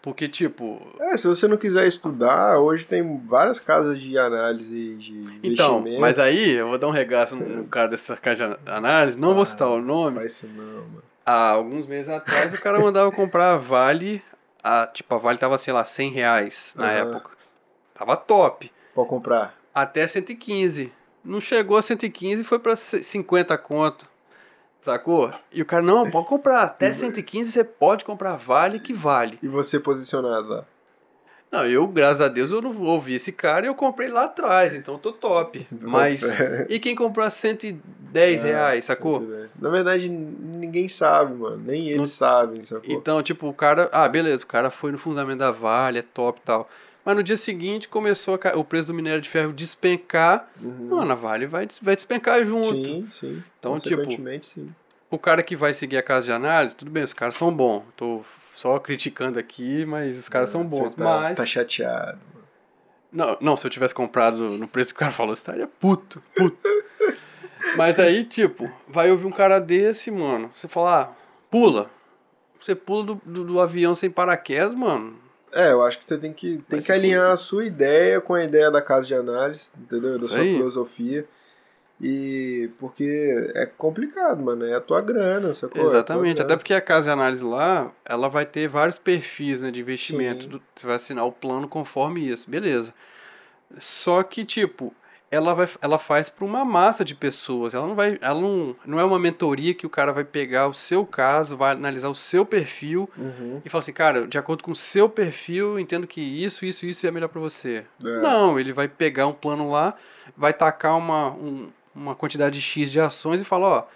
Porque, 0.00 0.28
tipo. 0.28 0.80
É, 1.00 1.16
se 1.16 1.26
você 1.26 1.48
não 1.48 1.56
quiser 1.56 1.86
estudar, 1.86 2.58
hoje 2.58 2.84
tem 2.84 3.20
várias 3.26 3.58
casas 3.58 4.00
de 4.00 4.16
análise 4.16 4.94
de 4.94 5.40
Então, 5.42 5.84
mas 5.98 6.18
aí 6.18 6.52
eu 6.52 6.68
vou 6.68 6.78
dar 6.78 6.88
um 6.88 6.92
regaço 6.92 7.34
no, 7.36 7.46
no 7.48 7.64
cara 7.64 7.88
dessa 7.88 8.16
casa 8.16 8.58
de 8.64 8.70
análise, 8.70 9.18
não 9.18 9.34
vou 9.34 9.44
citar 9.44 9.68
o 9.68 9.82
nome. 9.82 10.18
Faz 10.18 10.32
isso 10.32 10.46
não, 10.46 10.64
mano. 10.64 11.02
Há 11.26 11.50
alguns 11.50 11.86
meses 11.86 12.08
atrás 12.08 12.52
o 12.54 12.60
cara 12.60 12.80
mandava 12.80 13.12
comprar 13.12 13.52
a 13.52 13.56
Vale, 13.58 14.22
a, 14.62 14.86
tipo, 14.86 15.14
a 15.14 15.18
Vale 15.18 15.38
tava, 15.38 15.58
sei 15.58 15.72
lá, 15.74 15.84
100 15.84 16.10
reais 16.10 16.74
na 16.76 16.86
Aham. 16.86 16.96
época. 17.10 17.30
Tava 17.94 18.16
top. 18.16 18.70
Pode 18.94 19.08
comprar. 19.08 19.54
Até 19.74 20.06
115. 20.06 20.92
Não 21.24 21.40
chegou 21.40 21.76
a 21.76 21.82
115 21.82 22.40
e 22.40 22.44
foi 22.44 22.58
pra 22.58 22.74
50 22.76 23.58
conto. 23.58 24.08
Sacou? 24.80 25.30
E 25.52 25.60
o 25.60 25.66
cara, 25.66 25.82
não, 25.82 26.10
pode 26.10 26.26
comprar. 26.28 26.62
Até 26.62 26.92
115 26.92 27.52
você 27.52 27.64
pode 27.64 28.04
comprar 28.04 28.36
Vale 28.36 28.78
que 28.80 28.92
vale. 28.92 29.38
E 29.42 29.48
você 29.48 29.78
posicionado 29.78 30.48
lá. 30.48 30.64
Não, 31.50 31.64
eu, 31.66 31.86
graças 31.86 32.20
a 32.20 32.28
Deus, 32.28 32.50
eu 32.50 32.60
não 32.60 32.78
ouvi 32.82 33.14
esse 33.14 33.32
cara 33.32 33.64
e 33.64 33.68
eu 33.68 33.74
comprei 33.74 34.08
lá 34.08 34.24
atrás, 34.24 34.74
então 34.74 34.94
eu 34.94 34.98
tô 34.98 35.12
top. 35.12 35.66
Mas. 35.80 36.22
E 36.68 36.78
quem 36.78 36.94
comprou 36.94 37.24
a 37.24 37.30
110 37.30 38.44
É, 38.44 38.46
reais, 38.46 38.84
sacou? 38.84 39.26
Na 39.58 39.70
verdade, 39.70 40.08
ninguém 40.10 40.86
sabe, 40.88 41.34
mano. 41.34 41.56
Nem 41.56 41.86
eles 41.88 41.98
Não- 41.98 42.06
sabem, 42.06 42.62
sacou? 42.64 42.94
Então, 42.94 43.22
tipo, 43.22 43.48
o 43.48 43.54
cara. 43.54 43.88
Ah, 43.92 44.06
beleza, 44.08 44.44
o 44.44 44.46
cara 44.46 44.70
foi 44.70 44.92
no 44.92 44.98
fundamento 44.98 45.38
da 45.38 45.50
Vale, 45.50 46.00
é 46.00 46.02
top 46.02 46.38
e 46.38 46.46
tal. 46.46 46.68
Mas 47.08 47.16
no 47.16 47.22
dia 47.22 47.38
seguinte 47.38 47.88
começou 47.88 48.36
ca- 48.36 48.54
o 48.54 48.62
preço 48.62 48.88
do 48.88 48.92
minério 48.92 49.22
de 49.22 49.30
ferro 49.30 49.50
despencar. 49.50 50.46
Uhum. 50.60 50.88
Mano, 50.90 51.10
a 51.10 51.14
Vale 51.14 51.46
vai, 51.46 51.64
des- 51.64 51.78
vai 51.78 51.96
despencar 51.96 52.44
junto. 52.44 52.68
Sim, 52.68 53.08
sim. 53.18 53.42
Então, 53.58 53.74
tipo, 53.78 54.02
sim. 54.42 54.74
O 55.10 55.18
cara 55.18 55.42
que 55.42 55.56
vai 55.56 55.72
seguir 55.72 55.96
a 55.96 56.02
casa 56.02 56.26
de 56.26 56.32
análise, 56.32 56.76
tudo 56.76 56.90
bem, 56.90 57.02
os 57.02 57.14
caras 57.14 57.34
são 57.34 57.50
bons. 57.50 57.82
Tô 57.96 58.20
só 58.54 58.78
criticando 58.78 59.38
aqui, 59.38 59.86
mas 59.86 60.18
os 60.18 60.28
caras 60.28 60.50
são 60.50 60.62
bons. 60.64 60.90
Você 60.90 60.96
tá, 60.96 61.04
mas. 61.04 61.34
tá 61.38 61.46
chateado. 61.46 62.18
Não, 63.10 63.38
não, 63.40 63.56
se 63.56 63.66
eu 63.66 63.70
tivesse 63.70 63.94
comprado 63.94 64.36
no 64.58 64.68
preço 64.68 64.90
que 64.92 64.96
o 64.96 65.00
cara 65.00 65.10
falou, 65.10 65.32
estaria 65.32 65.66
puto, 65.66 66.22
puto. 66.36 66.68
Mas 67.74 67.98
aí, 67.98 68.22
tipo, 68.22 68.70
vai 68.86 69.10
ouvir 69.10 69.24
um 69.24 69.30
cara 69.32 69.58
desse, 69.58 70.10
mano. 70.10 70.50
Você 70.54 70.68
fala, 70.68 71.00
ah, 71.04 71.08
pula. 71.50 71.90
Você 72.60 72.74
pula 72.74 73.02
do, 73.04 73.14
do, 73.24 73.44
do 73.44 73.60
avião 73.62 73.94
sem 73.94 74.10
paraquedas, 74.10 74.74
mano. 74.74 75.26
É, 75.52 75.72
eu 75.72 75.82
acho 75.82 75.98
que 75.98 76.04
você 76.04 76.16
tem 76.18 76.32
que, 76.32 76.58
tem 76.68 76.80
que 76.80 76.92
alinhar 76.92 77.30
a 77.30 77.36
sua 77.36 77.64
ideia 77.64 78.20
com 78.20 78.34
a 78.34 78.44
ideia 78.44 78.70
da 78.70 78.82
casa 78.82 79.06
de 79.06 79.14
análise, 79.14 79.70
entendeu? 79.78 80.12
Da 80.18 80.24
Isso 80.24 80.28
sua 80.34 80.38
aí. 80.40 80.54
filosofia. 80.56 81.26
E 82.00 82.70
porque 82.78 83.50
é 83.56 83.66
complicado, 83.66 84.40
mano. 84.42 84.64
É 84.64 84.74
a 84.74 84.80
tua 84.80 85.00
grana, 85.00 85.52
sacou? 85.52 85.82
É 85.82 85.84
Exatamente. 85.84 86.36
grana. 86.36 86.44
Até 86.52 86.56
porque 86.56 86.72
a 86.74 86.80
casa 86.80 87.06
de 87.06 87.10
análise 87.10 87.42
lá, 87.42 87.90
ela 88.04 88.28
vai 88.28 88.46
ter 88.46 88.68
vários 88.68 88.98
perfis 88.98 89.60
né, 89.62 89.70
de 89.72 89.80
investimento. 89.80 90.46
Do- 90.46 90.62
Você 90.76 90.86
vai 90.86 90.94
assinar 90.96 91.24
o 91.26 91.32
plano 91.32 91.66
conforme 91.68 92.20
isso. 92.28 92.48
Beleza. 92.48 92.94
Só 93.80 94.22
que, 94.22 94.44
tipo, 94.44 94.94
ela, 95.30 95.54
vai, 95.54 95.68
ela 95.82 95.98
faz 95.98 96.28
para 96.28 96.44
uma 96.44 96.64
massa 96.64 97.04
de 97.04 97.14
pessoas. 97.14 97.74
Ela 97.74 97.86
não 97.86 97.94
vai. 97.94 98.18
Ela 98.20 98.40
não, 98.40 98.74
não 98.86 98.98
é 99.00 99.04
uma 99.04 99.18
mentoria 99.18 99.74
que 99.74 99.86
o 99.86 99.90
cara 99.90 100.12
vai 100.12 100.24
pegar 100.24 100.68
o 100.68 100.72
seu 100.74 101.04
caso, 101.04 101.56
vai 101.56 101.72
analisar 101.72 102.08
o 102.08 102.14
seu 102.14 102.46
perfil 102.46 103.08
Uhum. 103.16 103.60
e 103.64 103.68
falar 103.68 103.80
assim, 103.80 103.92
cara, 103.92 104.26
de 104.26 104.38
acordo 104.38 104.64
com 104.64 104.70
o 104.72 104.76
seu 104.76 105.08
perfil, 105.08 105.72
eu 105.72 105.78
entendo 105.80 106.06
que 106.06 106.20
isso, 106.20 106.64
isso, 106.64 106.86
isso 106.86 107.06
é 107.06 107.10
melhor 107.10 107.28
para 107.28 107.40
você. 107.40 107.84
É. 108.04 108.20
Não, 108.20 108.58
ele 108.58 108.72
vai 108.72 108.88
pegar 108.88 109.26
um 109.26 109.32
plano 109.34 109.70
lá, 109.70 109.94
vai 110.36 110.52
tacar 110.52 110.96
uma, 110.96 111.28
um- 111.30 111.68
uma 111.94 112.14
quantidade 112.14 112.60
X 112.60 112.90
de 112.90 113.00
ações 113.00 113.40
e 113.40 113.44
falar, 113.44 113.68
ó, 113.68 113.86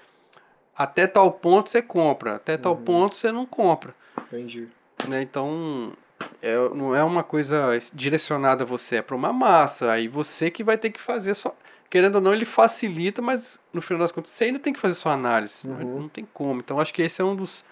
até 0.77 1.07
tal 1.07 1.31
ponto 1.31 1.71
você 1.71 1.81
compra, 1.81 2.35
até 2.37 2.57
tal 2.57 2.75
Uhum. 2.75 2.83
ponto 2.85 3.17
você 3.17 3.31
não 3.33 3.47
compra. 3.47 3.95
Entendi. 4.27 4.69
Né? 5.09 5.23
Então, 5.23 5.93
é, 6.41 6.55
não 6.75 6.95
é 6.95 7.03
uma 7.05 7.23
coisa 7.23 7.71
direcionada 7.93 8.65
a 8.65 8.67
você, 8.67 8.97
é 8.97 9.03
para 9.03 9.17
uma 9.17 9.33
massa. 9.33 9.91
Aí 9.91 10.09
você 10.09 10.51
que 10.51 10.63
vai 10.65 10.77
ter 10.79 10.91
que 10.91 11.01
fazer 11.01 11.35
sua. 11.35 11.55
Querendo 11.91 12.15
ou 12.17 12.21
não, 12.23 12.33
ele 12.33 12.45
facilita, 12.47 13.21
mas 13.21 13.59
no 13.73 13.83
final 13.83 14.01
das 14.01 14.11
contas 14.13 14.31
você 14.31 14.45
ainda 14.45 14.59
tem 14.59 14.73
que 14.73 14.81
fazer 14.81 14.95
sua 14.95 15.13
análise. 15.13 15.67
Não- 15.67 15.77
Uhum. 15.77 16.01
Não, 16.03 16.09
tem 16.09 16.27
como. 16.33 16.61
Então, 16.61 16.81
acho 16.81 16.93
que 16.95 17.03
esse 17.03 17.21
é 17.21 17.25
um 17.25 17.37
dos. 17.37 17.65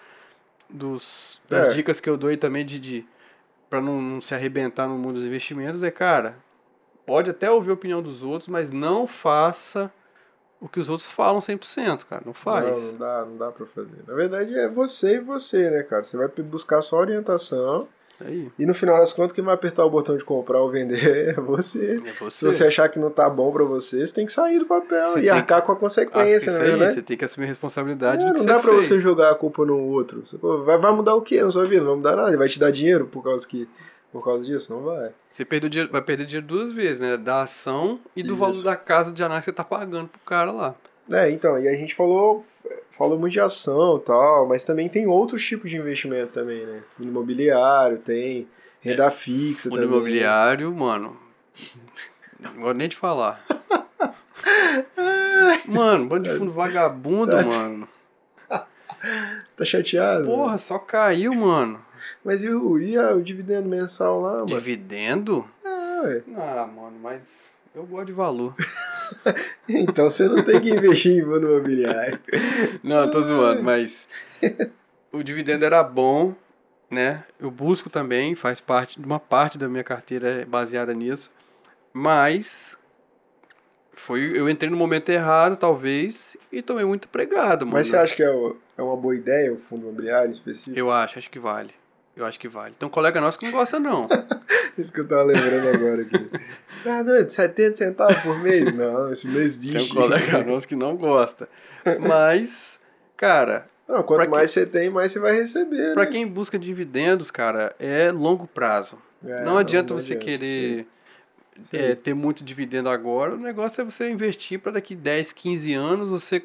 dos 0.69 1.39
das 1.49 1.69
É. 1.69 1.73
dicas 1.73 1.99
que 1.99 2.09
eu 2.09 2.17
dou 2.17 2.29
aí 2.29 2.37
também 2.37 2.65
de. 2.65 2.79
de 2.79 3.05
para 3.69 3.79
não, 3.81 4.01
não 4.01 4.21
se 4.21 4.35
arrebentar 4.35 4.87
no 4.87 4.97
mundo 4.97 5.15
dos 5.15 5.25
investimentos 5.25 5.81
é, 5.81 5.89
cara, 5.89 6.35
pode 7.05 7.29
até 7.29 7.49
ouvir 7.49 7.69
a 7.69 7.73
opinião 7.73 8.01
dos 8.01 8.21
outros, 8.21 8.49
mas 8.49 8.69
não 8.69 9.07
faça 9.07 9.89
o 10.59 10.67
que 10.67 10.77
os 10.79 10.89
outros 10.89 11.09
falam 11.09 11.39
100%, 11.39 12.05
cara. 12.05 12.21
Não 12.25 12.33
faz. 12.33 12.77
Não, 12.77 12.91
não 12.91 12.97
dá, 12.97 13.25
não 13.25 13.37
dá 13.37 13.51
pra 13.51 13.65
fazer. 13.65 14.03
Na 14.05 14.13
verdade 14.13 14.53
é 14.59 14.67
você 14.67 15.15
e 15.15 15.19
você, 15.19 15.69
né, 15.71 15.83
cara? 15.83 16.03
Você 16.03 16.17
vai 16.17 16.27
buscar 16.27 16.81
só 16.81 16.97
orientação 16.99 17.87
Aí, 18.25 18.51
e 18.59 18.65
no 18.65 18.73
final 18.73 18.97
das 18.97 19.11
contas 19.13 19.33
quem 19.33 19.43
vai 19.43 19.53
apertar 19.55 19.85
o 19.85 19.89
botão 19.89 20.17
de 20.17 20.23
comprar 20.23 20.59
ou 20.59 20.69
vender 20.69 21.29
é 21.29 21.33
você. 21.33 22.01
é 22.05 22.13
Se 22.13 22.19
você. 22.19 22.45
você 22.45 22.67
achar 22.67 22.87
que 22.89 22.99
não 22.99 23.09
tá 23.09 23.29
bom 23.29 23.51
pra 23.51 23.63
você, 23.63 24.05
você 24.05 24.13
tem 24.13 24.25
que 24.25 24.31
sair 24.31 24.59
do 24.59 24.65
papel 24.65 25.09
Você 25.11 25.21
e 25.21 25.29
arcar 25.29 25.61
com 25.63 25.71
a 25.71 25.75
que 25.75 25.81
consequência, 25.81 26.51
né? 26.51 26.65
aí, 26.65 26.77
né? 26.77 26.89
você 26.89 27.01
tem 27.01 27.17
que 27.17 27.25
assumir 27.25 27.45
a 27.45 27.49
responsabilidade 27.49 28.23
É, 28.23 28.27
do 28.27 28.33
que 28.33 28.39
não 28.39 28.47
você 28.47 28.53
dá 28.53 28.59
pra 28.59 28.73
fez. 28.73 28.87
você 28.87 28.97
jogar 28.99 29.31
a 29.31 29.35
culpa 29.35 29.65
no 29.65 29.77
outro. 29.77 30.23
Vai, 30.65 30.77
vai 30.77 30.91
mudar 30.91 31.15
o 31.15 31.21
que 31.21 31.41
na 31.41 31.51
sua 31.51 31.65
vida? 31.65 31.81
Não 31.81 31.87
vai 31.89 31.95
mudar 31.97 32.15
nada. 32.15 32.29
Ele 32.29 32.37
vai 32.37 32.47
te 32.47 32.59
dar 32.59 32.71
dinheiro 32.71 33.05
por 33.07 33.23
causa, 33.23 33.47
que, 33.47 33.67
por 34.11 34.23
causa 34.23 34.43
disso? 34.43 34.73
Não 34.73 34.81
vai. 34.83 35.11
Você 35.31 35.43
perdeu 35.45 35.69
dinheiro, 35.69 35.91
vai 35.91 36.01
perder 36.01 36.25
dinheiro 36.25 36.45
duas 36.47 36.71
vezes, 36.71 36.99
né? 36.99 37.17
Da 37.17 37.41
ação 37.41 37.99
e 38.15 38.21
do 38.21 38.33
Isso. 38.33 38.35
valor 38.37 38.61
da 38.63 38.75
casa 38.75 39.11
de 39.11 39.23
análise 39.23 39.45
que 39.45 39.51
você 39.51 39.55
tá 39.55 39.63
pagando 39.63 40.07
pro 40.09 40.19
cara 40.25 40.51
lá. 40.51 40.75
É, 41.11 41.29
então, 41.31 41.59
e 41.59 41.67
a 41.67 41.73
gente 41.73 41.95
falou, 41.95 42.45
falou 43.01 43.17
muito 43.17 43.33
de 43.33 43.39
ação 43.39 43.97
e 43.97 44.01
tal, 44.01 44.47
mas 44.47 44.63
também 44.63 44.87
tem 44.87 45.07
outros 45.07 45.43
tipos 45.43 45.71
de 45.71 45.75
investimento 45.77 46.33
também, 46.33 46.63
né? 46.67 46.83
Fundo 46.95 47.09
imobiliário, 47.09 47.97
tem 47.97 48.47
renda 48.79 49.09
fixa 49.09 49.69
Fundo 49.69 49.81
também. 49.81 49.89
imobiliário, 49.97 50.71
mano. 50.71 51.17
Não 52.39 52.53
gosto 52.57 52.73
nem 52.75 52.87
de 52.87 52.95
falar. 52.95 53.43
Mano, 55.65 56.07
bando 56.07 56.29
de 56.29 56.37
fundo 56.37 56.51
vagabundo, 56.51 57.35
mano. 57.35 57.87
Tá 59.55 59.65
chateado? 59.65 60.25
Porra, 60.25 60.57
só 60.57 60.77
caiu, 60.79 61.33
mano. 61.33 61.79
Mas 62.23 62.41
e 62.43 62.49
o, 62.49 62.79
e 62.79 62.97
o 62.97 63.21
dividendo 63.21 63.67
mensal 63.67 64.21
lá, 64.21 64.33
mano? 64.33 64.45
Dividendo? 64.47 65.45
Ah, 65.63 66.01
ué. 66.03 66.23
Ah, 66.35 66.67
mano, 66.67 66.97
mas 67.01 67.49
eu 67.75 67.83
gosto 67.83 68.07
de 68.07 68.13
valor. 68.13 68.55
Então 69.67 70.09
você 70.09 70.27
não 70.27 70.43
tem 70.43 70.59
que 70.59 70.69
investir 70.71 71.17
em 71.17 71.23
fundo 71.23 71.47
imobiliário. 71.47 72.19
Não, 72.83 73.09
tô 73.09 73.21
zoando, 73.21 73.63
mas 73.63 74.07
o 75.11 75.23
dividendo 75.23 75.63
era 75.65 75.83
bom, 75.83 76.35
né? 76.89 77.23
Eu 77.39 77.49
busco 77.51 77.89
também, 77.89 78.35
faz 78.35 78.59
parte, 78.59 78.99
uma 78.99 79.19
parte 79.19 79.57
da 79.57 79.67
minha 79.69 79.83
carteira 79.83 80.41
é 80.41 80.45
baseada 80.45 80.93
nisso. 80.93 81.31
Mas 81.93 82.77
foi, 83.93 84.37
eu 84.37 84.49
entrei 84.49 84.69
no 84.69 84.77
momento 84.77 85.09
errado, 85.09 85.55
talvez, 85.57 86.35
e 86.51 86.61
tomei 86.61 86.85
muito 86.85 87.07
pregado, 87.07 87.65
mano. 87.65 87.77
Mas 87.77 87.87
você 87.87 87.97
acha 87.97 88.15
que 88.15 88.23
é, 88.23 88.29
o- 88.31 88.57
é 88.77 88.81
uma 88.81 88.95
boa 88.97 89.15
ideia 89.15 89.53
o 89.53 89.57
fundo 89.57 89.83
imobiliário 89.83 90.29
em 90.29 90.33
específico? 90.33 90.77
Eu 90.77 90.91
acho, 90.91 91.19
acho 91.19 91.29
que 91.29 91.39
vale. 91.39 91.73
Eu 92.15 92.25
acho 92.25 92.39
que 92.39 92.47
vale. 92.47 92.75
Tem 92.77 92.87
um 92.87 92.91
colega 92.91 93.21
nosso 93.21 93.39
que 93.39 93.45
não 93.45 93.51
gosta, 93.53 93.79
não. 93.79 94.07
Isso 94.77 94.91
que 94.91 94.99
eu 94.99 95.07
tava 95.07 95.23
lembrando 95.23 95.69
agora 95.69 96.01
aqui. 96.01 96.29
Ah, 96.85 97.03
doido, 97.03 97.29
70 97.29 97.75
centavos 97.75 98.17
por 98.21 98.39
mês? 98.39 98.73
Não, 98.75 99.11
isso 99.11 99.27
não 99.27 99.35
Tem 99.35 99.43
existe. 99.43 99.91
um 99.91 99.95
colega 99.95 100.43
nosso 100.45 100.67
que 100.67 100.75
não 100.75 100.95
gosta. 100.97 101.47
Mas, 101.99 102.79
cara, 103.15 103.67
Não, 103.87 104.01
quanto 104.03 104.29
mais 104.29 104.51
você 104.51 104.65
tem, 104.65 104.89
mais 104.89 105.11
você 105.11 105.19
vai 105.19 105.33
receber. 105.33 105.93
pra 105.93 106.05
né? 106.05 106.09
quem 106.11 106.25
busca 106.27 106.57
dividendos, 106.57 107.29
cara, 107.29 107.75
é 107.79 108.11
longo 108.11 108.47
prazo. 108.47 108.97
É, 109.23 109.43
não 109.43 109.57
adianta 109.57 109.93
não 109.93 109.99
você 109.99 110.13
adianta, 110.13 110.25
querer 110.25 110.87
é, 111.71 111.93
ter 111.95 112.13
muito 112.13 112.43
dividendo 112.43 112.89
agora. 112.89 113.35
O 113.35 113.37
negócio 113.37 113.81
é 113.81 113.85
você 113.85 114.09
investir 114.09 114.59
para 114.59 114.71
daqui 114.73 114.95
10, 114.95 115.31
15 115.33 115.73
anos, 115.73 116.09
você, 116.09 116.43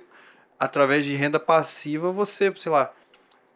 através 0.58 1.04
de 1.04 1.14
renda 1.14 1.40
passiva, 1.40 2.10
você, 2.12 2.52
sei 2.56 2.70
lá, 2.72 2.92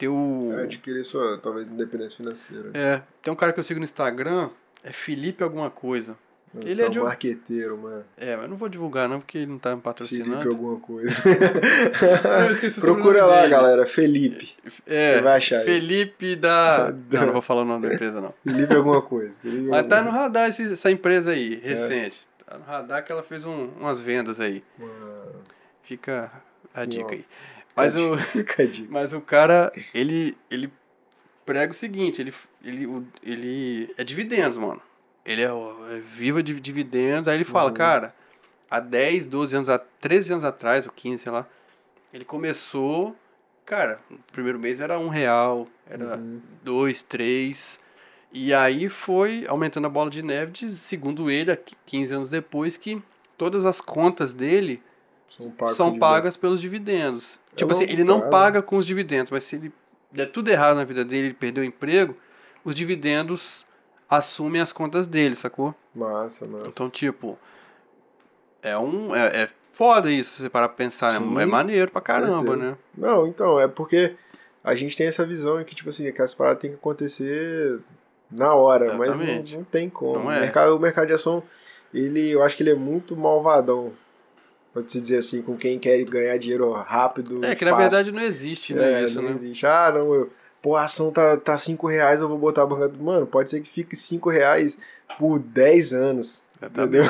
ter 0.00 0.08
o. 0.08 0.52
É, 0.58 0.62
adquirir 0.64 1.04
sua, 1.04 1.38
talvez, 1.38 1.68
independência 1.70 2.16
financeira. 2.16 2.70
É, 2.74 3.02
tem 3.22 3.32
um 3.32 3.36
cara 3.36 3.52
que 3.52 3.60
eu 3.60 3.64
sigo 3.64 3.78
no 3.78 3.84
Instagram, 3.84 4.48
é 4.82 4.90
Felipe 4.92 5.44
alguma 5.44 5.70
coisa. 5.70 6.16
Não, 6.52 6.62
ele 6.68 6.80
é 6.82 6.86
tá 6.86 6.90
de 6.90 6.98
um 6.98 7.02
um- 7.02 7.04
marqueteiro, 7.04 7.78
mano. 7.78 8.04
É, 8.16 8.34
mas 8.36 8.50
não 8.50 8.56
vou 8.56 8.68
divulgar 8.68 9.08
não, 9.08 9.20
porque 9.20 9.38
ele 9.38 9.46
não 9.46 9.58
tá 9.58 9.68
me 9.70 9.74
Felipe 9.76 9.84
patrocinando. 9.84 10.48
alguma 10.48 10.80
coisa. 10.80 11.14
Eu 12.44 12.50
esqueci 12.50 12.80
Procura 12.80 13.24
lá, 13.24 13.42
dele. 13.42 13.50
galera. 13.52 13.86
Felipe. 13.86 14.56
É, 14.84 15.14
Você 15.16 15.22
vai 15.22 15.36
achar 15.36 15.58
aí. 15.58 15.64
Felipe 15.64 16.34
da... 16.34 16.92
Não, 17.10 17.26
não 17.26 17.32
vou 17.32 17.42
falar 17.42 17.62
o 17.62 17.64
nome 17.64 17.86
da 17.86 17.94
empresa 17.94 18.20
não. 18.20 18.34
Felipe 18.44 18.74
alguma 18.74 19.00
coisa. 19.00 19.32
Felipe 19.40 19.68
Mas 19.68 19.86
tá 19.86 20.00
no 20.02 20.08
alguma 20.08 20.22
radar 20.24 20.48
esse- 20.48 20.72
essa 20.72 20.90
empresa 20.90 21.30
aí, 21.30 21.60
É. 21.62 21.68
recente. 21.68 22.26
Tá 22.44 22.58
no 22.58 22.64
radar 22.64 23.04
que 23.04 23.12
ela 23.12 23.22
fez 23.22 23.44
um- 23.44 23.68
umas 23.78 24.00
vendas 24.00 24.40
aí. 24.40 24.64
coisa. 24.76 25.36
Fica 25.84 26.32
a 26.74 26.84
dica 26.84 27.12
aí. 27.12 27.24
Mas 27.82 27.96
o, 27.96 28.16
mas 28.88 29.12
o 29.12 29.20
cara, 29.20 29.72
ele, 29.94 30.36
ele 30.50 30.70
prega 31.44 31.72
o 31.72 31.74
seguinte, 31.74 32.20
ele, 32.20 32.34
ele, 32.64 33.06
ele 33.22 33.94
é 33.96 34.04
dividendos, 34.04 34.56
mano. 34.58 34.80
Ele 35.24 35.42
é, 35.42 35.46
é 35.48 35.98
viva 36.00 36.42
de 36.42 36.58
dividendos. 36.60 37.28
Aí 37.28 37.36
ele 37.36 37.44
fala, 37.44 37.68
Uhum. 37.70 37.74
cara, 37.76 38.14
há 38.70 38.80
10, 38.80 39.26
12 39.26 39.56
anos, 39.56 39.68
há 39.68 39.78
13 39.78 40.32
anos 40.32 40.44
atrás, 40.44 40.86
ou 40.86 40.92
15, 40.92 41.22
sei 41.24 41.32
lá, 41.32 41.46
ele 42.12 42.24
começou, 42.24 43.14
cara, 43.66 44.00
no 44.10 44.18
primeiro 44.32 44.58
mês 44.58 44.80
era 44.80 44.98
um 44.98 45.08
real, 45.08 45.68
era 45.88 46.16
Uhum. 46.16 46.40
dois, 46.62 47.02
três. 47.02 47.80
E 48.32 48.54
aí 48.54 48.88
foi 48.88 49.44
aumentando 49.48 49.86
a 49.86 49.90
bola 49.90 50.08
de 50.08 50.22
neve, 50.22 50.52
de, 50.52 50.70
segundo 50.70 51.30
ele, 51.30 51.50
há 51.52 51.58
15 51.86 52.14
anos 52.14 52.30
depois, 52.30 52.76
que 52.76 53.02
todas 53.36 53.66
as 53.66 53.80
contas 53.80 54.32
dele 54.32 54.80
São 55.36 55.68
são 55.68 55.98
pagas 55.98 56.36
pelos 56.36 56.60
dividendos. 56.60 57.38
tipo 57.54 57.72
assim, 57.72 57.84
ele 57.84 58.04
não 58.04 58.18
prazo. 58.20 58.30
paga 58.30 58.62
com 58.62 58.76
os 58.76 58.84
dividendos, 58.86 59.30
mas 59.30 59.44
se 59.44 59.56
ele 59.56 59.72
der 60.12 60.26
tudo 60.26 60.48
errado 60.48 60.76
na 60.76 60.84
vida 60.84 61.04
dele, 61.04 61.28
ele 61.28 61.34
perdeu 61.34 61.62
o 61.62 61.66
emprego, 61.66 62.16
os 62.64 62.74
dividendos 62.74 63.66
assumem 64.08 64.60
as 64.60 64.72
contas 64.72 65.06
dele, 65.06 65.34
sacou? 65.34 65.74
Massa, 65.94 66.46
massa. 66.46 66.68
Então, 66.68 66.90
tipo, 66.90 67.38
é 68.62 68.76
um. 68.76 69.14
É, 69.14 69.42
é 69.44 69.48
foda 69.72 70.10
isso, 70.10 70.32
se 70.36 70.42
você 70.42 70.50
parar 70.50 70.68
pra 70.68 70.76
pensar, 70.76 71.12
Sim, 71.12 71.34
né? 71.34 71.44
É 71.44 71.46
maneiro 71.46 71.90
pra 71.90 72.00
caramba, 72.00 72.38
certeza. 72.38 72.56
né? 72.56 72.76
Não, 72.96 73.26
então, 73.26 73.58
é 73.58 73.66
porque 73.66 74.14
a 74.62 74.74
gente 74.74 74.96
tem 74.96 75.06
essa 75.06 75.24
visão 75.24 75.62
que, 75.64 75.74
tipo 75.74 75.88
assim, 75.88 76.10
que 76.12 76.20
as 76.20 76.34
paradas 76.34 76.60
têm 76.60 76.70
que 76.70 76.76
acontecer 76.76 77.80
na 78.30 78.54
hora, 78.54 78.94
mas 78.94 79.08
Exatamente. 79.08 79.52
não, 79.52 79.60
não 79.60 79.64
tem 79.64 79.88
como. 79.88 80.24
Não 80.24 80.32
é. 80.32 80.36
o, 80.36 80.40
mercado, 80.40 80.76
o 80.76 80.78
mercado 80.78 81.06
de 81.06 81.12
ação, 81.14 81.42
ele, 81.94 82.30
eu 82.30 82.42
acho 82.42 82.56
que 82.56 82.62
ele 82.62 82.70
é 82.70 82.74
muito 82.74 83.16
malvadão, 83.16 83.92
pode 84.72 84.90
se 84.90 85.00
dizer 85.00 85.18
assim, 85.18 85.42
com 85.42 85.56
quem 85.56 85.78
quer 85.78 86.02
ganhar 86.04 86.36
dinheiro 86.38 86.72
rápido. 86.72 87.44
É 87.44 87.54
que 87.54 87.64
na 87.64 87.72
fácil. 87.72 87.90
verdade 87.90 88.12
não 88.12 88.22
existe, 88.22 88.74
né? 88.74 89.00
É, 89.00 89.04
isso, 89.04 89.20
não 89.20 89.30
né? 89.30 89.34
existe. 89.34 89.66
Ah, 89.66 89.92
não, 89.94 90.14
eu, 90.14 90.30
pô, 90.62 90.76
a 90.76 90.84
ação 90.84 91.10
tá, 91.10 91.36
tá 91.36 91.56
5 91.56 91.86
reais, 91.86 92.20
eu 92.20 92.28
vou 92.28 92.38
botar 92.38 92.62
a 92.62 92.66
banca. 92.66 92.90
Mano, 93.00 93.26
pode 93.26 93.50
ser 93.50 93.60
que 93.60 93.70
fique 93.70 93.96
5 93.96 94.30
reais 94.30 94.78
por 95.18 95.38
10 95.38 95.92
anos. 95.92 96.42
Entendeu? 96.62 97.04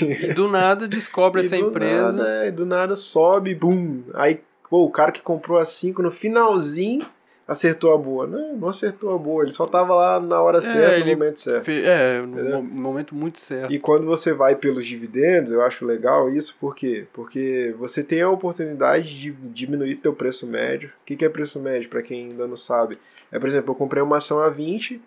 E 0.00 0.32
do 0.32 0.46
nada 0.46 0.86
descobre 0.86 1.40
essa 1.44 1.56
do 1.56 1.68
empresa. 1.68 2.12
Nada, 2.12 2.28
é, 2.44 2.50
do 2.52 2.64
nada 2.64 2.94
sobe, 2.94 3.54
bum. 3.54 4.02
Aí, 4.14 4.40
pô, 4.70 4.84
o 4.84 4.90
cara 4.90 5.10
que 5.10 5.20
comprou 5.20 5.58
a 5.58 5.64
5 5.64 6.02
no 6.02 6.10
finalzinho 6.12 7.04
acertou 7.46 7.94
a 7.94 7.98
boa. 7.98 8.26
Não, 8.26 8.56
não 8.56 8.68
acertou 8.68 9.14
a 9.14 9.18
boa. 9.18 9.44
Ele 9.44 9.52
só 9.52 9.66
tava 9.66 9.94
lá 9.94 10.18
na 10.18 10.40
hora 10.40 10.60
certa, 10.60 10.96
ele 10.96 11.12
no 11.12 11.18
momento 11.18 11.40
certo. 11.40 11.70
É, 11.70 12.20
no 12.20 12.62
momento 12.62 13.14
muito 13.14 13.40
certo. 13.40 13.72
E 13.72 13.78
quando 13.78 14.04
você 14.04 14.32
vai 14.32 14.56
pelos 14.56 14.86
dividendos, 14.86 15.52
eu 15.52 15.62
acho 15.62 15.84
legal 15.84 16.28
isso, 16.28 16.56
por 16.60 16.74
quê? 16.74 17.06
Porque 17.12 17.74
você 17.78 18.02
tem 18.02 18.22
a 18.22 18.30
oportunidade 18.30 19.18
de 19.18 19.30
diminuir 19.30 19.96
teu 19.96 20.12
preço 20.12 20.46
médio. 20.46 20.88
O 21.02 21.06
que 21.06 21.16
que 21.16 21.24
é 21.24 21.28
preço 21.28 21.60
médio, 21.60 21.88
para 21.88 22.02
quem 22.02 22.30
ainda 22.30 22.46
não 22.46 22.56
sabe? 22.56 22.98
É, 23.30 23.38
por 23.38 23.48
exemplo, 23.48 23.70
eu 23.70 23.76
comprei 23.76 24.02
uma 24.02 24.16
ação 24.16 24.40
a 24.40 24.48
20 24.48 25.00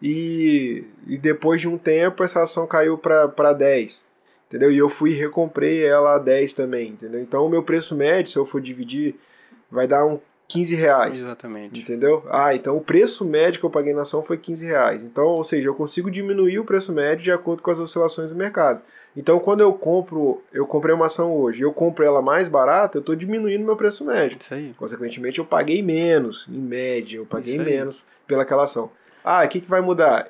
e, 0.00 0.84
e 1.06 1.18
depois 1.18 1.60
de 1.60 1.68
um 1.68 1.78
tempo 1.78 2.24
essa 2.24 2.42
ação 2.42 2.66
caiu 2.66 2.96
para 2.96 3.52
10. 3.52 4.04
Entendeu? 4.48 4.70
E 4.70 4.76
eu 4.76 4.90
fui 4.90 5.12
e 5.12 5.14
recomprei 5.14 5.84
ela 5.84 6.16
a 6.16 6.18
10 6.18 6.52
também, 6.52 6.90
entendeu? 6.90 7.20
Então 7.20 7.46
o 7.46 7.48
meu 7.48 7.62
preço 7.62 7.94
médio, 7.94 8.30
se 8.30 8.38
eu 8.38 8.44
for 8.44 8.60
dividir, 8.60 9.14
vai 9.70 9.86
dar 9.86 10.04
um 10.04 10.20
15 10.48 10.74
reais. 10.74 11.18
Exatamente. 11.18 11.80
Entendeu? 11.80 12.24
Ah, 12.30 12.54
então 12.54 12.76
o 12.76 12.80
preço 12.80 13.24
médio 13.24 13.58
que 13.60 13.66
eu 13.66 13.70
paguei 13.70 13.94
na 13.94 14.02
ação 14.02 14.22
foi 14.22 14.36
15 14.36 14.66
reais. 14.66 15.02
Então, 15.02 15.24
ou 15.24 15.44
seja, 15.44 15.68
eu 15.68 15.74
consigo 15.74 16.10
diminuir 16.10 16.58
o 16.58 16.64
preço 16.64 16.92
médio 16.92 17.24
de 17.24 17.32
acordo 17.32 17.62
com 17.62 17.70
as 17.70 17.78
oscilações 17.78 18.30
do 18.30 18.36
mercado. 18.36 18.82
Então, 19.16 19.38
quando 19.38 19.60
eu 19.60 19.72
compro, 19.74 20.42
eu 20.52 20.66
comprei 20.66 20.94
uma 20.94 21.04
ação 21.06 21.34
hoje, 21.34 21.60
eu 21.62 21.70
compro 21.72 22.02
ela 22.04 22.22
mais 22.22 22.48
barata, 22.48 22.96
eu 22.96 23.00
estou 23.00 23.14
diminuindo 23.14 23.62
meu 23.64 23.76
preço 23.76 24.04
médio. 24.06 24.38
Isso 24.40 24.54
aí. 24.54 24.74
Consequentemente, 24.78 25.38
eu 25.38 25.44
paguei 25.44 25.82
menos, 25.82 26.46
em 26.48 26.58
média, 26.58 27.18
eu 27.18 27.26
paguei 27.26 27.58
menos 27.58 28.06
pelaquela 28.26 28.62
ação. 28.62 28.90
Ah, 29.22 29.44
o 29.44 29.48
que, 29.48 29.60
que 29.60 29.68
vai 29.68 29.82
mudar? 29.82 30.28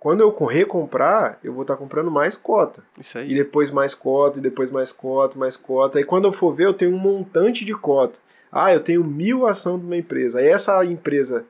Quando 0.00 0.20
eu 0.20 0.32
co- 0.32 0.46
recomprar, 0.46 1.38
eu 1.44 1.52
vou 1.52 1.62
estar 1.62 1.76
comprando 1.76 2.10
mais 2.10 2.36
cota. 2.36 2.82
Isso 2.98 3.16
E 3.18 3.20
aí. 3.22 3.34
depois 3.34 3.70
mais 3.70 3.94
cota, 3.94 4.38
e 4.38 4.42
depois 4.42 4.70
mais 4.70 4.90
cota, 4.92 5.38
mais 5.38 5.56
cota. 5.56 5.98
E 6.00 6.04
quando 6.04 6.24
eu 6.26 6.32
for 6.32 6.52
ver, 6.52 6.66
eu 6.66 6.74
tenho 6.74 6.92
um 6.92 6.98
montante 6.98 7.64
de 7.64 7.72
cota. 7.72 8.18
Ah, 8.56 8.72
eu 8.72 8.80
tenho 8.80 9.02
mil 9.02 9.46
ações 9.46 9.80
de 9.80 9.86
uma 9.86 9.96
empresa. 9.96 10.38
Aí 10.38 10.46
essa 10.46 10.84
empresa, 10.84 11.44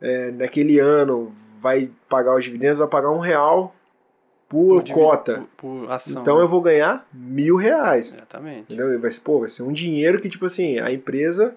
é, 0.00 0.30
naquele 0.30 0.78
ano, 0.78 1.32
vai 1.60 1.90
pagar 2.08 2.34
os 2.34 2.42
dividendos, 2.42 2.78
vai 2.78 2.88
pagar 2.88 3.10
um 3.10 3.18
real 3.18 3.74
por, 4.48 4.82
Por 4.82 4.92
cota. 4.92 5.44
Por, 5.56 5.82
por 5.84 5.92
ação. 5.92 6.20
Então 6.20 6.38
né? 6.38 6.42
eu 6.42 6.48
vou 6.48 6.60
ganhar 6.60 7.06
mil 7.12 7.56
reais. 7.56 8.12
Exatamente. 8.12 8.72
Entendeu? 8.72 8.98
Vai, 8.98 9.10
pô, 9.22 9.40
vai 9.40 9.48
ser 9.48 9.62
um 9.62 9.72
dinheiro 9.72 10.20
que, 10.20 10.28
tipo 10.28 10.46
assim, 10.46 10.80
a 10.80 10.90
empresa 10.90 11.54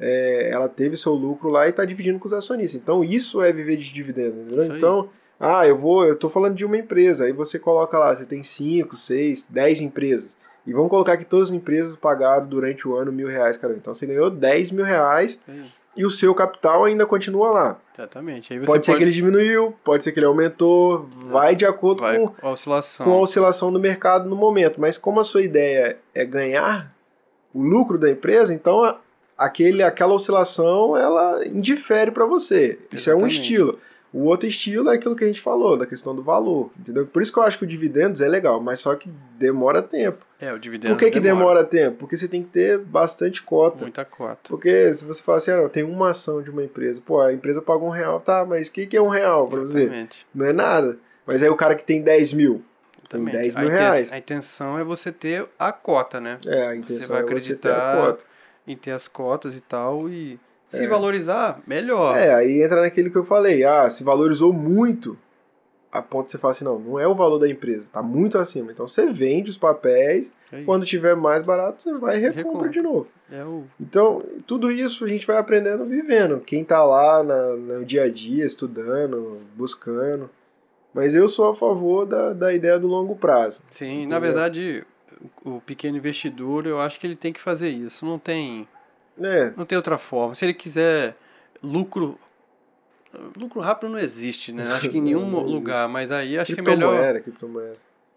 é, 0.00 0.50
ela 0.50 0.68
teve 0.68 0.96
seu 0.96 1.12
lucro 1.12 1.48
lá 1.48 1.66
e 1.66 1.70
está 1.70 1.84
dividindo 1.84 2.18
com 2.18 2.26
os 2.26 2.32
acionistas. 2.32 2.80
Então 2.80 3.04
isso 3.04 3.40
é 3.40 3.52
viver 3.52 3.76
de 3.76 3.92
dividendos. 3.92 4.64
Então, 4.66 5.08
ah, 5.38 5.66
eu 5.66 5.76
vou, 5.76 6.04
eu 6.04 6.16
tô 6.16 6.28
falando 6.28 6.56
de 6.56 6.64
uma 6.64 6.76
empresa, 6.76 7.26
aí 7.26 7.32
você 7.32 7.58
coloca 7.58 7.98
lá, 7.98 8.14
você 8.14 8.24
tem 8.24 8.42
5, 8.42 8.96
6, 8.96 9.42
10 9.50 9.80
empresas. 9.82 10.34
E 10.66 10.72
vamos 10.72 10.88
colocar 10.88 11.16
que 11.16 11.24
todas 11.24 11.48
as 11.48 11.54
empresas 11.54 11.94
pagaram 11.96 12.46
durante 12.46 12.88
o 12.88 12.96
ano 12.96 13.12
mil 13.12 13.28
reais, 13.28 13.56
cara. 13.56 13.74
Então 13.74 13.94
você 13.94 14.06
ganhou 14.06 14.30
10 14.30 14.70
mil 14.70 14.84
reais 14.84 15.38
aí. 15.46 15.64
e 15.96 16.04
o 16.04 16.10
seu 16.10 16.34
capital 16.34 16.84
ainda 16.84 17.04
continua 17.04 17.50
lá. 17.50 17.78
Exatamente. 17.96 18.58
Você 18.58 18.66
Pode, 18.66 18.86
ser 18.86 18.96
que 18.96 19.02
ele 19.02 19.10
diminuiu, 19.10 19.74
pode 19.84 20.02
ser 20.02 20.12
que 20.12 20.18
ele 20.18 20.26
aumentou, 20.26 21.08
vai 21.30 21.54
de 21.54 21.66
acordo 21.66 22.00
vai 22.02 22.18
com, 22.18 22.32
a 22.40 22.50
oscilação. 22.50 23.06
com 23.06 23.12
a 23.12 23.20
oscilação 23.20 23.72
do 23.72 23.78
mercado 23.78 24.28
no 24.28 24.34
momento. 24.36 24.80
Mas 24.80 24.96
como 24.96 25.20
a 25.20 25.24
sua 25.24 25.42
ideia 25.42 25.98
é 26.14 26.24
ganhar 26.24 26.92
o 27.52 27.62
lucro 27.62 27.98
da 27.98 28.10
empresa, 28.10 28.52
então 28.54 28.96
aquele, 29.36 29.82
aquela 29.82 30.14
oscilação 30.14 30.96
ela 30.96 31.46
indifere 31.46 32.10
para 32.10 32.24
você. 32.26 32.78
Isso 32.90 33.10
é 33.10 33.14
um 33.14 33.18
Exatamente. 33.18 33.42
estilo. 33.42 33.78
O 34.14 34.26
outro 34.26 34.48
estilo 34.48 34.88
é 34.90 34.94
aquilo 34.94 35.16
que 35.16 35.24
a 35.24 35.26
gente 35.26 35.40
falou, 35.40 35.76
da 35.76 35.84
questão 35.86 36.14
do 36.14 36.22
valor, 36.22 36.70
entendeu? 36.78 37.04
Por 37.04 37.20
isso 37.20 37.32
que 37.32 37.38
eu 37.38 37.42
acho 37.42 37.58
que 37.58 37.64
o 37.64 37.66
dividendos 37.66 38.20
é 38.20 38.28
legal, 38.28 38.60
mas 38.60 38.78
só 38.78 38.94
que 38.94 39.10
demora 39.36 39.82
tempo. 39.82 40.24
É, 40.40 40.52
o 40.52 40.58
dividendo 40.58 40.94
Por 40.94 41.00
que, 41.00 41.10
que 41.10 41.18
demora. 41.18 41.64
tempo? 41.64 41.96
Porque 41.98 42.16
você 42.16 42.28
tem 42.28 42.42
que 42.44 42.48
ter 42.50 42.78
bastante 42.78 43.42
cota. 43.42 43.82
Muita 43.84 44.04
cota. 44.04 44.38
Porque 44.48 44.94
se 44.94 45.04
você 45.04 45.20
falar 45.20 45.38
assim, 45.38 45.50
ah, 45.50 45.56
não, 45.62 45.68
tem 45.68 45.82
uma 45.82 46.10
ação 46.10 46.40
de 46.40 46.48
uma 46.48 46.62
empresa, 46.62 47.02
pô, 47.04 47.20
a 47.20 47.32
empresa 47.32 47.60
paga 47.60 47.82
um 47.82 47.88
real, 47.90 48.20
tá, 48.20 48.44
mas 48.44 48.68
o 48.68 48.72
que, 48.72 48.86
que 48.86 48.96
é 48.96 49.02
um 49.02 49.08
real 49.08 49.48
pra 49.48 49.60
você? 49.62 49.80
Exatamente. 49.82 50.24
Não 50.32 50.46
é 50.46 50.52
nada. 50.52 50.96
Mas 51.26 51.42
aí 51.42 51.48
o 51.48 51.56
cara 51.56 51.74
que 51.74 51.82
tem 51.82 52.00
10 52.00 52.32
mil, 52.34 52.62
tem 53.08 53.20
Exatamente. 53.20 53.36
10 53.36 53.56
A 53.56 53.58
mil 53.60 53.68
inten- 53.68 53.78
reais. 53.80 54.12
A 54.12 54.18
intenção 54.18 54.78
é 54.78 54.84
você 54.84 55.10
ter 55.10 55.44
a 55.58 55.72
cota, 55.72 56.20
né? 56.20 56.38
É, 56.46 56.62
a 56.62 56.70
Você 56.70 56.76
intenção 56.76 57.16
vai 57.16 57.24
é 57.24 57.34
você 57.40 57.54
ter 57.56 57.72
a 57.72 57.96
cota. 57.96 58.24
em 58.64 58.76
ter 58.76 58.92
as 58.92 59.08
cotas 59.08 59.56
e 59.56 59.60
tal 59.60 60.08
e 60.08 60.38
se 60.74 60.86
valorizar, 60.86 61.60
melhor. 61.66 62.16
É, 62.16 62.34
aí 62.34 62.62
entra 62.62 62.80
naquele 62.82 63.10
que 63.10 63.16
eu 63.16 63.24
falei, 63.24 63.64
ah, 63.64 63.88
se 63.90 64.02
valorizou 64.04 64.52
muito, 64.52 65.16
a 65.92 66.02
ponto 66.02 66.26
de 66.26 66.32
você 66.32 66.38
falar 66.38 66.52
assim, 66.52 66.64
não, 66.64 66.78
não 66.78 66.98
é 67.00 67.06
o 67.06 67.14
valor 67.14 67.38
da 67.38 67.48
empresa, 67.48 67.86
tá 67.92 68.02
muito 68.02 68.36
acima. 68.38 68.72
Então 68.72 68.86
você 68.88 69.06
vende 69.06 69.50
os 69.50 69.56
papéis, 69.56 70.30
Aí, 70.52 70.64
quando 70.64 70.84
tiver 70.84 71.14
mais 71.16 71.42
barato, 71.42 71.82
você 71.82 71.96
vai 71.98 72.16
e 72.16 72.20
recompra 72.20 72.42
Recompra. 72.42 72.68
de 72.70 72.82
novo. 72.82 73.06
é 73.30 73.44
o 73.44 73.64
Então, 73.80 74.22
tudo 74.46 74.70
isso 74.70 75.04
a 75.04 75.08
gente 75.08 75.26
vai 75.26 75.36
aprendendo 75.36 75.84
vivendo. 75.84 76.40
Quem 76.40 76.64
tá 76.64 76.84
lá 76.84 77.22
na- 77.22 77.54
no 77.56 77.84
dia 77.84 78.02
a 78.04 78.08
dia, 78.10 78.44
estudando, 78.44 79.40
buscando. 79.56 80.28
Mas 80.92 81.14
eu 81.14 81.26
sou 81.26 81.48
a 81.50 81.54
favor 81.56 82.06
da, 82.06 82.32
da 82.32 82.52
ideia 82.54 82.78
do 82.78 82.86
longo 82.86 83.16
prazo. 83.16 83.60
Sim, 83.70 83.98
na 84.06 84.16
Entendeu? 84.16 84.20
verdade, 84.20 84.84
o 85.44 85.56
o 85.56 85.60
pequeno 85.60 85.96
investidor, 85.96 86.66
eu 86.66 86.78
acho 86.80 87.00
que 87.00 87.06
ele 87.06 87.16
tem 87.16 87.32
que 87.32 87.40
fazer 87.40 87.68
isso. 87.70 88.04
Não 88.04 88.18
tem, 88.18 88.68
É, 89.20 89.52
não 89.56 89.64
tem 89.64 89.76
outra 89.76 89.96
forma. 89.98 90.34
Se 90.34 90.44
ele 90.44 90.54
quiser 90.54 91.16
lucro, 91.62 92.18
lucro 93.36 93.60
rápido 93.60 93.90
não 93.90 93.98
existe, 93.98 94.52
né? 94.52 94.64
Acho 94.72 94.88
que 94.90 94.98
em 94.98 95.02
nenhum 95.02 95.20
Não, 95.30 95.40
não 95.40 95.46
lugar. 95.46 95.88
Mas 95.88 96.10
aí 96.10 96.38
acho 96.38 96.54
que 96.54 96.60
é 96.60 96.62
melhor. 96.62 96.90
criptomoeda, 96.90 97.20
criptomoeda. 97.20 97.76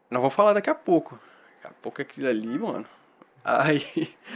Nós 0.10 0.22
vamos 0.22 0.34
falar 0.34 0.54
daqui 0.54 0.70
a 0.70 0.76
pouco. 0.76 1.20
Daqui 1.62 1.68
a 1.68 1.82
pouco 1.82 2.02
aquilo 2.02 2.28
ali, 2.28 2.58
mano. 2.58 2.86
Aí, 3.44 3.86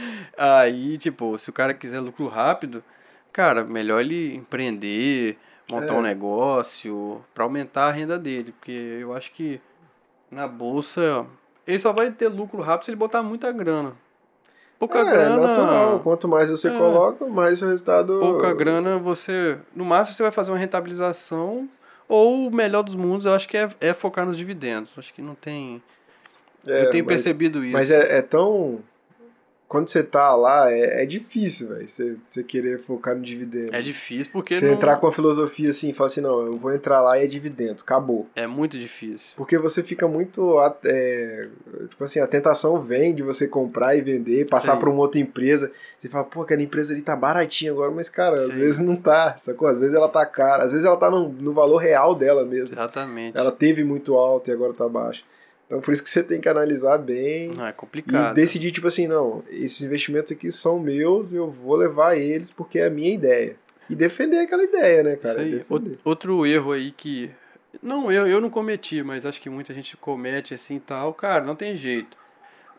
aí, 0.36 0.98
tipo, 0.98 1.38
se 1.38 1.50
o 1.50 1.52
cara 1.52 1.74
quiser 1.74 2.00
lucro 2.00 2.28
rápido, 2.28 2.82
cara, 3.32 3.64
melhor 3.64 4.00
ele 4.00 4.34
empreender, 4.34 5.36
montar 5.70 5.94
É. 5.94 5.96
um 5.96 6.02
negócio 6.02 7.24
pra 7.34 7.44
aumentar 7.44 7.88
a 7.88 7.90
renda 7.90 8.18
dele, 8.18 8.52
porque 8.52 8.72
eu 8.72 9.12
acho 9.14 9.32
que 9.32 9.60
na 10.30 10.46
bolsa 10.48 11.26
ele 11.66 11.78
só 11.78 11.92
vai 11.92 12.10
ter 12.10 12.28
lucro 12.28 12.60
rápido 12.62 12.84
se 12.86 12.90
ele 12.90 12.96
botar 12.96 13.22
muita 13.22 13.50
grana. 13.52 13.94
Pouca 14.88 14.98
é, 14.98 15.04
grana. 15.04 15.36
natural. 15.46 16.00
Quanto 16.00 16.26
mais 16.26 16.50
você 16.50 16.68
É. 16.68 16.76
coloca, 16.76 17.24
mais 17.26 17.62
o 17.62 17.66
resultado. 17.68 18.18
Pouca 18.18 18.52
grana, 18.52 18.98
você. 18.98 19.56
No 19.76 19.84
máximo 19.84 20.14
você 20.16 20.22
vai 20.24 20.32
fazer 20.32 20.50
uma 20.50 20.58
rentabilização. 20.58 21.68
Ou 22.08 22.48
o 22.48 22.50
melhor 22.50 22.82
dos 22.82 22.96
mundos, 22.96 23.24
eu 23.24 23.32
acho 23.32 23.48
que 23.48 23.56
é, 23.56 23.70
é 23.80 23.92
focar 23.94 24.26
nos 24.26 24.36
dividendos. 24.36 24.90
Acho 24.98 25.14
que 25.14 25.22
não 25.22 25.36
tem. 25.36 25.80
É, 26.66 26.84
eu 26.86 26.90
tenho 26.90 27.04
mas- 27.04 27.14
percebido 27.14 27.64
isso. 27.64 27.72
Mas 27.72 27.90
é, 27.92 28.18
é 28.18 28.22
tão. 28.22 28.80
Quando 29.72 29.88
você 29.88 30.02
tá 30.02 30.34
lá, 30.34 30.70
é, 30.70 31.02
é 31.02 31.06
difícil, 31.06 31.68
velho. 31.68 31.88
Você, 31.88 32.14
você 32.28 32.44
querer 32.44 32.80
focar 32.80 33.16
no 33.16 33.22
dividendo. 33.22 33.74
É 33.74 33.80
difícil 33.80 34.30
porque 34.30 34.56
Você 34.60 34.66
não... 34.66 34.74
entrar 34.74 34.96
com 34.96 35.06
a 35.06 35.12
filosofia 35.12 35.70
assim 35.70 35.88
e 35.88 35.92
falar 35.94 36.08
assim, 36.08 36.20
não, 36.20 36.44
eu 36.44 36.58
vou 36.58 36.74
entrar 36.74 37.00
lá 37.00 37.18
e 37.18 37.24
é 37.24 37.26
dividendos, 37.26 37.82
acabou. 37.82 38.28
é 38.36 38.46
muito 38.46 38.78
difícil. 38.78 39.32
Porque 39.34 39.56
você 39.56 39.82
fica 39.82 40.06
muito. 40.06 40.58
é, 40.84 41.48
tipo 41.88 42.04
assim, 42.04 42.20
a 42.20 42.26
tentação 42.26 42.82
vem 42.82 43.14
de 43.14 43.22
você 43.22 43.48
comprar 43.48 43.96
e 43.96 44.02
vender, 44.02 44.46
passar 44.46 44.76
para 44.76 44.90
uma 44.90 45.00
outra 45.00 45.18
empresa. 45.18 45.72
Você 45.98 46.06
fala, 46.06 46.24
pô, 46.24 46.42
aquela 46.42 46.60
empresa 46.60 46.92
ali 46.92 47.00
tá 47.00 47.16
baratinha 47.16 47.72
agora, 47.72 47.90
mas, 47.90 48.10
cara, 48.10 48.36
às 48.36 48.52
Sim. 48.52 48.60
vezes 48.60 48.78
não 48.78 48.94
tá, 48.94 49.36
sacou? 49.38 49.68
Às 49.68 49.80
vezes 49.80 49.94
ela 49.94 50.08
tá 50.10 50.26
cara, 50.26 50.64
às 50.64 50.72
vezes 50.72 50.84
ela 50.84 50.98
tá 50.98 51.10
no, 51.10 51.30
no 51.30 51.54
valor 51.54 51.78
real 51.78 52.14
dela 52.14 52.44
mesmo. 52.44 52.74
Exatamente. 52.74 53.38
Ela 53.38 53.50
teve 53.50 53.82
muito 53.82 54.16
alto 54.16 54.50
e 54.50 54.52
agora 54.52 54.74
tá 54.74 54.86
baixo. 54.86 55.24
Então 55.72 55.80
por 55.80 55.90
isso 55.90 56.04
que 56.04 56.10
você 56.10 56.22
tem 56.22 56.38
que 56.38 56.50
analisar 56.50 56.98
bem 56.98 57.48
Não, 57.48 57.66
é 57.66 57.70
e 57.70 57.72
complicado. 57.72 58.34
decidir, 58.34 58.70
tipo 58.72 58.86
assim, 58.86 59.06
não, 59.08 59.42
esses 59.50 59.80
investimentos 59.80 60.30
aqui 60.30 60.52
são 60.52 60.78
meus, 60.78 61.32
eu 61.32 61.50
vou 61.50 61.76
levar 61.76 62.14
eles 62.14 62.50
porque 62.50 62.78
é 62.78 62.88
a 62.88 62.90
minha 62.90 63.14
ideia. 63.14 63.56
E 63.88 63.94
defender 63.94 64.40
aquela 64.40 64.62
ideia, 64.64 65.02
né, 65.02 65.16
cara? 65.16 65.42
Isso 65.42 65.64
aí. 65.74 65.98
Outro 66.04 66.44
erro 66.44 66.72
aí 66.72 66.92
que. 66.92 67.30
Não, 67.82 68.12
eu, 68.12 68.26
eu 68.28 68.38
não 68.38 68.50
cometi, 68.50 69.02
mas 69.02 69.24
acho 69.24 69.40
que 69.40 69.48
muita 69.48 69.72
gente 69.72 69.96
comete 69.96 70.52
assim 70.52 70.76
e 70.76 70.80
tal. 70.80 71.14
Cara, 71.14 71.42
não 71.42 71.56
tem 71.56 71.74
jeito. 71.74 72.18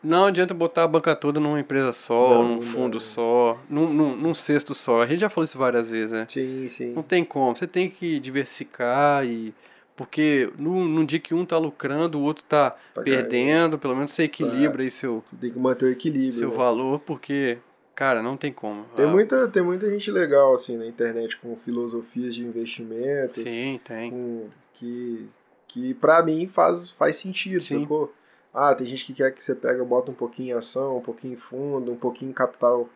Não 0.00 0.26
adianta 0.26 0.54
botar 0.54 0.84
a 0.84 0.86
banca 0.86 1.16
toda 1.16 1.40
numa 1.40 1.58
empresa 1.58 1.92
só, 1.92 2.34
Não, 2.34 2.42
num 2.48 2.54
não 2.56 2.62
fundo 2.62 2.98
dá. 2.98 3.04
só, 3.04 3.58
num, 3.68 3.92
num, 3.92 4.14
num 4.14 4.34
cesto 4.34 4.72
só. 4.72 5.02
A 5.02 5.06
gente 5.06 5.18
já 5.18 5.28
falou 5.28 5.44
isso 5.44 5.58
várias 5.58 5.90
vezes, 5.90 6.12
né? 6.12 6.26
Sim, 6.28 6.68
sim. 6.68 6.92
Não 6.92 7.02
tem 7.02 7.24
como. 7.24 7.56
Você 7.56 7.66
tem 7.66 7.90
que 7.90 8.20
diversificar 8.20 9.26
e. 9.26 9.52
Porque 9.96 10.50
num, 10.58 10.84
num 10.84 11.04
dia 11.04 11.20
que 11.20 11.32
um 11.34 11.44
tá 11.44 11.56
lucrando, 11.56 12.18
o 12.18 12.22
outro 12.22 12.44
tá 12.44 12.72
Tá 12.92 13.02
perdendo, 13.02 13.78
pelo 13.78 13.94
menos 13.94 14.12
você 14.12 14.24
equilibra 14.24 14.82
aí 14.82 14.90
seu, 14.90 15.22
Você 15.26 15.36
tem 15.36 15.52
que 15.52 15.58
manter 15.58 15.84
o 15.86 15.90
equilíbrio. 15.90 16.32
seu 16.32 16.50
né? 16.50 16.56
valor, 16.56 16.98
porque, 17.00 17.58
cara, 17.94 18.20
não 18.22 18.36
tem 18.36 18.52
como. 18.52 18.84
Tem 18.96 19.04
Ah, 19.04 19.08
muita, 19.08 19.46
tem 19.48 19.62
muita 19.62 19.88
gente 19.90 20.10
legal 20.10 20.52
assim 20.54 20.76
na 20.76 20.86
internet 20.86 21.36
com 21.36 21.54
filosofias 21.56 22.34
de 22.34 22.42
investimentos, 22.44 23.42
Sim, 23.42 23.80
tem. 23.84 24.10
com, 24.10 24.48
que, 24.74 25.28
que 25.68 25.94
pra 25.94 26.22
mim 26.22 26.48
faz, 26.48 26.90
faz 26.90 27.16
sentido, 27.16 27.62
Sim. 27.62 27.82
sacou? 27.82 28.12
Ah, 28.52 28.74
tem 28.74 28.86
gente 28.86 29.04
que 29.04 29.14
quer 29.14 29.32
que 29.32 29.42
você 29.42 29.54
pega, 29.54 29.84
bota 29.84 30.10
um 30.10 30.14
pouquinho 30.14 30.54
em 30.54 30.58
ação, 30.58 30.98
um 30.98 31.00
pouquinho 31.00 31.34
em 31.34 31.36
fundo, 31.36 31.92
um 31.92 31.96
pouquinho 31.96 32.30
em 32.30 32.34
capital 32.34 32.88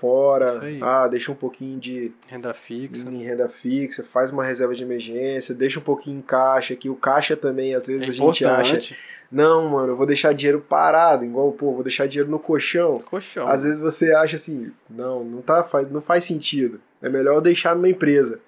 fora. 0.00 0.60
Aí. 0.62 0.78
Ah, 0.82 1.06
deixa 1.08 1.30
um 1.32 1.34
pouquinho 1.34 1.78
de 1.78 2.12
Renda 2.26 2.52
fixa. 2.54 3.08
em 3.08 3.22
renda 3.22 3.48
fixa, 3.48 4.04
faz 4.04 4.30
uma 4.30 4.44
reserva 4.44 4.74
de 4.74 4.82
emergência, 4.82 5.54
deixa 5.54 5.78
um 5.78 5.82
pouquinho 5.82 6.18
em 6.18 6.22
caixa, 6.22 6.74
que 6.76 6.88
o 6.88 6.94
caixa 6.94 7.36
também 7.36 7.74
às 7.74 7.86
vezes 7.86 8.02
É 8.04 8.08
a 8.08 8.12
gente 8.12 8.44
acha, 8.44 8.94
não, 9.30 9.68
mano, 9.68 9.92
eu 9.92 9.96
vou 9.96 10.06
deixar 10.06 10.32
dinheiro 10.32 10.60
parado, 10.66 11.24
igual, 11.24 11.52
pô, 11.52 11.72
vou 11.74 11.82
deixar 11.82 12.06
dinheiro 12.08 12.30
no 12.30 12.38
colchão. 12.38 13.00
Colchão. 13.00 13.46
Às 13.48 13.64
vezes 13.64 13.78
você 13.80 14.12
acha 14.12 14.36
assim, 14.36 14.72
não, 14.88 15.22
não 15.24 15.42
tá, 15.42 15.62
faz, 15.64 15.90
não 15.90 16.00
faz 16.00 16.24
sentido. 16.24 16.80
É 17.02 17.08
melhor 17.08 17.34
eu 17.34 17.40
deixar 17.40 17.74
numa 17.76 17.88
empresa. 17.88 18.40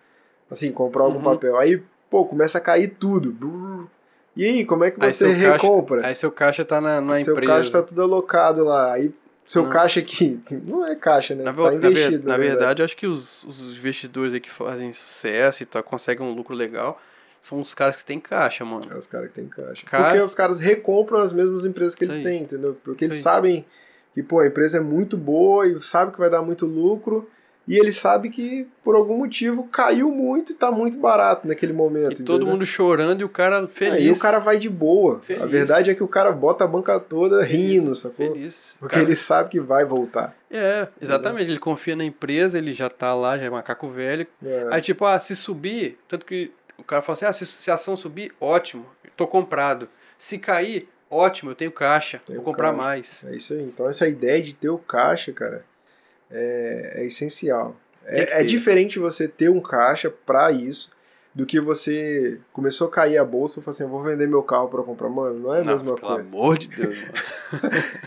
Assim, 0.51 0.73
comprar 0.73 1.03
algum 1.05 1.19
Uhum. 1.19 1.23
papel. 1.25 1.57
Aí, 1.59 1.83
pô, 2.11 2.25
começa 2.25 2.59
a 2.59 2.61
cair 2.61 2.89
tudo. 2.99 3.31
Brrr. 3.31 3.87
E 4.37 4.45
aí, 4.45 4.65
como 4.65 4.83
é 4.85 4.91
que 4.91 5.05
Aí 5.05 5.13
você 5.13 5.27
seu 5.27 5.35
caixa- 5.35 5.53
recompra? 5.53 6.07
Aí 6.07 6.15
seu 6.15 6.33
caixa 6.33 6.65
tá 6.65 6.81
na, 6.81 7.01
na 7.01 7.21
seu 7.23 7.35
empresa. 7.35 7.53
caixa 7.53 7.71
tá 7.73 7.83
tudo 7.83 8.03
alocado 8.03 8.65
lá. 8.65 8.95
Aí 8.95 9.13
seu 9.51 9.65
Não. 9.65 9.71
caixa 9.71 9.99
aqui 10.01 10.39
não 10.65 10.87
é 10.87 10.95
caixa, 10.95 11.35
né? 11.35 11.43
Na, 11.45 11.53
tá 11.53 11.57
ver- 11.71 11.79
na 11.81 11.89
investido. 11.91 12.29
na 12.29 12.37
verdade, 12.37 12.83
eu 12.83 12.85
acho 12.85 12.97
que 12.97 13.07
os, 13.07 13.43
os 13.45 13.61
investidores 13.77 14.33
aí 14.33 14.41
que 14.41 14.51
fazem 14.51 14.93
sucesso 14.93 15.63
e 15.63 15.67
tá, 15.67 15.83
conseguem 15.83 16.25
um 16.27 16.33
lucro 16.33 16.55
legal 16.55 17.01
são 17.41 17.59
os 17.61 17.75
caras 17.75 17.97
que 17.97 18.05
têm 18.05 18.21
caixa, 18.21 18.65
mano. 18.65 18.83
É 18.91 18.97
os 18.97 19.07
caras 19.07 19.29
que 19.29 19.35
têm 19.35 19.49
caixa. 19.49 19.87
Cara- 19.87 20.05
Porque 20.05 20.21
os 20.21 20.35
caras 20.35 20.61
recompram 20.61 21.21
as 21.21 21.33
mesmas 21.33 21.65
empresas 21.65 21.95
que 21.95 22.05
Isso 22.05 22.19
eles 22.19 22.27
aí. 22.27 22.33
têm, 22.35 22.43
entendeu? 22.43 22.77
Porque 22.85 23.05
Isso 23.07 23.15
eles 23.15 23.17
aí. 23.17 23.23
sabem 23.23 23.65
que, 24.15 24.23
pô, 24.23 24.41
a 24.41 24.47
empresa 24.47 24.77
é 24.77 24.81
muito 24.81 25.17
boa 25.17 25.67
e 25.67 25.83
sabe 25.83 26.13
que 26.13 26.19
vai 26.19 26.29
dar 26.31 26.43
muito 26.43 26.67
lucro. 26.67 27.29
E 27.71 27.79
eles 27.79 27.95
sabem 27.95 28.33
que, 28.33 28.67
por 28.83 28.97
algum 28.97 29.19
motivo, 29.19 29.63
caiu 29.69 30.11
muito 30.11 30.51
e 30.51 30.55
tá 30.57 30.73
muito 30.73 30.99
barato 30.99 31.47
naquele 31.47 31.73
momento. 31.73 32.21
E 32.21 32.25
todo 32.25 32.39
entendeu? 32.39 32.53
mundo 32.55 32.67
chorando 32.67 33.21
e 33.21 33.25
o 33.25 33.29
cara 33.29 33.69
feliz. 33.69 33.95
Aí 34.07 34.11
o 34.11 34.19
cara 34.19 34.41
vai 34.41 34.59
de 34.59 34.69
boa. 34.69 35.19
A 35.19 35.21
Feliz. 35.21 35.49
verdade 35.49 35.89
é 35.89 35.95
que 35.95 36.03
o 36.03 36.09
cara 36.09 36.33
bota 36.33 36.65
a 36.65 36.67
banca 36.67 36.99
toda 36.99 37.47
Feliz, 37.47 37.53
rindo, 37.53 37.95
sacou? 37.95 38.33
Feliz. 38.33 38.75
Porque 38.81 38.97
Cara, 38.97 39.07
ele 39.07 39.15
sabe 39.15 39.51
que 39.51 39.61
vai 39.61 39.85
voltar. 39.85 40.35
É, 40.51 40.89
exatamente. 41.01 41.49
Ele 41.49 41.61
confia 41.61 41.95
na 41.95 42.03
empresa, 42.03 42.59
ele 42.59 42.73
já 42.73 42.91
tá 42.91 43.15
lá, 43.15 43.39
já 43.39 43.47
é 43.47 43.51
macaco 43.51 43.89
velho. 43.89 44.27
É. 44.45 44.67
Aí, 44.73 44.81
tipo, 44.81 45.05
ah, 45.05 45.17
se 45.21 45.37
subir, 45.37 45.97
tanto 46.09 46.27
que 46.27 46.51
o 46.77 46.83
cara 46.83 47.03
fala 47.03 47.15
assim: 47.15 47.27
ah, 47.27 47.33
se, 47.33 47.47
se 47.47 47.71
a 47.71 47.75
ação 47.75 47.97
subir, 47.97 48.33
ótimo, 48.41 48.85
tô 49.17 49.29
comprado. 49.29 49.89
Se 50.19 50.39
cair, 50.39 50.89
ótimo, 51.09 51.53
eu 51.53 51.55
tenho 51.55 51.71
caixa, 51.71 52.21
Tenho 52.27 52.39
vou 52.43 52.45
comprar 52.53 52.71
caixa. 52.73 52.83
mais. 52.83 53.25
É 53.29 53.37
isso 53.37 53.53
aí. 53.55 53.63
Então 53.63 53.89
essa 53.89 54.09
ideia 54.09 54.43
de 54.43 54.55
ter 54.55 54.71
o 54.71 54.79
caixa, 54.79 55.33
cara, 55.33 55.65
é, 56.31 56.93
é 56.97 57.05
essencial. 57.07 57.77
É, 58.07 58.41
é 58.41 58.45
diferente 58.45 58.99
você 58.99 59.29
ter 59.29 59.49
um 59.51 59.61
caixa 59.61 60.11
pra 60.11 60.51
isso 60.51 60.91
do 61.33 61.47
que 61.47 61.61
você 61.61 62.39
começou 62.53 62.89
a 62.89 62.91
cair 62.91 63.17
a 63.17 63.25
bolsa 63.25 63.61
e 63.61 63.63
falou 63.63 63.71
assim, 63.75 63.83
eu 63.85 63.89
vou 63.89 64.03
vender 64.03 64.27
meu 64.27 64.43
carro 64.43 64.69
pra 64.69 64.83
comprar. 64.83 65.09
Mano, 65.09 65.39
não 65.39 65.55
é 65.55 65.61
a 65.61 65.65
Não, 65.65 65.73
mesma 65.75 65.95
pelo 65.95 66.07
coisa. 66.09 66.21
amor 66.23 66.59
de 66.59 66.67
Deus, 66.69 66.97
mano. 66.99 67.13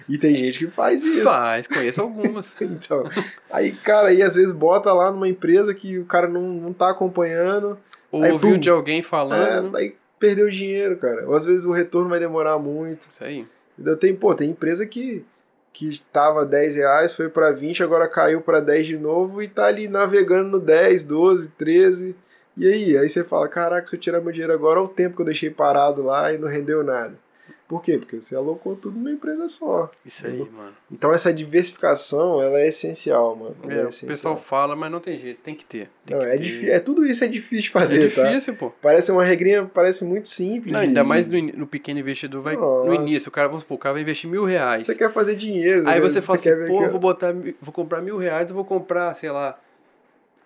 E 0.10 0.18
tem 0.18 0.36
gente 0.36 0.60
que 0.60 0.68
faz 0.68 1.02
isso. 1.02 1.24
Faz, 1.24 1.66
conheço 1.68 2.02
algumas. 2.02 2.54
Então, 2.62 3.04
aí, 3.50 3.72
cara, 3.72 4.10
aí 4.10 4.22
às 4.22 4.36
vezes 4.36 4.52
bota 4.52 4.92
lá 4.92 5.10
numa 5.10 5.30
empresa 5.30 5.74
que 5.74 5.98
o 5.98 6.06
cara 6.06 6.28
não, 6.28 6.42
não 6.42 6.74
tá 6.74 6.90
acompanhando, 6.90 7.78
Ou 8.12 8.24
Aí, 8.24 8.32
ouviu 8.32 8.52
pum. 8.54 8.60
de 8.60 8.70
alguém 8.70 9.02
falando. 9.02 9.78
é, 9.78 9.82
aí 9.82 9.96
perdeu 10.20 10.50
dinheiro, 10.50 10.98
cara. 10.98 11.26
Ou 11.28 11.34
às 11.34 11.46
vezes 11.46 11.66
o 11.66 11.72
retorno 11.72 12.10
vai 12.10 12.20
demorar 12.20 12.58
muito. 12.60 13.08
Isso 13.10 13.24
aí. 13.24 13.48
Tem, 14.02 14.14
pô, 14.14 14.36
tem 14.36 14.50
empresa 14.50 14.86
que, 14.86 15.24
que 15.74 16.00
tava 16.14 16.46
10 16.46 16.76
reais, 16.76 17.16
foi 17.16 17.28
pra 17.28 17.52
20, 17.52 17.84
agora 17.84 18.08
caiu 18.08 18.42
pra 18.42 18.60
10 18.60 18.86
de 18.88 18.98
novo 18.98 19.42
e 19.42 19.48
tá 19.48 19.66
ali 19.66 19.88
navegando 19.88 20.50
no 20.50 20.60
10, 20.60 21.04
12, 21.04 21.50
13. 21.50 22.16
E 22.56 22.72
aí? 22.72 22.98
Aí 22.98 23.10
você 23.10 23.24
fala, 23.24 23.48
caraca, 23.50 23.88
se 23.88 23.96
eu 23.96 24.00
tirar 24.00 24.22
meu 24.22 24.32
dinheiro 24.32 24.54
agora, 24.54 24.80
olha 24.80 24.86
o 24.86 24.94
tempo 24.94 25.16
que 25.16 25.22
eu 25.24 25.26
deixei 25.26 25.50
parado 25.50 26.04
lá 26.04 26.32
e 26.32 26.38
não 26.38 26.48
rendeu 26.48 26.84
nada. 26.84 27.23
Por 27.74 27.82
quê? 27.84 27.98
Porque 27.98 28.22
você 28.22 28.36
alocou 28.36 28.76
tudo 28.76 28.98
numa 28.98 29.10
empresa 29.12 29.48
só. 29.48 29.90
Isso 30.06 30.28
aí, 30.28 30.38
mano. 30.38 30.74
Então 30.92 31.12
essa 31.12 31.34
diversificação, 31.34 32.42
ela 32.42 32.60
é 32.60 32.68
essencial, 32.68 33.36
mano. 33.36 33.56
É, 33.64 33.86
o 33.86 33.88
essencial. 33.88 34.08
pessoal 34.08 34.38
fala, 34.38 34.76
mas 34.76 34.92
não 34.92 35.00
tem 35.00 35.20
jeito, 35.20 35.40
tem 35.42 35.56
que 35.56 35.66
ter. 35.66 35.90
Tem 36.06 36.16
Não, 36.16 36.24
que 36.24 36.30
é, 36.30 36.38
ter. 36.38 36.70
é 36.70 36.80
tudo 36.80 37.04
isso 37.06 37.24
é 37.24 37.28
difícil 37.28 37.62
de 37.62 37.68
É 37.70 37.72
fazer, 37.72 38.14
tá? 38.14 38.24
difícil, 38.30 38.56
pô. 38.56 38.70
Parece 38.82 39.12
uma 39.12 39.24
regrinha, 39.24 39.66
parece 39.74 40.06
muito 40.06 40.30
simples. 40.30 40.72
Não, 40.72 40.82
ainda 40.82 41.04
mais 41.04 41.28
no, 41.28 41.42
no 41.42 41.66
pequeno 41.66 42.00
investidor, 42.00 42.44
vai, 42.44 42.56
no 42.56 42.86
Nossa. 42.86 42.96
início, 42.96 43.30
o 43.30 43.32
cara, 43.32 43.48
vamos 43.48 43.64
supor, 43.64 43.76
o 43.76 43.80
cara 43.80 43.94
vai 43.94 44.04
investir 44.04 44.30
mil 44.30 44.46
reais. 44.46 44.86
Você 44.86 44.96
quer 44.96 45.12
fazer 45.12 45.36
dinheiro. 45.36 45.88
Aí 45.88 45.96
né? 45.96 46.02
você 46.02 46.22
fala 46.22 46.38
quer 46.38 46.54
assim, 46.54 46.68
pô, 46.68 46.80
que- 46.84 46.88
vou 46.90 47.00
botar, 47.00 47.34
vou 47.60 47.74
comprar 47.74 48.02
mil 48.02 48.18
reais, 48.18 48.50
eu 48.52 48.56
vou 48.56 48.64
comprar, 48.64 49.16
sei 49.16 49.32
lá, 49.32 49.60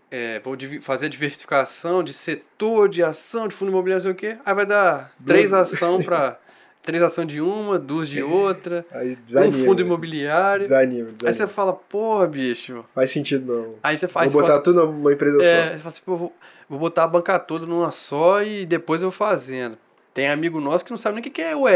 é, 0.09 0.39
vou 0.39 0.55
fazer 0.81 1.07
a 1.07 1.09
diversificação 1.09 2.01
de 2.01 2.13
setor, 2.13 2.87
de 2.87 3.03
ação, 3.03 3.47
de 3.47 3.53
fundo 3.53 3.69
imobiliário, 3.69 4.05
não 4.07 4.15
sei 4.17 4.29
o 4.29 4.33
quê. 4.35 4.39
Aí 4.45 4.55
vai 4.55 4.65
dar 4.65 5.11
três 5.25 5.51
ação 5.51 6.01
para 6.01 6.39
três 6.87 7.03
ação 7.03 7.25
de 7.25 7.41
uma, 7.41 7.77
duas 7.77 8.07
de 8.07 8.23
outra, 8.23 8.85
Aí 8.93 9.11
um 9.11 9.17
desanima. 9.25 9.65
fundo 9.65 9.81
imobiliário. 9.81 10.61
Desanima, 10.63 11.09
Aí 11.09 11.13
desanima. 11.15 11.33
você 11.33 11.47
fala, 11.47 11.73
porra, 11.73 12.25
bicho. 12.27 12.85
Faz 12.95 13.11
sentido 13.11 13.53
não. 13.53 13.75
Aí 13.83 13.97
você 13.97 14.07
faz, 14.07 14.31
vou 14.31 14.41
botar 14.41 14.53
fala, 14.53 14.63
tudo 14.63 14.85
numa 14.85 15.11
empresa 15.11 15.43
é, 15.43 15.65
só. 15.65 15.71
você 15.71 15.77
fala 15.79 15.87
assim, 15.89 16.01
pô, 16.05 16.15
vou, 16.15 16.33
vou 16.69 16.79
botar 16.79 17.03
a 17.03 17.07
banca 17.07 17.37
toda 17.39 17.65
numa 17.65 17.91
só 17.91 18.41
e 18.41 18.65
depois 18.65 19.01
eu 19.01 19.11
vou 19.11 19.17
fazendo. 19.17 19.77
Tem 20.13 20.29
amigo 20.29 20.61
nosso 20.61 20.85
que 20.85 20.91
não 20.91 20.97
sabe 20.97 21.19
nem 21.19 21.29
o 21.29 21.29
que 21.29 21.41
é 21.41 21.53
o 21.53 21.67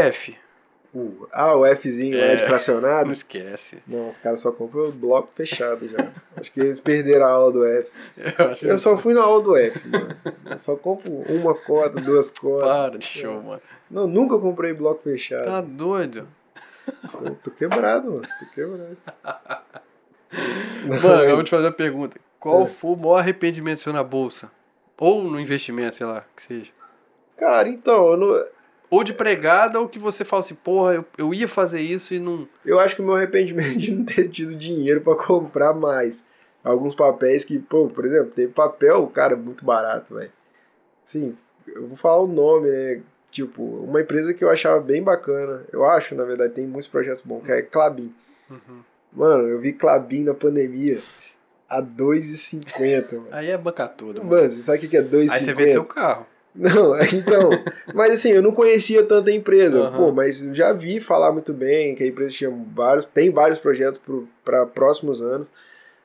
O- 0.94 1.26
ah, 1.32 1.56
o 1.56 1.64
Fzinho 1.76 2.18
É. 2.18 2.36
de 2.36 2.46
fracionado. 2.46 3.06
Não 3.06 3.12
esquece. 3.12 3.78
Não, 3.86 4.08
os 4.08 4.18
caras 4.18 4.40
só 4.40 4.52
compram 4.52 4.88
o 4.88 4.92
bloco 4.92 5.30
fechado 5.34 5.88
já. 5.88 6.12
Acho 6.36 6.52
que 6.52 6.60
eles 6.60 6.80
perderam 6.80 7.24
a 7.24 7.30
aula 7.30 7.50
do 7.52 7.64
F. 7.64 7.90
Eu, 8.62 8.70
Eu 8.72 8.78
só 8.78 8.98
fui 8.98 9.14
na 9.14 9.22
aula 9.22 9.42
do 9.42 9.56
F, 9.56 9.88
mano. 9.88 10.08
Eu 10.50 10.58
só 10.58 10.76
compro 10.76 11.10
uma 11.30 11.54
cota, 11.54 11.98
duas 12.00 12.30
cotas. 12.30 12.68
Para 12.70 12.98
de 12.98 13.06
show, 13.06 13.42
mano. 13.42 13.62
Não, 13.90 14.06
nunca 14.06 14.38
comprei 14.38 14.72
bloco 14.74 15.02
fechado. 15.02 15.44
Tá 15.44 15.60
doido? 15.62 16.28
Tô, 17.10 17.30
tô 17.44 17.50
quebrado, 17.52 18.10
mano. 18.10 18.22
Tô 18.38 18.46
quebrado. 18.54 18.96
Mano, 20.86 21.08
eu 21.24 21.34
vou 21.36 21.44
te 21.44 21.50
fazer 21.50 21.66
uma 21.66 21.72
pergunta. 21.72 22.18
Qual 22.38 22.64
É. 22.64 22.66
foi 22.66 22.90
o 22.90 22.96
maior 22.96 23.18
arrependimento 23.18 23.78
seu 23.78 23.92
na 23.92 24.02
bolsa? 24.04 24.50
Ou 24.98 25.22
no 25.22 25.38
investimento, 25.40 25.96
sei 25.96 26.06
lá, 26.06 26.24
que 26.36 26.42
seja. 26.42 26.70
Cara, 27.36 27.68
então, 27.68 28.10
eu, 28.12 28.16
não, 28.16 28.44
Ou 28.92 29.02
de 29.02 29.14
pregada, 29.14 29.80
ou 29.80 29.88
que 29.88 29.98
você 29.98 30.22
fala 30.22 30.40
assim, 30.40 30.54
porra, 30.54 30.92
eu, 30.92 31.04
eu 31.16 31.32
ia 31.32 31.48
fazer 31.48 31.80
isso 31.80 32.12
e 32.12 32.18
não. 32.18 32.46
eu 32.62 32.78
acho 32.78 32.94
que 32.94 33.00
o 33.00 33.04
meu 33.06 33.14
arrependimento 33.14 33.78
de 33.80 33.90
não 33.90 34.04
ter 34.04 34.28
tido 34.28 34.54
dinheiro 34.54 35.00
pra 35.00 35.14
comprar 35.14 35.72
mais. 35.72 36.22
Alguns 36.62 36.94
papéis 36.94 37.42
que, 37.42 37.58
pô, 37.58 37.88
por 37.88 38.04
exemplo, 38.04 38.32
teve 38.32 38.52
papel, 38.52 39.06
cara, 39.06 39.34
muito 39.34 39.64
barato, 39.64 40.14
velho. 40.14 40.30
Sim, 41.06 41.34
eu 41.66 41.86
vou 41.86 41.96
falar 41.96 42.20
o 42.20 42.26
nome, 42.26 42.68
né? 42.68 43.00
Tipo, 43.30 43.62
uma 43.62 44.02
empresa 44.02 44.34
que 44.34 44.44
eu 44.44 44.50
achava 44.50 44.78
bem 44.78 45.02
bacana. 45.02 45.64
Eu 45.72 45.86
acho, 45.86 46.14
na 46.14 46.24
verdade, 46.24 46.52
tem 46.52 46.66
muitos 46.66 46.86
projetos 46.86 47.22
bons, 47.22 47.46
que 47.46 47.50
é 47.50 47.62
Clabin. 47.62 48.14
Mano, 49.10 49.48
eu 49.48 49.58
vi 49.58 49.72
Clabin 49.72 50.24
na 50.24 50.34
pandemia 50.34 50.98
a 51.66 51.80
2,50, 51.80 53.12
mano. 53.12 53.28
Aí 53.30 53.50
é 53.50 53.56
banca 53.56 53.88
toda, 53.88 54.18
mano. 54.22 54.30
Mano, 54.36 54.50
você 54.50 54.62
sabe 54.62 54.76
o 54.76 54.80
que 54.82 54.88
que 54.88 54.96
é 54.98 55.02
2,50? 55.02 55.30
Aí 55.30 55.42
você 55.42 55.54
vende 55.54 55.72
seu 55.72 55.84
carro. 55.86 56.26
Não, 56.54 56.94
então. 57.00 57.50
mas 57.94 58.12
assim, 58.12 58.30
eu 58.30 58.42
não 58.42 58.52
conhecia 58.52 59.02
tanta 59.04 59.30
empresa. 59.30 59.84
Aham. 59.84 59.96
Pô, 59.96 60.12
mas 60.12 60.38
já 60.52 60.72
vi 60.72 61.00
falar 61.00 61.32
muito 61.32 61.52
bem 61.52 61.94
que 61.94 62.04
a 62.04 62.06
empresa 62.06 62.30
tinha 62.32 62.50
vários. 62.74 63.04
Tem 63.06 63.30
vários 63.30 63.58
projetos 63.58 64.00
para 64.44 64.66
próximos 64.66 65.22
anos. 65.22 65.46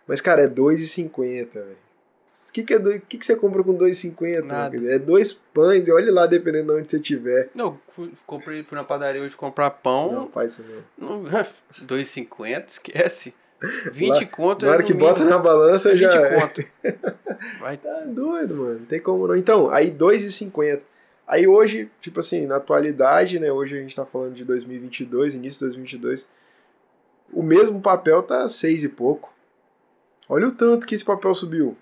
Mas, 0.07 0.21
cara, 0.21 0.43
é 0.43 0.47
2,50, 0.47 1.53
velho. 1.53 1.87
O 2.49 2.53
que, 2.53 2.63
que, 2.63 2.73
é 2.73 2.79
dois- 2.79 3.01
que, 3.09 3.17
que 3.17 3.25
você 3.25 3.35
compra 3.35 3.61
com 3.61 3.77
2,50? 3.77 4.41
Nada. 4.45 4.71
Quer 4.71 4.77
dizer, 4.77 4.93
É 4.93 4.99
dois 4.99 5.33
pães, 5.33 5.87
olha 5.89 6.11
lá, 6.13 6.25
dependendo 6.25 6.71
de 6.73 6.79
onde 6.79 6.89
você 6.91 6.97
estiver. 6.97 7.49
Não, 7.53 7.77
fui, 7.89 8.11
comprei, 8.25 8.63
fui 8.63 8.77
na 8.77 8.83
padaria 8.85 9.21
hoje 9.21 9.35
comprar 9.35 9.69
pão. 9.69 10.11
Não, 10.13 10.27
faz 10.29 10.53
isso 10.53 10.63
não. 10.97 11.23
Não, 11.23 11.23
2,50, 11.85 12.65
esquece. 12.69 13.33
20 13.91 14.25
conto 14.27 14.65
Na 14.65 14.71
hora 14.71 14.83
é 14.83 14.85
que 14.85 14.93
no 14.93 14.99
bota 14.99 15.25
na 15.25 15.37
balança 15.39 15.89
É 15.89 15.93
20 15.95 16.11
já. 16.11 16.21
é. 16.21 16.39
conto. 16.39 16.63
Vai 17.59 17.77
Tá 17.77 18.01
doido, 18.05 18.55
mano. 18.55 18.79
Não 18.79 18.85
tem 18.85 18.99
como 19.01 19.27
não. 19.27 19.35
Então, 19.35 19.69
aí 19.69 19.91
2,50. 19.91 20.81
Aí 21.27 21.45
hoje, 21.47 21.89
tipo 22.01 22.19
assim, 22.21 22.45
na 22.45 22.55
atualidade, 22.57 23.37
né? 23.39 23.51
Hoje 23.51 23.77
a 23.77 23.81
gente 23.81 23.95
tá 23.95 24.05
falando 24.05 24.33
de 24.33 24.45
2022, 24.45 25.33
início 25.35 25.59
de 25.59 25.65
2022. 25.65 26.25
O 27.33 27.43
mesmo 27.43 27.81
papel 27.81 28.23
tá 28.23 28.47
6 28.47 28.83
e 28.85 28.89
pouco. 28.89 29.33
Olha 30.29 30.47
o 30.47 30.51
tanto 30.51 30.87
que 30.87 30.95
esse 30.95 31.03
papel 31.03 31.33
subiu. 31.35 31.75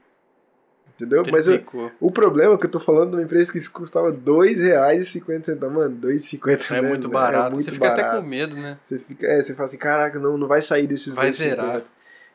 Entendeu? 0.96 1.24
Mas 1.30 1.48
eu- 1.48 1.62
o 2.00 2.10
problema 2.10 2.54
é 2.54 2.58
que 2.58 2.66
eu 2.66 2.70
tô 2.72 2.80
falando 2.80 3.10
de 3.12 3.16
uma 3.18 3.22
empresa 3.24 3.52
que 3.52 3.70
custava 3.70 4.10
R$ 4.12 4.18
2,50. 4.18 5.70
Mano, 5.70 5.96
2,50 5.96 6.74
É 6.74 6.82
né? 6.82 6.88
muito 6.88 7.10
barato. 7.10 7.52
muito 7.54 7.66
você 7.66 7.72
fica 7.72 7.88
até 7.90 8.02
barato. 8.02 8.22
com 8.22 8.28
medo, 8.28 8.56
né? 8.56 8.78
Você 8.82 8.98
fica, 9.00 9.28
é, 9.28 9.44
você 9.44 9.54
fala 9.54 9.66
assim, 9.68 9.78
caraca, 9.78 10.18
não, 10.20 10.38
não 10.38 10.48
vai 10.48 10.62
sair 10.62 10.88
desses 10.88 11.14
Vai 11.14 11.28
2,50. 11.32 11.34
zerar. 11.34 11.82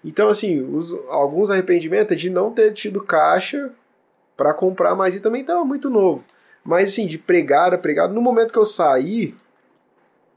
Então, 0.05 0.29
assim, 0.29 0.61
os- 0.63 0.93
alguns 1.09 1.51
arrependimentos 1.51 2.13
é 2.13 2.17
de 2.17 2.31
não 2.31 2.51
ter 2.53 2.73
tido 2.73 3.01
caixa 3.03 3.71
pra 4.37 4.55
comprar 4.55 4.95
mais 4.95 5.15
e 5.15 5.21
também 5.21 5.45
tava 5.45 5.65
muito 5.65 5.91
novo. 5.91 6.25
Mas, 6.65 6.91
assim, 6.91 7.07
de 7.07 7.19
pregada, 7.19 7.77
pregada, 7.77 8.13
no 8.13 8.21
momento 8.21 8.53
que 8.53 8.59
eu 8.59 8.65
saí, 8.67 9.35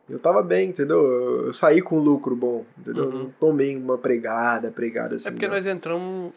eu 0.09 0.19
tava 0.19 0.41
bem, 0.43 0.69
entendeu? 0.69 1.01
Eu, 1.45 1.53
saí 1.53 1.81
com 1.81 1.99
lucro 1.99 2.35
bom, 2.35 2.65
entendeu? 2.77 3.05
Uhum. 3.05 3.11
Não 3.19 3.29
tomei 3.39 3.75
uma 3.77 3.97
pregada, 3.97 4.69
pregada 4.71 5.15
assim. 5.15 5.29
É 5.29 5.31
porque 5.31 5.47
não. 5.47 5.55
nós 5.55 5.65
entramos, 5.65 6.33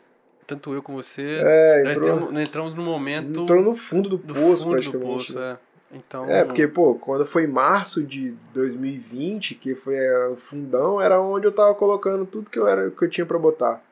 tanto 0.47 0.73
eu 0.73 0.83
como 0.83 1.03
você, 1.03 1.41
É, 1.43 1.83
nós, 1.83 1.97
entrou, 1.97 2.17
temos- 2.17 2.33
nós 2.33 2.43
entramos 2.49 2.75
no 2.75 2.83
momento 2.83 3.43
entrou 3.43 3.63
no 3.63 3.75
fundo 3.75 4.09
do, 4.09 4.17
do 4.19 4.35
poço, 4.35 4.65
fundo 4.65 4.77
do 4.77 4.83
praticamente. 4.83 5.07
poço. 5.33 5.35
né? 5.35 5.57
É. 5.63 5.66
Então, 5.93 6.29
É, 6.29 6.45
porque, 6.45 6.67
pô, 6.67 6.95
quando 6.97 7.25
foi 7.25 7.47
março 7.47 8.03
de 8.03 8.33
2020, 8.53 9.55
que 9.55 9.75
foi 9.75 9.97
é, 9.97 10.27
o 10.29 10.37
fundão, 10.37 11.01
era 11.01 11.21
onde 11.21 11.47
eu 11.47 11.53
tava 11.53 11.75
colocando 11.75 12.27
tudo 12.27 12.51
que 12.51 12.59
eu, 12.59 12.67
era, 12.67 12.91
que 12.91 13.05
eu 13.05 13.11
tinha 13.11 13.25
pra 13.27 13.39
botar. 13.39 13.83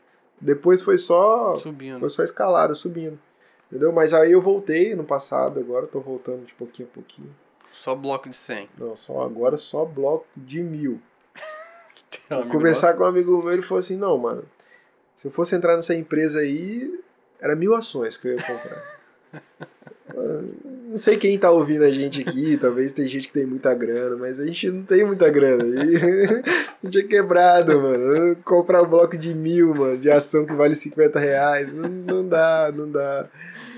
Depois 0.41 0.83
foi 0.83 0.99
só 0.99 1.53
subindo. 1.53 2.01
Foi 2.01 2.09
só 2.09 2.23
escalada, 2.23 2.75
subindo. 2.75 3.19
Entendeu? 3.71 3.93
Mas 3.93 4.13
aí 4.13 4.33
eu 4.33 4.41
voltei 4.41 4.95
no 4.95 5.05
passado, 5.05 5.61
agora 5.61 5.85
eu 5.85 5.89
tô 5.89 6.01
voltando 6.01 6.45
de 6.45 6.53
pouquinho 6.55 6.89
a 6.91 6.95
pouquinho. 6.95 7.35
Só 7.73 7.95
bloco 7.95 8.29
de 8.29 8.37
100. 8.37 8.69
Não, 8.79 8.97
só 8.97 9.23
agora 9.23 9.57
só 9.57 9.85
bloco 9.85 10.27
de 10.37 10.63
mil. 10.63 11.01
Um 12.31 12.49
Conversar 12.49 12.95
com 12.95 13.03
um 13.03 13.07
amigo 13.07 13.43
meu, 13.43 13.53
ele 13.53 13.63
falou 13.63 13.81
assim, 13.81 13.97
não, 13.97 14.17
mano, 14.17 14.45
se 15.17 15.27
eu 15.27 15.31
fosse 15.31 15.55
entrar 15.55 15.75
nessa 15.75 15.95
empresa 15.95 16.41
aí, 16.41 17.01
era 17.41 17.57
mil 17.57 17.75
ações 17.75 18.17
que 18.17 18.29
eu 18.29 18.33
ia 18.37 18.43
comprar. 18.43 18.83
Não 20.95 20.99
sei 20.99 21.17
quem 21.17 21.37
tá 21.37 21.51
ouvindo 21.51 21.83
a 21.83 21.91
gente 21.91 22.21
aqui, 22.23 22.55
talvez 22.63 22.93
tem 22.93 23.09
gente 23.09 23.27
que 23.27 23.35
tem 23.35 23.45
muita 23.45 23.75
grana, 23.75 24.15
mas 24.17 24.39
a 24.39 24.47
gente 24.47 24.71
não 24.71 24.85
tem 24.85 25.05
muita 25.05 25.29
grana. 25.29 25.65
E 25.85 25.97
a 25.99 26.87
gente 26.87 26.99
é 27.01 27.03
quebrado, 27.03 27.83
mano. 27.83 28.37
Comprar 28.45 28.81
um 28.81 28.87
bloco 28.87 29.19
de 29.19 29.35
mil, 29.35 29.75
mano, 29.75 29.99
de 29.99 30.09
ação 30.09 30.47
que 30.47 30.53
vale 30.55 30.73
50 30.77 31.19
reais, 31.19 31.73
não, 31.75 31.89
não 31.89 32.29
dá, 32.29 32.73
não 32.73 32.89
dá. 32.89 33.27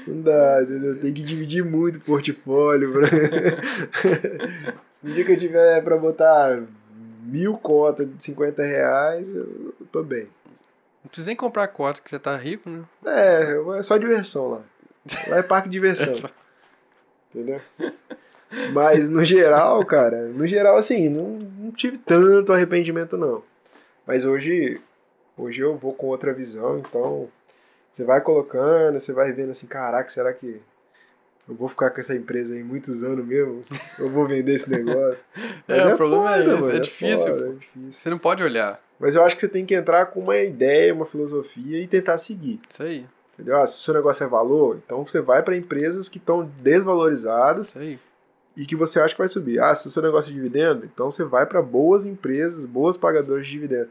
Não 0.07 0.21
dá, 0.21 0.61
entendeu? 0.63 1.01
Tem 1.01 1.11
que 1.15 1.23
dividir 1.23 1.65
muito 1.65 1.97
o 1.97 2.01
portfólio. 2.03 2.93
Pra... 2.93 3.09
Se 4.93 5.07
um 5.07 5.11
dia 5.11 5.25
que 5.25 5.33
eu 5.33 5.39
tiver 5.39 5.83
pra 5.83 5.97
botar 5.97 6.63
mil 7.25 7.55
cotas 7.57 8.07
de 8.15 8.23
50 8.23 8.63
reais, 8.63 9.27
eu 9.27 9.73
tô 9.91 10.03
bem. 10.03 10.29
Não 11.03 11.09
precisa 11.09 11.27
nem 11.27 11.35
comprar 11.35 11.67
cota, 11.69 12.03
que 12.05 12.11
você 12.11 12.19
tá 12.19 12.37
rico, 12.37 12.69
né? 12.69 12.83
É, 13.07 13.57
é 13.79 13.83
só 13.83 13.97
diversão 13.97 14.49
lá. 14.51 14.61
Lá 15.29 15.39
é 15.39 15.43
parque 15.43 15.71
de 15.71 15.73
diversão. 15.73 16.11
É 16.11 16.15
só- 16.15 16.29
Entendeu? 17.37 17.61
Mas 18.73 19.11
no 19.11 19.23
geral, 19.23 19.85
cara, 19.85 20.23
no 20.29 20.47
geral, 20.47 20.77
assim, 20.77 21.09
não, 21.11 21.39
não 21.59 21.71
tive 21.73 21.99
tanto 21.99 22.53
arrependimento, 22.53 23.19
não. 23.19 23.43
Mas 24.07 24.25
hoje, 24.25 24.81
hoje 25.37 25.61
eu 25.61 25.77
vou 25.77 25.93
com 25.93 26.07
outra 26.07 26.33
visão, 26.33 26.79
então 26.79 27.29
você 27.93 28.05
vai 28.05 28.21
colocando, 28.23 28.99
você 28.99 29.13
vai 29.13 29.33
vendo 29.33 29.51
assim, 29.51 29.67
caraca, 29.67 30.09
será 30.09 30.33
que 30.33 30.61
eu 31.49 31.55
vou 31.55 31.69
ficar 31.69 31.91
com 31.91 32.01
essa 32.01 32.15
empresa 32.15 32.55
aí 32.55 32.63
muitos 32.63 33.05
anos 33.05 33.27
mesmo? 33.27 33.63
Eu 33.99 34.09
vou 34.09 34.27
vender 34.27 34.55
esse 34.55 34.71
negócio? 34.71 35.19
É, 35.69 35.85
Mas 35.85 35.95
o 35.95 35.97
problema 35.97 36.37
é 36.37 36.39
esse, 36.39 36.49
mano, 36.49 36.77
é 36.77 36.79
difícil, 36.79 37.35
foda, 37.35 37.49
é 37.49 37.53
difícil. 37.53 37.93
Você 37.93 38.09
não 38.09 38.19
pode 38.19 38.43
olhar. 38.43 38.81
Mas 39.01 39.17
eu 39.17 39.25
acho 39.25 39.35
que 39.35 39.41
você 39.41 39.49
tem 39.49 39.67
que 39.67 39.75
entrar 39.75 40.07
com 40.07 40.21
uma 40.21 40.39
ideia, 40.39 40.95
uma 40.95 41.05
filosofia 41.05 41.81
e 41.83 41.89
tentar 41.89 42.17
seguir. 42.19 42.61
Isso 42.69 42.83
aí, 42.85 43.05
Entendeu? 43.37 43.59
Ah, 43.59 43.67
se 43.67 43.77
o 43.77 43.81
seu 43.81 43.93
negócio 43.93 44.25
é 44.25 44.27
valor, 44.27 44.81
então 44.83 45.05
você 45.05 45.21
vai 45.21 45.43
para 45.43 45.55
empresas 45.55 46.09
que 46.09 46.17
estão 46.17 46.51
desvalorizadas 46.63 47.73
e 48.57 48.65
que 48.65 48.75
você 48.75 48.99
acha 48.99 49.15
que 49.15 49.21
vai 49.21 49.29
subir. 49.29 49.61
Ah, 49.61 49.75
se 49.75 49.87
o 49.87 49.91
seu 49.91 50.03
negócio 50.03 50.31
é 50.31 50.35
dividendo, 50.35 50.87
então 50.87 51.11
você 51.11 51.23
vai 51.23 51.45
para 51.45 51.61
boas 51.61 52.07
empresas, 52.07 52.65
boas 52.65 52.97
pagadoras 52.97 53.47
de 53.47 53.53
dividendo. 53.53 53.91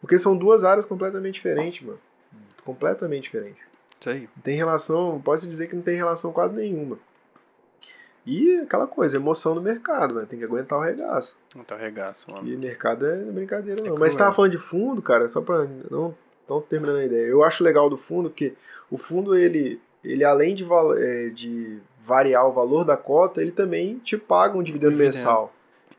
Porque 0.00 0.18
são 0.18 0.34
duas 0.34 0.64
áreas 0.64 0.86
completamente 0.86 1.34
diferentes, 1.34 1.86
mano. 1.86 1.98
Completamente 2.64 3.24
diferentes. 3.24 3.62
Isso 4.00 4.08
aí. 4.08 4.28
Não 4.34 4.42
tem 4.42 4.56
relação, 4.56 5.20
posso 5.22 5.46
dizer 5.46 5.66
que 5.68 5.76
não 5.76 5.82
tem 5.82 5.96
relação 5.96 6.32
quase 6.32 6.54
nenhuma. 6.54 6.98
E 8.26 8.58
aquela 8.58 8.86
coisa, 8.86 9.16
emoção 9.16 9.54
do 9.54 9.62
mercado, 9.62 10.14
né? 10.14 10.26
Tem 10.28 10.38
que 10.38 10.44
aguentar 10.44 10.78
o 10.78 10.82
regaço. 10.82 11.38
Não 11.54 11.62
tá 11.62 11.76
regaço, 11.76 12.30
mano. 12.30 12.48
E 12.48 12.56
mercado 12.56 13.06
é 13.06 13.16
brincadeira, 13.16 13.80
não. 13.82 13.94
É 13.94 13.98
Mas 13.98 14.12
você 14.14 14.18
tava 14.18 14.34
falando 14.34 14.50
de 14.50 14.58
fundo, 14.58 15.00
cara, 15.00 15.28
só 15.28 15.40
pra 15.40 15.64
não, 15.90 16.12
não 16.48 16.60
terminando 16.60 16.96
a 16.98 17.04
ideia. 17.04 17.26
Eu 17.26 17.42
acho 17.42 17.62
legal 17.64 17.88
do 17.90 17.96
fundo 17.96 18.30
que 18.30 18.54
o 18.90 18.98
fundo, 18.98 19.36
ele, 19.36 19.80
ele 20.04 20.24
além 20.24 20.54
de, 20.54 20.64
é, 20.98 21.28
de 21.30 21.78
variar 22.04 22.46
o 22.46 22.52
valor 22.52 22.84
da 22.84 22.96
cota, 22.96 23.42
ele 23.42 23.50
também 23.52 23.98
te 23.98 24.16
paga 24.16 24.56
um 24.56 24.62
dividendo 24.62 24.92
Dividendo. 24.92 25.16
mensal. 25.16 25.52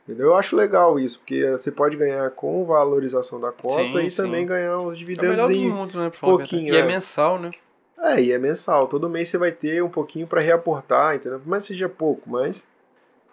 Entendeu? 0.08 0.28
Eu 0.28 0.36
acho 0.36 0.56
legal 0.56 0.98
isso, 0.98 1.20
porque 1.20 1.52
você 1.52 1.70
pode 1.70 1.98
ganhar 1.98 2.32
com 2.32 2.64
valorização 2.64 3.42
da 3.42 3.52
cota 3.52 3.84
Sim, 3.84 4.06
e 4.06 4.10
sim. 4.10 4.16
também 4.24 4.46
ganhar 4.46 4.80
os 4.80 4.94
É 4.94 4.96
o 4.96 4.96
dividendos 4.96 5.32
melhor 5.32 5.48
dos 5.50 5.58
em... 5.58 5.70
mundos, 5.70 5.96
né? 5.96 6.10
Pouquinho. 6.18 6.74
E 6.74 6.78
é 6.78 6.80
é. 6.80 6.84
mensal, 6.86 7.38
né? 7.38 7.52
É, 8.00 8.22
e 8.22 8.32
é 8.32 8.38
mensal. 8.38 8.88
Todo 8.88 9.10
mês 9.10 9.28
você 9.28 9.38
vai 9.38 9.52
ter 9.52 9.84
um 9.84 9.90
pouquinho 9.90 10.26
pra 10.26 10.40
reaportar, 10.40 11.16
entendeu? 11.16 11.42
Mas 11.46 11.66
seja 11.66 11.90
pouco, 11.90 12.30
mas 12.30 12.66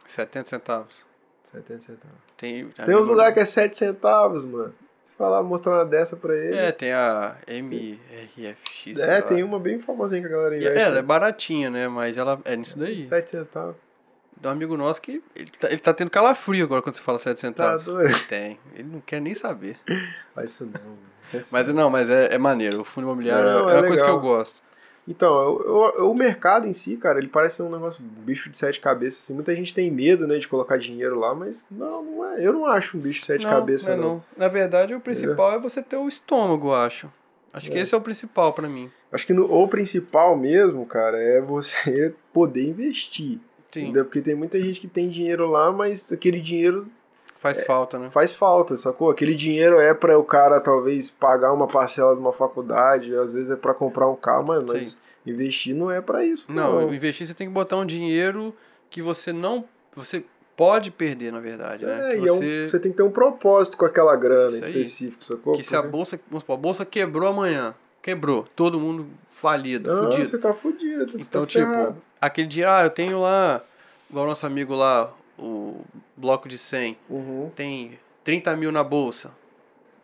70 0.05 0.49
centavos. 0.49 1.07
70 1.45 1.79
centavos. 1.81 2.17
Tem, 2.37 2.69
Tem 2.69 2.97
uns 2.97 3.07
lugares 3.07 3.35
que 3.35 3.41
é 3.41 3.45
7 3.45 3.77
centavos, 3.79 4.45
mano. 4.45 4.75
Falar, 5.17 5.43
mostrar 5.45 5.75
uma 5.75 5.85
dessa 5.85 6.17
pra 6.17 6.35
ele. 6.37 6.57
É, 6.57 6.73
tem 6.73 6.93
a 6.93 7.37
MRFX. 7.47 8.99
É, 8.99 9.21
lá. 9.21 9.23
tem 9.23 9.43
uma 9.45 9.61
bem 9.61 9.79
famosinha 9.79 10.21
que 10.21 10.27
a 10.27 10.31
galera 10.31 10.57
E 10.57 10.59
investe. 10.59 10.79
Ela 10.79 10.99
é 10.99 11.03
baratinha, 11.03 11.71
né? 11.71 11.87
Mas 11.87 12.19
ela 12.19 12.41
é 12.45 12.57
nisso 12.57 12.77
daí. 12.79 12.99
7 13.01 13.31
centavos. 13.31 13.77
Um 14.45 14.49
amigo 14.49 14.77
nosso 14.77 15.01
que 15.01 15.23
ele 15.35 15.51
tá, 15.59 15.69
ele 15.69 15.79
tá 15.79 15.95
tendo 15.95 16.11
calafrio 16.11 16.65
agora 16.65 16.83
quando 16.83 16.97
você 16.97 17.01
fala 17.01 17.19
7 17.19 17.41
centavos. 17.41 17.85
Tá 17.85 17.93
doido. 17.93 18.27
Tem. 18.29 18.59
Ele 18.75 18.89
não 18.93 19.01
quer 19.01 19.21
nem 19.21 19.35
saber. 19.35 19.79
Faz 20.35 20.51
isso 20.51 20.67
não, 20.67 20.99
é 21.41 21.43
Mas 21.51 21.69
não, 21.69 21.89
mas 21.89 22.11
é, 22.11 22.35
é 22.35 22.39
maneiro. 22.39 22.81
O 22.81 22.85
fundo 22.85 23.05
imobiliário 23.05 23.45
Não, 23.45 23.71
é, 23.71 23.75
é 23.75 23.77
uma 23.79 23.87
coisa 23.87 24.03
que 24.03 24.11
legal. 24.11 24.17
eu 24.17 24.21
gosto. 24.21 24.61
Então, 25.07 25.35
eu- 25.35 25.95
eu- 25.99 26.11
o 26.11 26.15
mercado 26.15 26.67
em 26.67 26.73
si, 26.73 26.97
cara, 26.97 27.19
ele 27.19 27.29
parece 27.29 27.63
um 27.63 27.71
negócio, 27.71 28.03
um 28.03 28.23
bicho 28.23 28.49
de 28.49 28.57
sete 28.57 28.81
cabeças. 28.81 29.25
Assim. 29.25 29.35
Muita 29.35 29.55
gente 29.55 29.75
tem 29.75 29.91
medo, 29.91 30.27
né, 30.27 30.39
de 30.39 30.49
colocar 30.49 30.79
dinheiro 30.79 31.19
lá, 31.19 31.35
mas 31.35 31.65
não, 31.71 32.03
não 32.03 32.25
é. 32.33 32.47
Eu 32.47 32.53
não 32.55 32.65
acho 32.67 32.97
um 32.97 33.01
bicho 33.01 33.21
de 33.21 33.27
sete 33.27 33.47
cabeças, 33.47 33.89
não, 33.89 33.95
é 33.95 33.97
não. 33.99 34.09
não. 34.15 34.25
Na 34.37 34.49
verdade, 34.49 34.95
o 34.95 35.01
principal 35.01 35.53
é 35.53 35.59
você 35.59 35.83
ter 35.83 35.97
o 35.97 36.09
estômago, 36.09 36.69
eu 36.69 36.75
acho. 36.75 37.11
Acho 37.53 37.71
que 37.71 37.77
É. 37.77 37.81
esse 37.83 37.95
é 37.95 37.99
o 37.99 38.01
principal 38.01 38.53
pra 38.53 38.67
mim. 38.67 38.91
Acho 39.13 39.27
que 39.27 39.33
no, 39.35 39.45
o 39.53 39.69
principal 39.69 40.37
mesmo, 40.37 40.85
cara, 40.87 41.19
é 41.23 41.41
você 41.41 42.13
poder 42.33 42.67
investir. 42.67 43.39
Sim. 43.71 43.83
Entendeu? 43.83 44.05
Porque 44.05 44.21
tem 44.23 44.35
muita 44.35 44.61
gente 44.61 44.81
que 44.81 44.89
tem 44.89 45.09
dinheiro 45.09 45.47
lá, 45.51 45.71
mas 45.71 46.11
aquele 46.13 46.41
dinheiro 46.41 46.87
Faz 47.45 47.61
falta, 47.67 47.99
né? 47.99 48.09
faz 48.11 48.35
falta, 48.35 48.75
sacou? 48.77 49.11
Aquele 49.11 49.35
dinheiro 49.35 49.79
é 49.79 49.93
para 49.93 50.19
o 50.19 50.25
cara 50.25 50.59
talvez 50.61 51.11
pagar 51.11 51.53
uma 51.53 51.67
parcela 51.67 52.15
de 52.15 52.21
uma 52.21 52.33
faculdade, 52.33 53.15
às 53.15 53.31
vezes 53.31 53.51
é 53.51 53.57
para 53.57 53.75
comprar 53.75 54.09
um 54.09 54.17
carro, 54.17 54.45
mas 54.47 54.93
Sim. 54.93 54.99
investir 55.27 55.75
não 55.75 55.91
é 55.91 56.01
para 56.01 56.25
isso. 56.25 56.51
Não, 56.51 56.81
Não, 56.81 56.95
investir 56.95 57.27
você 57.27 57.35
tem 57.35 57.47
que 57.47 57.53
botar 57.53 57.77
um 57.77 57.85
dinheiro 57.85 58.55
que 58.89 59.03
você 59.03 59.31
não. 59.31 59.65
Você 59.95 60.25
pode 60.57 60.91
perder, 60.91 61.31
na 61.33 61.41
verdade, 61.41 61.85
né? 61.85 62.15
É, 62.15 62.17
Que 62.17 62.25
e 62.25 62.29
é 62.29 62.33
um- 62.33 62.37
você, 62.39 62.69
você 62.71 62.79
tem 62.81 62.91
que 62.93 62.97
ter 62.97 63.03
um 63.03 63.11
propósito 63.11 63.77
com 63.77 63.85
aquela 63.85 64.17
grana 64.17 64.57
específico, 64.57 65.23
sacou? 65.23 65.53
que 65.55 65.63
se 65.63 65.77
a 65.77 65.83
bolsa. 65.83 66.19
Vamos 66.31 66.43
supor, 66.45 66.55
a 66.55 66.61
bolsa 66.61 66.85
quebrou 66.87 67.29
amanhã. 67.29 67.75
Quebrou. 68.01 68.47
Todo 68.57 68.81
mundo 68.81 69.07
falido, 69.29 69.93
Não, 69.93 70.05
fudido. 70.05 70.27
você 70.27 70.39
tá 70.39 70.55
fudido. 70.55 71.13
você 71.13 71.19
Então, 71.19 71.43
tá 71.43 71.47
tipo, 71.47 71.67
ferrado. 71.67 71.97
aquele 72.21 72.47
dia, 72.49 72.75
ah, 72.79 72.85
eu 72.85 72.91
tenho 72.91 73.21
lá, 73.21 73.63
igual 74.09 74.25
o 74.25 74.29
nosso 74.29 74.47
amigo 74.47 74.75
lá, 74.75 75.13
o 75.39 75.81
bloco 76.17 76.49
de 76.49 76.59
100, 76.59 76.97
Uhum. 77.09 77.51
tem 77.55 77.99
30 78.23 78.55
mil 78.57 78.71
na 78.73 78.83
bolsa. 78.85 79.31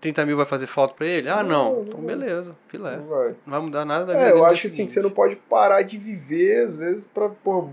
30 0.00 0.24
mil 0.24 0.36
vai 0.36 0.46
fazer 0.46 0.66
falta 0.66 0.94
pra 0.94 1.06
ele? 1.06 1.28
Ah, 1.28 1.42
não. 1.42 1.74
Não, 1.74 1.82
Então, 1.82 2.00
beleza, 2.00 2.56
filé. 2.68 2.96
Não 2.96 3.06
vai. 3.06 3.28
Não 3.28 3.34
vai 3.52 3.60
mudar 3.60 3.84
nada 3.84 4.06
da 4.06 4.14
vida 4.14 4.28
É, 4.28 4.32
eu 4.32 4.44
acho 4.44 4.66
assim 4.66 4.86
que 4.86 4.92
você 4.92 5.02
não 5.02 5.10
pode 5.10 5.36
parar 5.36 5.82
de 5.82 5.98
viver, 5.98 6.64
às 6.64 6.74
vezes, 6.74 7.04
pra 7.12 7.28
pô, 7.28 7.68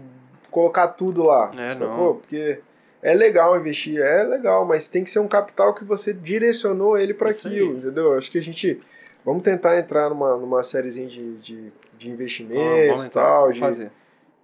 colocar 0.51 0.89
tudo 0.89 1.23
lá. 1.23 1.51
É, 1.57 1.73
sacou? 1.73 1.87
não. 1.87 2.13
Porque 2.15 2.59
é 3.01 3.13
legal 3.13 3.57
investir, 3.57 4.01
é 4.01 4.23
legal, 4.23 4.65
mas 4.65 4.89
tem 4.89 5.05
que 5.05 5.09
ser 5.09 5.19
um 5.19 5.27
capital 5.27 5.73
que 5.73 5.85
você 5.85 6.11
direcionou 6.13 6.97
ele 6.97 7.13
pra 7.13 7.29
Isso 7.29 7.47
aí. 7.47 7.53
aquilo, 7.53 7.77
entendeu? 7.77 8.17
Acho 8.17 8.29
que 8.29 8.37
a 8.37 8.41
gente. 8.41 8.81
Vamos 9.23 9.43
tentar 9.43 9.77
entrar 9.77 10.09
numa, 10.09 10.35
numa 10.37 10.63
sériezinha 10.63 11.07
de, 11.07 11.35
de, 11.37 11.71
de 11.97 12.09
investimentos 12.09 13.05
e 13.05 13.09
tal, 13.09 13.51
de, 13.53 13.61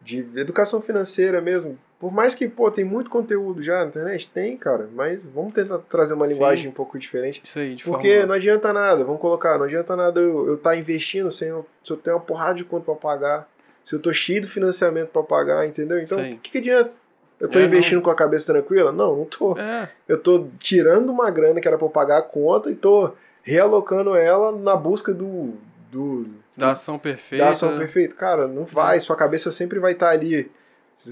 de 0.01 0.39
educação 0.39 0.81
financeira 0.81 1.41
mesmo. 1.41 1.77
Por 1.99 2.11
mais 2.11 2.35
que, 2.35 2.47
pô, 2.49 2.69
tem 2.69 2.83
muito 2.83 3.09
conteúdo 3.09 3.61
já 3.63 3.79
na 3.79 3.85
internet, 3.85 4.29
tem, 4.33 4.57
cara, 4.57 4.89
mas 4.93 5.23
vamos 5.23 5.53
tentar 5.53 5.79
trazer 5.79 6.13
uma 6.13 6.27
linguagem 6.27 6.63
Sim. 6.63 6.69
um 6.69 6.73
pouco 6.73 6.99
diferente. 6.99 7.41
Isso 7.45 7.57
aí, 7.57 7.75
de 7.75 7.83
Porque 7.85 8.09
forma... 8.11 8.25
não 8.27 8.33
adianta 8.35 8.73
nada, 8.73 9.05
vamos 9.05 9.21
colocar, 9.21 9.57
não 9.57 9.65
adianta 9.65 9.95
nada 9.95 10.19
eu 10.19 10.55
estar 10.55 10.75
investindo 10.75 11.31
sem 11.31 11.47
eu, 11.47 11.65
se 11.83 11.91
eu 11.93 11.97
tenho 11.97 12.17
uma 12.17 12.21
porrada 12.21 12.55
de 12.55 12.65
conta 12.65 12.85
pra 12.85 12.95
pagar, 12.95 13.49
se 13.85 13.95
eu 13.95 13.99
tô 13.99 14.11
cheio 14.13 14.41
de 14.41 14.47
financiamento 14.49 15.09
pra 15.09 15.23
pagar, 15.23 15.65
entendeu? 15.65 15.99
Então, 16.01 16.17
o 16.19 16.37
que, 16.39 16.51
que 16.51 16.57
adianta? 16.57 16.91
Eu 17.39 17.49
tô 17.49 17.59
É, 17.59 17.63
investindo 17.63 18.01
com 18.01 18.09
a 18.09 18.15
cabeça 18.15 18.51
tranquila? 18.53 18.91
Não, 18.91 19.15
não 19.17 19.25
tô. 19.25 19.57
É, 19.57 19.89
Eu 20.07 20.17
tô 20.21 20.47
tirando 20.59 21.09
uma 21.09 21.29
grana 21.31 21.59
que 21.59 21.67
era 21.67 21.77
pra 21.77 21.85
eu 21.87 21.91
pagar 21.91 22.17
a 22.19 22.21
conta 22.21 22.69
e 22.69 22.75
tô 22.75 23.11
realocando 23.41 24.15
ela 24.15 24.51
na 24.53 24.75
busca 24.75 25.13
do, 25.13 25.53
do 25.91 26.25
da 26.55 26.71
ação 26.71 26.97
perfeita. 26.99 27.43
da 27.43 27.49
ação 27.51 27.77
perfeita. 27.77 28.15
Cara, 28.15 28.47
não 28.47 28.63
vai, 28.63 28.99
sua 28.99 29.15
cabeça 29.15 29.51
sempre 29.51 29.79
vai 29.79 29.91
estar 29.93 30.09
ali 30.09 30.49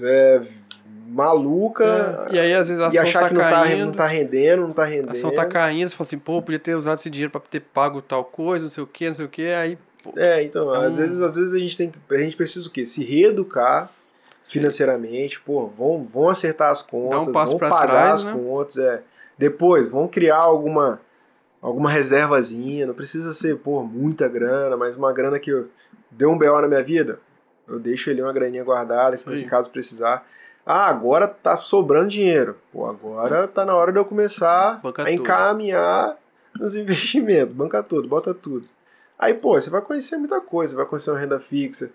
é, 0.00 0.40
maluca 1.08 2.26
É, 2.30 2.34
E 2.34 2.38
aí, 2.38 2.54
às 2.54 2.68
vezes, 2.68 2.82
a 2.82 2.86
e 2.86 2.88
ação 2.88 3.02
achar 3.02 3.20
tá 3.20 3.28
que 3.28 3.34
não 3.34 3.40
tá, 3.42 3.50
caindo. 3.50 3.84
não 3.86 3.92
tá 3.92 4.06
rendendo, 4.06 4.62
não 4.62 4.72
tá 4.72 4.84
rendendo. 4.84 5.08
A 5.10 5.12
ação 5.12 5.30
tá 5.32 5.44
caindo, 5.44 5.88
você 5.88 5.96
fala 5.96 6.06
assim, 6.06 6.18
pô, 6.18 6.40
podia 6.42 6.58
ter 6.58 6.74
usado 6.74 6.98
esse 6.98 7.10
dinheiro 7.10 7.30
pra 7.30 7.40
ter 7.40 7.60
pago 7.60 8.00
tal 8.02 8.24
coisa, 8.24 8.64
não 8.64 8.70
sei 8.70 8.82
o 8.82 8.86
que, 8.86 9.08
não 9.08 9.14
sei 9.14 9.24
o 9.24 9.28
que, 9.28 9.46
aí, 9.48 9.78
pô, 10.02 10.12
É, 10.16 10.42
então, 10.42 10.74
É 10.74 10.86
às 10.86 10.92
um- 10.92 10.96
vezes, 10.96 11.20
às 11.20 11.36
vezes 11.36 11.54
a 11.54 11.58
gente 11.58 11.76
tem 11.76 11.90
que, 11.90 11.98
a 12.14 12.18
gente 12.18 12.36
precisa 12.36 12.66
o 12.68 12.70
quê? 12.72 12.84
Se 12.86 13.04
reeducar 13.04 13.90
financeiramente, 14.44 15.40
pô, 15.40 15.66
vão, 15.66 16.04
vão 16.04 16.28
acertar 16.28 16.70
as 16.70 16.82
contas, 16.82 17.32
passo 17.32 17.52
vão 17.52 17.58
pagar 17.58 17.86
trás, 17.86 18.12
as 18.20 18.24
né? 18.24 18.32
contas, 18.32 18.78
é. 18.78 19.02
Depois, 19.38 19.88
vão 19.88 20.06
criar 20.08 20.36
alguma 20.38 21.00
alguma 21.60 21.88
reservazinha, 21.92 22.84
não 22.86 22.92
precisa 22.94 23.32
ser, 23.32 23.56
pô, 23.56 23.84
muita 23.84 24.26
grana, 24.26 24.76
mas 24.76 24.96
uma 24.96 25.12
grana 25.12 25.38
que 25.38 25.48
eu, 25.50 25.68
deu 26.10 26.28
um 26.28 26.36
BO 26.36 26.60
na 26.60 26.66
minha 26.66 26.82
vida, 26.82 27.20
eu 27.68 27.78
deixo 27.78 28.10
ali 28.10 28.20
uma 28.20 28.32
graninha 28.32 28.64
guardada, 28.64 29.14
Isso 29.14 29.22
pra 29.22 29.32
esse 29.32 29.44
aí. 29.44 29.50
caso 29.50 29.70
precisar. 29.70 30.26
Ah, 30.64 30.86
agora 30.86 31.26
tá 31.26 31.56
sobrando 31.56 32.08
dinheiro. 32.08 32.56
Pô, 32.72 32.86
agora 32.86 33.48
tá 33.48 33.64
na 33.64 33.74
hora 33.74 33.92
de 33.92 33.98
eu 33.98 34.04
começar 34.04 34.80
Banca 34.82 35.02
a 35.02 35.06
tudo. 35.06 35.22
encaminhar 35.22 36.16
nos 36.58 36.74
investimentos. 36.76 37.54
Banca 37.54 37.82
tudo, 37.82 38.08
bota 38.08 38.32
tudo. 38.32 38.68
Aí, 39.18 39.34
pô, 39.34 39.60
você 39.60 39.70
vai 39.70 39.80
conhecer 39.80 40.16
muita 40.16 40.40
coisa. 40.40 40.72
Você 40.72 40.76
vai 40.76 40.86
conhecer 40.86 41.10
uma 41.10 41.18
renda 41.18 41.40
fixa 41.40 41.90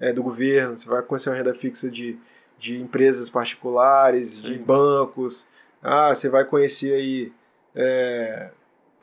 é, 0.00 0.12
do 0.12 0.22
governo, 0.22 0.76
você 0.76 0.88
vai 0.88 1.02
conhecer 1.02 1.30
uma 1.30 1.36
renda 1.36 1.54
fixa 1.54 1.90
de, 1.90 2.18
de 2.58 2.80
empresas 2.80 3.30
particulares, 3.30 4.40
de 4.42 4.54
Sim. 4.54 4.62
bancos. 4.62 5.46
Ah, 5.82 6.14
você 6.14 6.28
vai 6.28 6.44
conhecer 6.44 6.94
aí 6.94 7.32
é, 7.74 8.50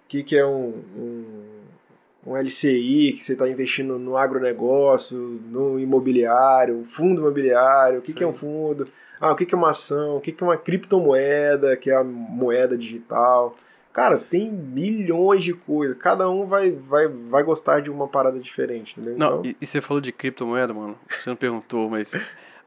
o 0.04 0.08
que, 0.08 0.24
que 0.24 0.38
é 0.38 0.46
um, 0.46 0.74
um, 0.98 2.32
um 2.32 2.38
LCI, 2.38 3.14
que 3.14 3.24
você 3.24 3.34
está 3.34 3.48
investindo 3.48 3.98
no 3.98 4.18
agronegócio, 4.18 5.18
no 5.18 5.80
imobiliário, 5.80 6.86
fundo 6.86 7.22
imobiliário, 7.22 8.00
o 8.00 8.02
que, 8.02 8.14
que 8.14 8.24
é 8.24 8.28
um 8.28 8.34
fundo, 8.34 8.88
ah, 9.20 9.32
o 9.32 9.36
que, 9.36 9.54
é 9.54 9.58
uma 9.58 9.70
ação, 9.70 10.18
o 10.18 10.22
que, 10.22 10.36
é 10.40 10.44
uma 10.44 10.58
criptomoeda, 10.58 11.76
que 11.78 11.90
é 11.90 11.96
a 11.96 12.04
moeda 12.04 12.78
digital. 12.78 13.56
Cara, 13.94 14.18
tem 14.18 14.52
milhões 14.52 15.44
de 15.44 15.54
coisas. 15.54 15.98
Cada 15.98 16.30
um 16.30 16.46
vai, 16.46 16.72
vai, 16.72 17.08
vai 17.08 17.44
gostar 17.44 17.80
de 17.82 17.90
uma 17.90 18.08
parada 18.08 18.38
diferente, 18.40 18.94
entendeu? 19.00 19.18
Não, 19.18 19.40
Então- 19.40 19.52
e, 19.52 19.56
e 19.62 19.66
você 19.66 19.80
falou 19.80 20.02
de 20.02 20.12
criptomoeda, 20.12 20.74
mano. 20.74 20.98
Você 21.10 21.30
não 21.30 21.38
perguntou, 21.38 21.90
mas 21.90 22.14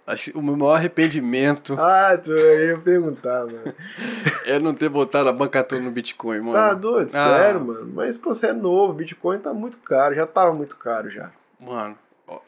acho 0.06 0.30
o 0.38 0.42
meu 0.42 0.56
maior 0.56 0.76
arrependimento 0.76 1.76
Ah, 1.78 2.16
tu 2.16 2.32
ia 2.34 2.78
perguntar, 2.78 3.44
mano. 3.44 3.74
é 4.46 4.58
não 4.58 4.72
ter 4.72 4.88
botado 4.88 5.28
a 5.28 5.32
banca 5.32 5.62
toda 5.62 5.82
no 5.82 5.90
Bitcoin, 5.90 6.40
mano. 6.40 6.52
Tá 6.54 6.72
doido? 6.72 7.10
Ah. 7.14 7.28
Sério, 7.38 7.60
mano. 7.60 7.92
Mas, 7.94 8.16
pô, 8.16 8.32
você 8.32 8.46
é 8.46 8.52
novo, 8.54 8.94
Bitcoin 8.94 9.38
tá 9.38 9.52
muito 9.52 9.78
caro, 9.80 10.14
já 10.14 10.26
tava 10.26 10.54
muito 10.54 10.78
caro 10.78 11.10
já. 11.10 11.30
Mano, 11.60 11.94
ó, 12.26 12.40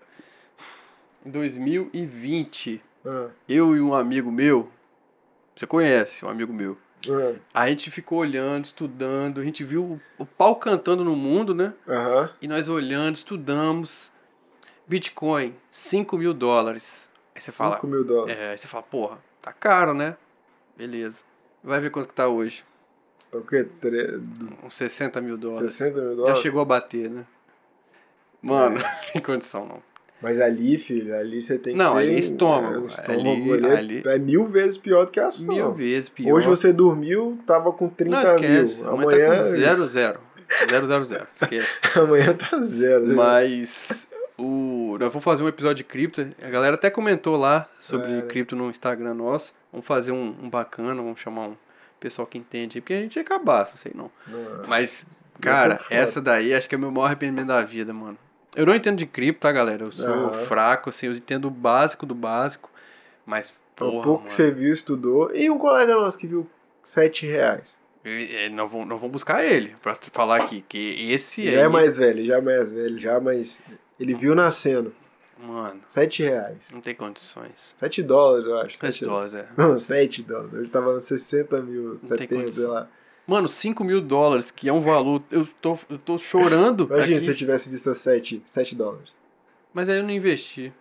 em 1.26 1.30
2020, 1.30 2.80
Ah, 3.04 3.28
eu 3.48 3.74
e 3.76 3.80
um 3.80 3.94
amigo 3.94 4.30
meu, 4.30 4.70
você 5.56 5.66
conhece, 5.66 6.24
um 6.24 6.28
amigo 6.28 6.52
meu, 6.52 6.76
ah, 7.54 7.62
a 7.62 7.68
gente 7.68 7.90
ficou 7.90 8.18
olhando, 8.18 8.64
estudando, 8.66 9.40
a 9.40 9.44
gente 9.44 9.64
viu 9.64 9.82
o, 10.18 10.22
o 10.22 10.26
pau 10.26 10.56
cantando 10.56 11.02
no 11.04 11.16
mundo, 11.16 11.54
né? 11.54 11.72
Aham. 11.88 12.30
E 12.42 12.46
nós 12.48 12.68
olhando, 12.68 13.16
estudamos. 13.16 14.12
Bitcoin, 14.86 15.54
5 15.70 16.18
mil 16.18 16.34
dólares. 16.34 17.08
Aí 17.34 17.40
você 17.40 17.52
fala, 17.52 17.76
5 17.76 17.86
mil 17.86 18.04
dólares. 18.04 18.36
é, 18.38 18.50
aí 18.50 18.58
você 18.58 18.66
fala, 18.66 18.82
porra, 18.82 19.18
tá 19.40 19.52
caro, 19.52 19.94
né? 19.94 20.16
Beleza. 20.76 21.18
Vai 21.62 21.78
ver 21.80 21.90
quanto 21.90 22.08
que 22.08 22.14
tá 22.14 22.26
hoje. 22.26 22.64
Tá 23.30 23.38
o 23.38 23.42
quê? 23.44 23.64
Tre- 23.80 24.18
Uns 24.64 24.74
60 24.74 25.20
mil 25.20 25.38
dólares. 25.38 25.72
60 25.74 26.00
mil 26.00 26.10
Já 26.10 26.16
dólares? 26.16 26.38
chegou 26.40 26.60
a 26.60 26.64
bater, 26.64 27.08
né? 27.08 27.24
Mano, 28.42 28.78
não 28.82 29.12
tem 29.12 29.22
condição 29.22 29.64
não. 29.66 29.82
Mas 30.22 30.38
ali, 30.40 30.78
filho, 30.78 31.16
ali 31.16 31.40
você 31.40 31.58
tem 31.58 31.72
que 31.72 31.78
Não, 31.78 31.96
ali 31.96 32.14
é 32.14 32.18
estômago. 32.18 32.82
é, 32.82 32.86
estômago 32.86 33.52
Ali- 33.54 33.66
ali, 33.70 34.02
é- 34.06 34.16
é 34.16 34.18
mil 34.18 34.44
vezes 34.46 34.76
pior 34.76 35.06
do 35.06 35.10
que 35.10 35.18
a 35.20 35.28
ação. 35.28 35.54
Mil 35.54 35.72
vezes 35.72 36.08
pior. 36.10 36.34
Hoje 36.34 36.46
você 36.46 36.72
dormiu, 36.72 37.38
tava 37.46 37.72
com 37.72 37.88
30 37.88 38.10
Não, 38.22 38.34
esquece. 38.36 38.76
mil. 38.82 38.88
Amanhã 38.90 39.30
tá 39.30 39.36
com 39.38 39.44
zero, 39.50 39.88
zero. 39.88 40.20
Zero, 40.68 40.86
zero, 40.86 41.04
zero. 41.04 41.26
Esquece. 41.32 41.68
amanhã 41.98 42.34
tá 42.34 42.60
zero. 42.62 43.06
né? 43.06 43.14
Mas 43.14 44.08
o 44.36 44.96
nós 45.00 45.08
vamos 45.08 45.24
fazer 45.24 45.42
um 45.42 45.48
episódio 45.48 45.76
de 45.76 45.84
cripto. 45.84 46.26
A 46.42 46.48
galera 46.50 46.74
até 46.74 46.90
comentou 46.90 47.36
lá 47.36 47.68
sobre 47.78 48.18
É. 48.18 48.22
cripto 48.22 48.54
no 48.56 48.68
Instagram 48.68 49.14
nosso. 49.14 49.52
Vamos 49.72 49.86
fazer 49.86 50.12
um, 50.12 50.34
um 50.42 50.50
bacana, 50.50 50.96
vamos 50.96 51.20
chamar 51.20 51.46
um 51.48 51.56
pessoal 51.98 52.26
que 52.26 52.36
entende 52.36 52.80
porque 52.80 52.92
a 52.94 53.00
gente 53.00 53.18
é 53.18 53.24
cabaço, 53.24 53.78
sei 53.78 53.92
não. 53.94 54.10
Não, 54.26 54.38
é. 54.38 54.66
Mas, 54.66 55.06
cara, 55.40 55.76
foda. 55.78 55.94
essa 55.94 56.20
daí 56.20 56.52
acho 56.52 56.68
que 56.68 56.74
é 56.74 56.78
o 56.78 56.80
meu 56.80 56.90
maior 56.90 57.06
arrependimento 57.06 57.46
da 57.48 57.62
vida, 57.62 57.92
mano. 57.94 58.18
Eu 58.54 58.66
não 58.66 58.74
entendo 58.74 58.98
de 58.98 59.06
cripto, 59.06 59.40
tá, 59.42 59.52
galera? 59.52 59.84
Eu 59.84 59.92
sou 59.92 60.08
Aham. 60.08 60.32
fraco, 60.44 60.90
assim, 60.90 61.06
eu 61.06 61.12
entendo 61.14 61.46
o 61.46 61.50
básico 61.50 62.04
do 62.04 62.14
básico. 62.14 62.70
Mas, 63.24 63.50
É 63.50 63.52
o 63.52 63.54
porra, 63.90 63.92
pouco 63.92 64.10
mano. 64.10 64.24
que 64.26 64.32
você 64.32 64.50
viu, 64.50 64.72
estudou. 64.72 65.34
E 65.34 65.48
um 65.50 65.58
colega 65.58 65.94
nosso 65.94 66.18
que 66.18 66.26
viu 66.26 66.48
7 66.82 67.26
reais. 67.26 67.78
E- 68.04 68.44
e 68.46 68.48
Nós 68.48 68.70
vamos, 68.70 68.86
nós 68.88 68.98
vamos 68.98 69.12
buscar 69.12 69.44
ele 69.44 69.76
pra 69.82 69.94
falar 70.12 70.36
aqui, 70.38 70.64
que 70.68 71.10
esse 71.12 71.50
Já 71.50 71.60
é 71.62 71.68
mais 71.68 71.96
velho, 71.96 72.24
já 72.24 72.38
é 72.38 72.40
mais 72.40 72.72
velho, 72.72 72.98
já 72.98 73.20
mais. 73.20 73.60
Ele 73.98 74.14
viu 74.14 74.34
nascendo. 74.34 74.92
Mano, 75.38 75.80
7 75.88 76.22
reais. 76.22 76.68
não 76.72 76.80
tem 76.82 76.94
condições. 76.94 77.74
7 77.78 78.02
dólares, 78.02 78.46
eu 78.46 78.58
acho. 78.58 78.78
7 78.78 79.04
dólares, 79.06 79.34
é. 79.34 79.46
Não, 79.56 79.78
7 79.78 80.22
dólares. 80.22 80.52
Hoje 80.52 80.68
tava 80.70 80.92
nos 80.94 81.04
60 81.04 81.62
mil, 81.62 81.92
Não 81.94 81.96
tem 82.00 82.08
70, 82.18 82.50
sei 82.50 82.64
lá. 82.66 82.88
Mano, 83.30 83.46
5 83.48 83.84
mil 83.84 84.00
dólares, 84.00 84.50
que 84.50 84.68
é 84.68 84.72
um 84.72 84.80
valor. 84.80 85.22
Eu 85.30 85.46
tô, 85.62 85.78
eu 85.88 85.98
tô 85.98 86.18
chorando. 86.18 86.86
Imagina 86.86 87.04
aqui, 87.16 87.20
se 87.20 87.26
você 87.26 87.34
tivesse 87.34 87.68
visto 87.70 87.88
a 87.88 87.94
7, 87.94 88.42
7 88.44 88.74
dólares. 88.74 89.10
Mas 89.72 89.88
aí 89.88 89.98
eu 89.98 90.02
não 90.02 90.10
investi. 90.10 90.72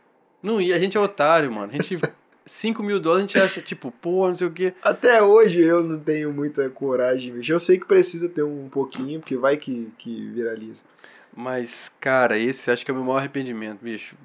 Não 0.41 0.59
ia, 0.59 0.75
a 0.75 0.79
gente 0.79 0.97
é 0.97 0.99
otário, 0.99 1.51
mano. 1.51 1.71
A 1.71 1.75
gente. 1.75 1.95
5 2.47 2.81
mil 2.81 2.99
dólares 2.99 3.25
a 3.25 3.27
gente 3.27 3.37
acha, 3.39 3.61
tipo, 3.61 3.91
pô, 3.91 4.27
não 4.27 4.35
sei 4.35 4.47
o 4.47 4.51
quê. 4.51 4.73
Até 4.81 5.21
hoje 5.21 5.61
eu 5.61 5.83
não 5.83 5.99
tenho 5.99 6.33
muita 6.33 6.67
coragem 6.71 7.19
de 7.25 7.29
investir. 7.29 7.53
Eu 7.53 7.59
sei 7.59 7.77
que 7.77 7.85
precisa 7.85 8.27
ter 8.27 8.41
um 8.41 8.67
pouquinho, 8.67 9.19
porque 9.19 9.37
vai 9.37 9.55
que, 9.55 9.91
que 9.99 10.27
viraliza. 10.31 10.83
Mas, 11.31 11.91
cara, 11.99 12.39
esse 12.39 12.71
acho 12.71 12.83
que 12.83 12.89
é 12.89 12.93
o 12.93 12.97
meu 12.97 13.05
maior 13.05 13.19
arrependimento, 13.19 13.83
bicho. 13.83 14.15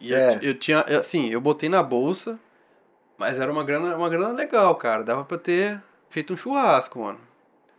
E 0.00 0.12
eu- 0.12 0.16
É. 0.18 0.38
eu, 0.40 0.54
tinha, 0.54 0.80
assim, 0.80 1.28
eu 1.28 1.42
botei 1.42 1.68
na 1.68 1.82
bolsa, 1.82 2.40
mas 3.18 3.38
era 3.38 3.52
uma 3.52 3.62
grana, 3.62 3.94
uma 3.94 4.08
grana 4.08 4.32
legal, 4.32 4.74
cara. 4.76 5.04
Dava 5.04 5.22
pra 5.22 5.36
ter 5.36 5.78
feito 6.08 6.32
um 6.32 6.36
churrasco, 6.38 6.98
mano. 7.00 7.18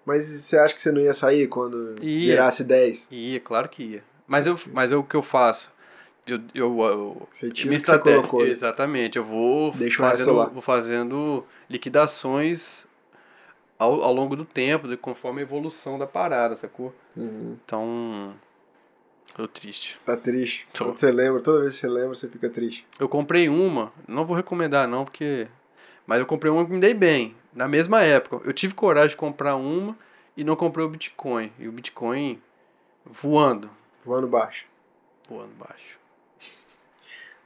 Mas 0.06 0.28
você 0.28 0.58
acha 0.58 0.76
que 0.76 0.82
você 0.82 0.92
não 0.92 1.02
ia 1.02 1.14
sair 1.14 1.48
quando 1.48 1.96
Ia. 2.02 2.32
virasse 2.32 2.64
10? 2.64 3.08
Ia, 3.10 3.40
claro 3.40 3.68
que 3.70 3.84
ia. 3.84 4.04
Mas 4.28 4.46
eu, 4.46 4.60
mas 4.74 4.92
eu, 4.92 5.00
o 5.00 5.04
que 5.04 5.16
eu 5.16 5.22
faço? 5.22 5.72
Eu, 6.28 6.40
eu, 6.54 6.80
eu 6.82 7.28
Você 7.32 7.50
tira 7.52 7.68
minha 7.70 7.78
estratégia, 7.78 8.20
colocou. 8.22 8.46
exatamente, 8.46 9.18
eu 9.18 9.24
vou 9.24 9.72
Deixa 9.74 9.98
fazendo, 9.98 10.50
vou 10.52 10.62
fazendo 10.62 11.46
liquidações 11.70 12.88
ao, 13.78 14.02
ao 14.02 14.14
longo 14.14 14.36
do 14.36 14.44
tempo, 14.46 14.88
de- 14.88 14.98
conforme 14.98 15.42
a 15.42 15.44
evolução 15.44 16.00
da 16.00 16.08
parada, 16.08 16.56
sacou? 16.58 16.94
Uhum. 17.16 17.58
Então, 17.64 18.34
tô 19.36 19.48
triste. 19.48 20.00
Tá 20.06 20.18
triste. 20.18 20.68
Tô. 20.74 20.86
Quando 20.86 20.98
você 20.98 21.12
lembra, 21.12 21.42
toda 21.42 21.62
vez 21.62 21.76
que 21.76 21.82
você 21.82 21.88
lembra, 21.88 22.16
você 22.16 22.28
fica 22.28 22.50
triste. 22.50 22.86
Eu 23.00 23.08
comprei 23.08 23.48
uma, 23.48 23.92
não 24.08 24.26
vou 24.26 24.36
recomendar 24.36 24.88
não, 24.88 25.06
porque. 25.06 25.48
Mas 26.06 26.20
eu 26.20 26.26
comprei 26.26 26.52
uma 26.52 26.66
que 26.66 26.72
me 26.72 26.80
dei 26.80 26.94
bem. 26.94 27.36
Na 27.54 27.68
mesma 27.68 28.02
época. 28.02 28.46
Eu 28.46 28.54
tive 28.54 28.74
coragem 28.74 29.10
de 29.10 29.18
comprar 29.18 29.56
uma 29.56 29.98
e 30.36 30.44
não 30.44 30.56
comprei 30.56 30.86
o 30.86 30.90
Bitcoin. 30.90 31.52
E 31.58 31.68
o 31.68 31.72
Bitcoin 31.72 32.42
voando. 33.06 33.70
Voando 34.04 34.28
baixo. 34.28 34.66
Voando 35.30 35.54
baixo. 35.58 36.00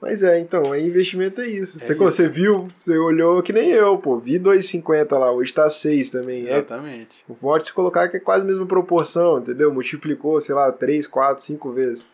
Mas 0.01 0.23
é, 0.23 0.39
então, 0.39 0.71
aí 0.71 0.87
investimento 0.87 1.41
é 1.41 1.47
isso. 1.47 1.77
você, 1.77 1.91
isso. 1.91 2.01
você 2.01 2.29
viu, 2.29 2.69
você 2.77 2.97
olhou 2.97 3.43
que 3.43 3.51
nem 3.51 3.69
eu, 3.69 3.97
pô. 3.97 4.17
Vi 4.17 4.39
2,50 4.39 5.11
lá, 5.17 5.31
hoje 5.31 5.53
tá 5.53 5.67
6 5.67 6.09
também. 6.09 6.47
É, 6.47 6.53
Exatamente. 6.53 7.23
pode 7.41 7.65
se 7.65 7.73
colocar 7.73 8.07
que 8.07 8.15
é 8.15 8.19
quase 8.19 8.43
a 8.43 8.47
mesma 8.47 8.65
proporção, 8.65 9.39
entendeu? 9.39 9.73
Multiplicou, 9.73 10.39
sei 10.39 10.55
lá, 10.55 10.71
3, 10.71 11.05
4, 11.05 11.43
5 11.43 11.71
vezes. 11.71 12.05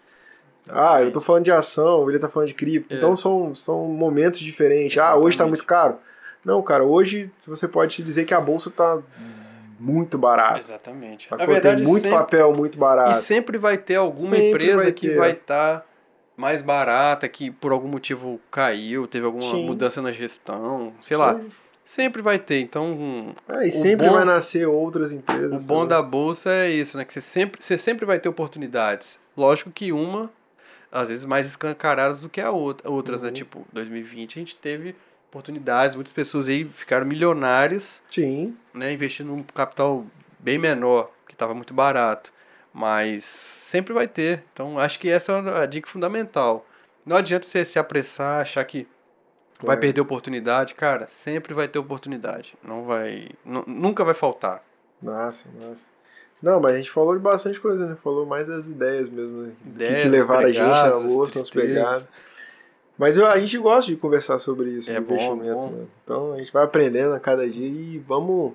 Ah, 0.67 1.03
eu 1.03 1.11
tô 1.11 1.21
falando 1.21 1.43
de 1.45 1.51
ação, 1.51 2.09
ele 2.09 2.17
tá 2.17 2.27
falando 2.27 2.47
de 2.47 2.55
cripto. 2.55 2.91
É. 2.91 2.97
Então 2.97 3.15
são, 3.15 3.53
são 3.53 3.85
momentos 3.85 4.39
diferentes. 4.39 4.97
Ah, 4.97 5.15
hoje 5.15 5.37
tá 5.37 5.43
Exatamente. 5.43 5.49
muito 5.49 5.65
caro. 5.65 5.97
Não, 6.45 6.61
cara, 6.61 6.83
hoje 6.83 7.29
você 7.47 7.67
pode 7.67 8.01
dizer 8.03 8.23
que 8.25 8.33
a 8.33 8.39
bolsa 8.39 8.69
tá 8.69 9.01
muito 9.79 10.17
barata. 10.17 10.59
Exatamente. 10.59 11.27
Na 11.29 11.45
verdade, 11.45 11.83
muito 11.83 12.03
sempre, 12.03 12.17
papel 12.17 12.53
muito 12.53 12.77
barato. 12.77 13.11
e 13.11 13.15
sempre 13.15 13.57
vai 13.57 13.77
ter 13.77 13.95
alguma 13.95 14.27
Sempre 14.29 14.47
empresa 14.49 14.83
vai 14.83 14.91
que 14.91 15.07
ter. 15.09 15.17
vai 15.17 15.31
estar 15.31 15.85
mais 16.37 16.61
barata, 16.61 17.27
que 17.27 17.49
por 17.49 17.71
algum 17.71 17.87
motivo 17.87 18.39
caiu, 18.51 19.07
teve 19.07 19.25
alguma 19.25 19.41
Sim. 19.43 19.65
mudança 19.65 20.01
na 20.01 20.11
gestão, 20.11 20.93
sei 21.01 21.17
lá. 21.17 21.35
Sim. 21.35 21.49
Sempre 21.83 22.21
vai 22.21 22.39
ter. 22.39 22.59
Então, 22.61 23.35
Ah, 23.47 23.65
e 23.65 23.69
sempre 23.71 24.07
bom- 24.07 24.13
vai 24.15 24.25
nascer 24.25 24.67
outras 24.67 25.11
empresas. 25.11 25.65
O 25.65 25.67
bom 25.67 25.85
da 25.85 26.01
bolsa 26.01 26.51
é 26.51 26.69
isso, 26.69 26.97
né? 26.97 27.05
Que 27.05 27.13
você 27.13 27.21
sempre, 27.21 27.61
você 27.63 27.77
sempre 27.77 28.05
vai 28.07 28.17
ter 28.19 28.27
oportunidades. 28.27 29.19
Lógico 29.37 29.69
que 29.69 29.91
uma, 29.91 30.31
às 30.91 31.09
vezes, 31.09 31.25
mais 31.25 31.45
escancaradas 31.45 32.21
do 32.21 32.27
que 32.29 32.41
a 32.41 32.49
outra, 32.49 32.89
outras, 32.89 33.19
Uhum. 33.21 33.27
né? 33.27 33.31
Tipo, 33.33 33.65
2020 33.71 34.37
a 34.37 34.39
gente 34.41 34.55
teve 34.55 34.95
oportunidades, 35.39 35.95
muitas 35.95 36.13
pessoas 36.13 36.47
aí 36.47 36.63
ficaram 36.63 37.05
milionárias, 37.05 38.01
Sim, 38.09 38.55
né? 38.73 38.93
Investindo 38.93 39.27
num 39.27 39.43
capital 39.43 40.05
bem 40.39 40.57
menor, 40.57 41.11
que 41.27 41.33
estava 41.33 41.53
muito 41.53 41.73
barato. 41.73 42.31
Mas 42.73 43.23
sempre 43.25 43.93
vai 43.93 44.07
ter. 44.07 44.43
Então, 44.53 44.77
acho 44.79 44.99
que 44.99 45.09
essa 45.09 45.31
é 45.33 45.63
a 45.63 45.65
dica 45.65 45.87
fundamental. 45.89 46.65
Não 47.05 47.15
adianta 47.15 47.45
você 47.45 47.63
se 47.63 47.77
apressar, 47.79 48.41
achar 48.41 48.63
que 48.65 48.85
vai 49.61 49.75
É. 49.77 49.79
perder 49.79 50.01
oportunidade. 50.01 50.73
Cara, 50.75 51.07
sempre 51.07 51.53
vai 51.53 51.67
ter 51.69 51.79
oportunidade. 51.79 52.53
Não 52.63 52.83
vai... 52.83 53.29
nu- 53.45 53.63
nunca 53.67 54.03
vai 54.03 54.13
faltar. 54.13 54.61
nossa, 55.01 55.47
nossa. 55.59 55.93
Não, 56.41 56.59
mas 56.59 56.73
a 56.73 56.77
gente 56.77 56.91
falou 56.91 57.15
de 57.15 57.21
bastante 57.21 57.59
coisa, 57.59 57.87
né? 57.87 57.95
Falou 58.03 58.25
mais 58.25 58.47
das 58.49 58.67
ideias 58.67 59.09
mesmo, 59.09 59.43
né? 59.43 59.53
Ideias, 59.65 60.03
que 60.03 60.09
levaram 60.09 60.41
a 60.47 60.51
gente 60.51 60.59
na 60.59 60.65
pegadas, 60.83 61.03
bolsa, 61.03 61.39
as 61.39 61.49
tristezas. 61.49 61.67
pegadas. 61.75 62.07
Mas 62.97 63.17
eu- 63.17 63.25
a 63.27 63.37
gente 63.39 63.57
gosta 63.57 63.91
de 63.91 63.97
conversar 63.97 64.39
sobre 64.39 64.69
isso, 64.71 64.89
É 64.91 64.95
de 64.95 65.01
bom, 65.01 65.13
investimento, 65.15 65.53
bom. 65.55 65.67
né? 65.71 65.85
Então 66.03 66.33
a 66.33 66.37
gente 66.37 66.51
vai 66.53 66.63
aprendendo 66.63 67.13
a 67.13 67.19
cada 67.19 67.47
dia 67.47 67.67
e 67.67 67.97
vamos, 68.07 68.53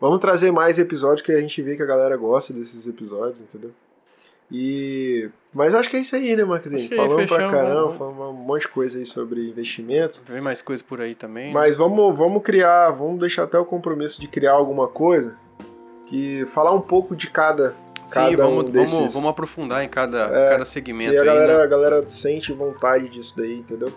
vamos 0.00 0.20
trazer 0.20 0.50
mais 0.52 0.78
episódios 0.78 1.22
que 1.22 1.32
a 1.32 1.40
gente 1.40 1.60
vê 1.62 1.74
que 1.76 1.82
a 1.82 1.86
galera 1.86 2.16
gosta 2.16 2.52
desses 2.52 2.86
episódios, 2.86 3.40
entendeu? 3.40 3.70
E. 4.50 5.28
Mas 5.52 5.74
acho 5.74 5.88
que 5.88 5.96
é 5.96 6.00
isso 6.00 6.14
aí, 6.16 6.36
né, 6.36 6.44
Marquezinho? 6.44 6.82
Aí, 6.82 6.96
Falamos 6.96 7.26
pra 7.26 7.50
caramba, 7.50 7.80
vamos- 7.82 7.96
falamos 7.96 8.28
um 8.28 8.32
monte 8.44 8.62
de 8.62 8.68
coisa 8.68 8.98
aí 8.98 9.06
sobre 9.06 9.48
investimentos. 9.48 10.22
Vem 10.28 10.40
mais 10.40 10.60
coisa 10.60 10.82
por 10.84 11.00
aí 11.00 11.14
também. 11.14 11.46
né? 11.46 11.52
Mas 11.52 11.76
vamos, 11.76 12.16
vamos 12.16 12.42
criar, 12.42 12.90
vamos 12.90 13.18
deixar 13.20 13.44
até 13.44 13.58
o 13.58 13.64
compromisso 13.64 14.20
de 14.20 14.28
criar 14.28 14.52
alguma 14.52 14.86
coisa 14.88 15.34
que 16.06 16.44
falar 16.52 16.72
um 16.72 16.80
pouco 16.80 17.16
de 17.16 17.30
cada 17.30 17.74
Sim, 18.04 18.36
vamos, 18.36 18.64
um 18.64 18.72
desses. 18.72 18.94
vamos, 18.96 19.14
vamos 19.14 19.30
aprofundar 19.30 19.82
em 19.84 19.88
cada, 19.88 20.24
É, 20.26 20.50
cada 20.50 20.62
e 20.62 20.66
segmento 20.66 21.16
a 21.16 21.20
aí, 21.20 21.26
galera, 21.26 21.58
né? 21.58 21.62
a 21.64 21.66
galera 21.66 22.06
sente 22.06 22.52
vontade 22.52 23.08
disso 23.08 23.34
daí, 23.36 23.58
entendeu? 23.58 23.92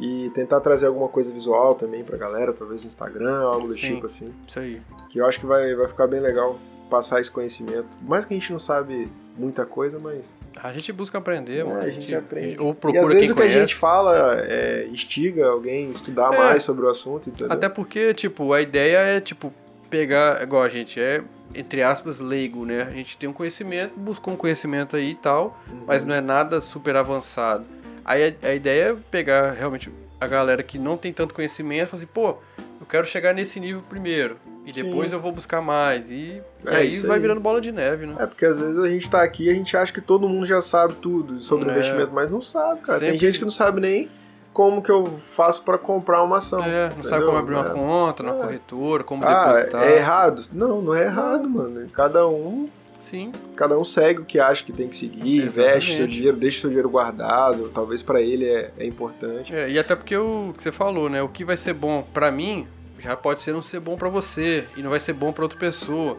E 0.00 0.30
tentar 0.34 0.60
trazer 0.60 0.86
alguma 0.86 1.06
coisa 1.08 1.30
visual 1.30 1.74
também 1.74 2.02
pra 2.02 2.16
galera, 2.16 2.52
talvez 2.52 2.82
no 2.82 2.88
Instagram, 2.88 3.40
algo 3.42 3.68
do 3.68 3.74
Sim. 3.74 3.94
tipo 3.94 4.06
assim. 4.06 4.32
Isso 4.48 4.58
aí. 4.58 4.80
Que 5.10 5.18
eu 5.18 5.26
acho 5.26 5.38
que 5.38 5.46
vai, 5.46 5.74
vai 5.74 5.86
ficar 5.86 6.06
bem 6.06 6.18
legal 6.20 6.58
passar 6.90 7.20
esse 7.20 7.30
conhecimento. 7.30 7.86
Mais 8.02 8.24
que 8.24 8.34
a 8.34 8.38
gente 8.38 8.50
não 8.50 8.58
sabe 8.58 9.08
muita 9.38 9.64
coisa, 9.64 9.98
mas 10.02 10.30
A 10.62 10.72
gente 10.72 10.92
busca 10.92 11.18
aprender, 11.18 11.58
é, 11.60 11.64
mano. 11.64 11.78
a 11.80 11.88
gente 11.88 12.12
aprende. 12.14 12.58
Ou 12.60 12.68
e 12.68 12.70
às 12.72 12.76
procura 12.78 13.06
vezes 13.08 13.20
quem 13.20 13.30
o 13.30 13.34
que 13.34 13.40
conhece. 13.42 13.56
a 13.58 13.60
gente 13.60 13.74
fala 13.74 14.36
é, 14.40 14.86
instiga 14.90 15.46
alguém 15.48 15.88
a 15.88 15.90
estudar 15.92 16.34
É. 16.34 16.38
mais 16.38 16.62
sobre 16.62 16.84
o 16.84 16.88
assunto, 16.88 17.28
entendeu? 17.28 17.52
Até 17.52 17.68
porque, 17.68 18.12
tipo, 18.14 18.52
a 18.52 18.60
ideia 18.60 18.96
é, 18.98 19.20
tipo, 19.20 19.52
pegar, 19.88 20.42
igual 20.42 20.62
a 20.62 20.68
gente 20.68 21.00
é, 21.00 21.22
entre 21.54 21.82
aspas, 21.82 22.20
leigo, 22.20 22.64
né? 22.64 22.82
A 22.82 22.90
gente 22.92 23.16
tem 23.16 23.28
um 23.28 23.32
conhecimento, 23.32 23.92
buscou 23.96 24.34
um 24.34 24.36
conhecimento 24.36 24.96
aí 24.96 25.10
e 25.10 25.14
tal, 25.14 25.58
Uhum. 25.70 25.84
mas 25.86 26.04
não 26.04 26.14
é 26.14 26.20
nada 26.20 26.60
super 26.60 26.96
avançado. 26.96 27.64
Aí 28.04 28.36
a, 28.42 28.48
a 28.48 28.54
ideia 28.54 28.90
é 28.92 28.96
pegar 29.10 29.52
realmente 29.52 29.90
a 30.20 30.26
galera 30.26 30.62
que 30.62 30.78
não 30.78 30.96
tem 30.96 31.12
tanto 31.12 31.34
conhecimento 31.34 31.82
e 31.84 31.86
falar 31.86 31.98
assim, 32.02 32.10
pô, 32.12 32.36
eu 32.80 32.86
quero 32.88 33.06
chegar 33.06 33.32
nesse 33.34 33.58
nível 33.60 33.82
primeiro. 33.88 34.36
E 34.64 34.72
Sim. 34.74 34.84
depois 34.84 35.12
eu 35.12 35.18
vou 35.20 35.32
buscar 35.32 35.60
mais. 35.60 36.10
E, 36.10 36.14
e 36.14 36.42
É 36.66 36.76
aí 36.76 36.88
isso 36.88 37.06
vai 37.06 37.16
aí. 37.16 37.22
virando 37.22 37.40
bola 37.40 37.60
de 37.60 37.72
neve, 37.72 38.06
né? 38.06 38.14
É 38.20 38.26
porque 38.26 38.44
às 38.44 38.60
vezes 38.60 38.78
a 38.78 38.88
gente 38.88 39.08
tá 39.10 39.20
aqui 39.22 39.44
e 39.46 39.50
a 39.50 39.54
gente 39.54 39.76
acha 39.76 39.92
que 39.92 40.00
todo 40.00 40.28
mundo 40.28 40.46
já 40.46 40.60
sabe 40.60 40.94
tudo 40.94 41.40
sobre 41.40 41.68
É. 41.68 41.72
investimento, 41.72 42.12
mas 42.12 42.30
não 42.30 42.40
sabe, 42.40 42.80
cara. 42.82 42.98
Tem 43.00 43.08
Sempre- 43.12 43.26
gente 43.26 43.38
que 43.38 43.44
não 43.44 43.50
sabe 43.50 43.80
nem 43.80 44.08
como 44.52 44.82
que 44.82 44.90
eu 44.90 45.18
faço 45.36 45.62
pra 45.62 45.78
comprar 45.78 46.22
uma 46.22 46.36
ação. 46.36 46.62
É, 46.62 46.90
não 46.94 47.02
sabe 47.02 47.22
entendeu? 47.22 47.26
como 47.26 47.38
abrir 47.38 47.54
uma 47.54 47.66
É. 47.66 47.70
conta 47.70 48.22
na 48.22 48.30
É. 48.32 48.38
corretora, 48.38 49.04
como 49.04 49.24
Ah, 49.24 49.46
depositar. 49.52 49.82
é 49.84 49.96
errado? 49.96 50.42
Não, 50.52 50.82
não 50.82 50.94
é 50.94 51.04
errado, 51.04 51.48
mano. 51.48 51.88
Cada 51.90 52.26
um, 52.28 52.68
Sim, 53.00 53.32
cada 53.56 53.76
um 53.76 53.84
segue 53.84 54.20
o 54.20 54.24
que 54.24 54.38
acha 54.38 54.62
que 54.62 54.72
tem 54.72 54.86
que 54.88 54.96
seguir, 54.96 55.38
investe 55.38 55.60
Exatamente. 55.60 55.96
seu 55.96 56.06
dinheiro, 56.06 56.36
deixa 56.36 56.60
seu 56.60 56.70
dinheiro 56.70 56.88
guardado. 56.88 57.68
Talvez 57.74 58.00
pra 58.00 58.20
ele 58.20 58.46
é, 58.46 58.70
é 58.78 58.86
importante. 58.86 59.52
É, 59.52 59.68
e 59.68 59.76
até 59.78 59.96
porque 59.96 60.16
o 60.16 60.54
que 60.56 60.62
você 60.62 60.70
falou, 60.70 61.08
né? 61.10 61.20
O 61.20 61.28
que 61.28 61.44
vai 61.44 61.56
ser 61.56 61.72
bom 61.74 62.04
pra 62.14 62.30
mim 62.30 62.66
já 63.00 63.16
pode 63.16 63.40
ser 63.40 63.52
não 63.52 63.60
ser 63.62 63.80
bom 63.80 63.96
pra 63.96 64.08
você 64.08 64.64
e 64.76 64.82
não 64.82 64.90
vai 64.90 65.00
ser 65.00 65.14
bom 65.14 65.32
pra 65.32 65.42
outra 65.42 65.58
pessoa. 65.58 66.16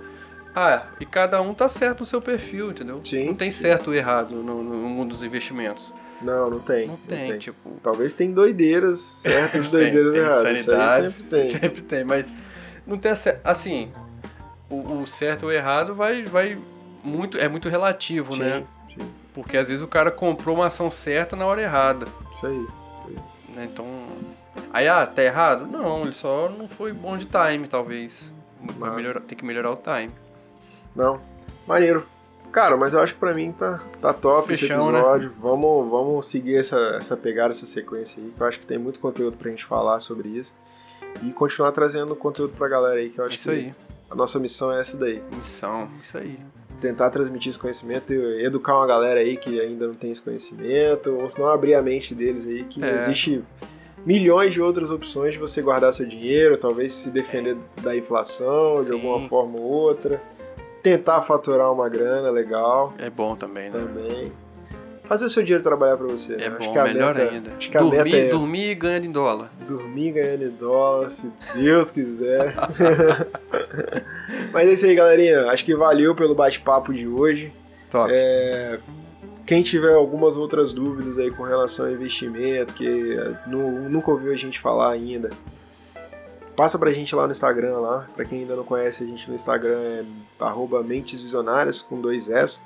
Ah, 0.54 0.84
e 1.00 1.06
cada 1.06 1.42
um 1.42 1.54
tá 1.54 1.70
certo 1.70 2.02
no 2.02 2.06
seu 2.06 2.22
perfil, 2.22 2.72
entendeu? 2.72 3.00
Sim, 3.06 3.28
não 3.28 3.34
tem 3.34 3.50
certo 3.50 3.88
ou 3.88 3.94
errado 3.96 4.36
no, 4.36 4.62
no 4.62 4.76
mundo 4.90 5.16
dos 5.16 5.24
investimentos. 5.24 5.94
Não, 6.24 6.50
não 6.50 6.60
tem. 6.60 6.88
Não 6.88 6.98
tem, 6.98 7.38
tipo. 7.38 7.72
Talvez 7.82 8.14
tem 8.14 8.32
doideiras 8.32 9.00
certas 9.00 9.68
doideiras 9.70 10.14
tem, 10.14 10.64
tem 10.64 10.74
erradas. 10.74 11.20
Isso 11.20 11.36
aí 11.36 11.46
sempre 11.46 11.46
tem. 11.46 11.46
sempre 11.60 11.82
tem, 11.82 12.04
mas 12.04 12.26
não 12.86 12.98
tem 12.98 13.12
assim, 13.44 13.92
o, 14.70 15.02
o 15.02 15.08
certo 15.08 15.44
ou 15.44 15.52
errado 15.52 15.94
vai 15.94 16.24
vai 16.24 16.58
muito 17.04 17.38
é 17.38 17.48
muito 17.48 17.70
relativo, 17.70 18.36
né? 18.38 18.66
Sim, 18.90 19.00
sim. 19.00 19.12
Porque 19.34 19.58
às 19.58 19.68
vezes 19.68 19.82
o 19.82 19.88
cara 19.88 20.12
comprou 20.12 20.56
uma 20.56 20.68
ação 20.68 20.90
certa 20.92 21.36
na 21.36 21.46
hora 21.46 21.62
errada. 21.62 22.08
Isso 22.32 22.46
aí. 22.46 22.68
né? 23.56 23.68
Então. 23.72 23.86
Aí, 24.72 24.88
ah, 24.88 25.06
tá 25.06 25.24
errado? 25.24 25.68
Não, 25.68 26.04
ele 26.04 26.14
só 26.14 26.50
não 26.50 26.68
foi 26.68 26.94
bom 26.94 27.18
de 27.18 27.26
time, 27.26 27.68
talvez. 27.68 28.32
Melhorar, 28.96 29.20
tem 29.22 29.38
que 29.38 29.44
melhorar 29.44 29.72
o 29.72 29.76
time. 29.76 30.12
Não. 30.96 31.20
Maneiro. 31.68 32.06
Cara, 32.54 32.78
mas 32.78 32.94
eu 32.94 33.00
acho 33.00 33.16
que 33.16 33.20
pra 33.20 33.34
mim 33.34 33.52
tá, 33.52 33.82
tá 34.00 34.14
top 34.14 34.48
Fechão, 34.56 34.80
esse 34.88 34.90
episódio. 34.98 35.32
Vamos, 35.42 35.90
vamos 35.90 36.28
seguir 36.28 36.56
essa, 36.56 36.78
essa 37.00 37.18
pegada, 37.18 37.52
essa 37.52 37.66
sequência 37.66 38.22
aí, 38.24 38.30
que 38.30 38.40
eu 38.42 38.48
acho 38.48 38.60
que 38.60 38.66
tem 38.68 38.78
muito 38.78 39.00
conteúdo 39.00 39.36
pra 39.36 39.50
gente 39.50 39.66
falar 39.66 40.00
sobre 40.00 40.30
isso. 40.30 40.54
E 41.24 41.32
continuar 41.34 41.72
trazendo 41.72 42.16
conteúdo 42.16 42.54
pra 42.56 42.68
galera 42.68 43.00
aí, 43.00 43.10
que 43.10 43.20
eu 43.20 43.26
acho 43.26 43.36
Isso 43.36 43.50
que 43.50 43.56
aí. 43.56 43.76
A 44.10 44.16
nossa 44.16 44.38
missão 44.40 44.72
é 44.72 44.80
essa 44.80 44.96
daí. 44.96 45.22
Missão, 45.36 45.90
isso 46.02 46.16
aí. 46.16 46.38
Tentar 46.80 47.10
transmitir 47.10 47.50
esse 47.50 47.58
conhecimento 47.58 48.14
e 48.14 48.46
educar 48.46 48.76
uma 48.78 48.86
galera 48.86 49.20
aí 49.20 49.36
que 49.36 49.60
ainda 49.60 49.88
não 49.88 49.96
tem 49.96 50.12
esse 50.12 50.22
conhecimento, 50.22 51.12
ou 51.12 51.28
se 51.30 51.40
não 51.40 51.48
abrir 51.50 51.74
a 51.74 51.82
mente 51.82 52.14
deles 52.14 52.46
aí 52.46 52.66
que 52.66 52.84
É. 52.84 52.96
existe 52.98 53.44
milhões 54.06 54.54
de 54.54 54.62
outras 54.62 54.92
opções 54.92 55.34
de 55.34 55.40
você 55.40 55.62
guardar 55.62 55.92
seu 55.94 56.06
dinheiro, 56.06 56.58
talvez 56.58 56.94
se 56.94 57.10
defender 57.10 57.58
da 57.82 57.96
inflação 57.96 58.76
de 58.78 58.84
Sim. 58.86 58.94
alguma 58.94 59.28
forma 59.30 59.58
ou 59.58 59.64
outra, 59.64 60.22
tentar 60.84 61.22
faturar 61.24 61.72
uma 61.72 61.90
grana 61.90 62.30
legal 62.30 62.94
É 63.00 63.10
bom 63.10 63.36
também, 63.36 63.70
né? 63.72 63.80
também. 63.80 64.32
Fazer 65.06 65.26
o 65.26 65.30
seu 65.30 65.44
dinheiro 65.44 65.62
trabalhar 65.64 65.98
pra 65.98 66.08
você. 66.08 66.34
É 66.36 66.50
né? 66.50 66.56
bom, 66.58 66.72
que 66.72 66.80
a 66.80 66.84
melhor 66.86 67.14
meta- 67.16 67.32
ainda. 67.32 67.52
Acho 67.58 67.70
que 67.70 67.78
a 67.78 67.82
meta 67.84 67.96
Dormir, 67.96 68.16
é 68.16 68.26
dormir 68.30 68.76
ganhando 68.76 69.06
em 69.06 69.12
dólar. 69.12 69.50
Dormir 69.68 70.12
ganhando 70.14 70.44
em 70.46 70.50
dólar, 70.50 71.12
se 71.12 71.30
Deus 71.56 71.92
quiser. 71.92 72.54
Mas 74.52 74.70
é 74.70 74.74
isso 74.74 74.86
aí, 74.86 74.96
galerinha. 74.96 75.48
Acho 75.52 75.66
que 75.66 75.76
valeu 75.76 76.16
pelo 76.16 76.34
bate-papo 76.36 76.94
de 76.94 77.08
hoje. 77.08 77.52
Top. 77.92 78.10
É, 78.14 78.80
Quem 79.46 79.62
tiver 79.62 79.94
algumas 79.94 80.36
outras 80.38 80.72
dúvidas 80.72 81.18
aí 81.20 81.30
com 81.30 81.44
relação 81.44 81.86
ao 81.86 81.92
investimento, 81.92 82.74
que 82.74 82.88
nu- 83.46 83.90
nunca 83.90 84.10
ouviu 84.10 84.32
a 84.32 84.38
gente 84.38 84.60
falar 84.60 84.92
ainda, 84.92 85.30
passa 86.56 86.78
pra 86.78 86.92
gente 86.92 87.16
lá 87.16 87.26
no 87.26 87.32
Instagram 87.32 87.78
lá. 87.78 88.08
Pra 88.16 88.26
quem 88.26 88.40
ainda 88.42 88.56
não 88.56 88.64
conhece 88.64 89.04
a 89.04 89.08
gente 89.08 89.28
no 89.30 89.36
Instagram 89.36 89.80
é 89.80 90.06
arroba 90.40 90.84
Mentes 90.84 91.22
Visionárias 91.22 91.82
com 91.82 92.00
dois 92.00 92.30
S. 92.30 92.62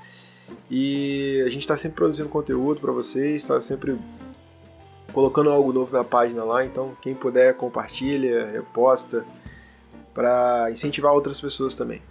E 0.71 1.43
a 1.45 1.49
gente 1.49 1.67
tá 1.67 1.75
sempre 1.75 1.97
produzindo 1.97 2.29
conteúdo 2.29 2.79
pra 2.79 2.91
vocês, 2.91 3.43
tá 3.43 3.59
sempre 3.59 3.97
colocando 5.11 5.49
algo 5.49 5.73
novo 5.73 5.95
na 5.95 6.03
página 6.03 6.43
lá, 6.43 6.63
então 6.63 6.95
quem 7.01 7.15
puder 7.15 7.55
compartilha, 7.55 8.49
reposta 8.51 9.25
pra 10.13 10.69
incentivar 10.71 11.11
outras 11.13 11.41
pessoas 11.41 11.75
também. 11.75 12.01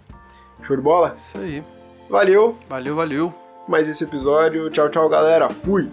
Show 0.63 0.75
de 0.75 0.81
bola? 0.81 1.15
Isso 1.17 1.37
aí. 1.37 1.63
Valeu! 2.09 2.57
Valeu, 2.69 2.95
valeu. 2.95 3.33
mais 3.67 3.87
esse 3.87 4.03
episódio. 4.03 4.69
Tchau, 4.69 4.89
tchau, 4.89 5.09
galera. 5.09 5.49
Fui! 5.49 5.89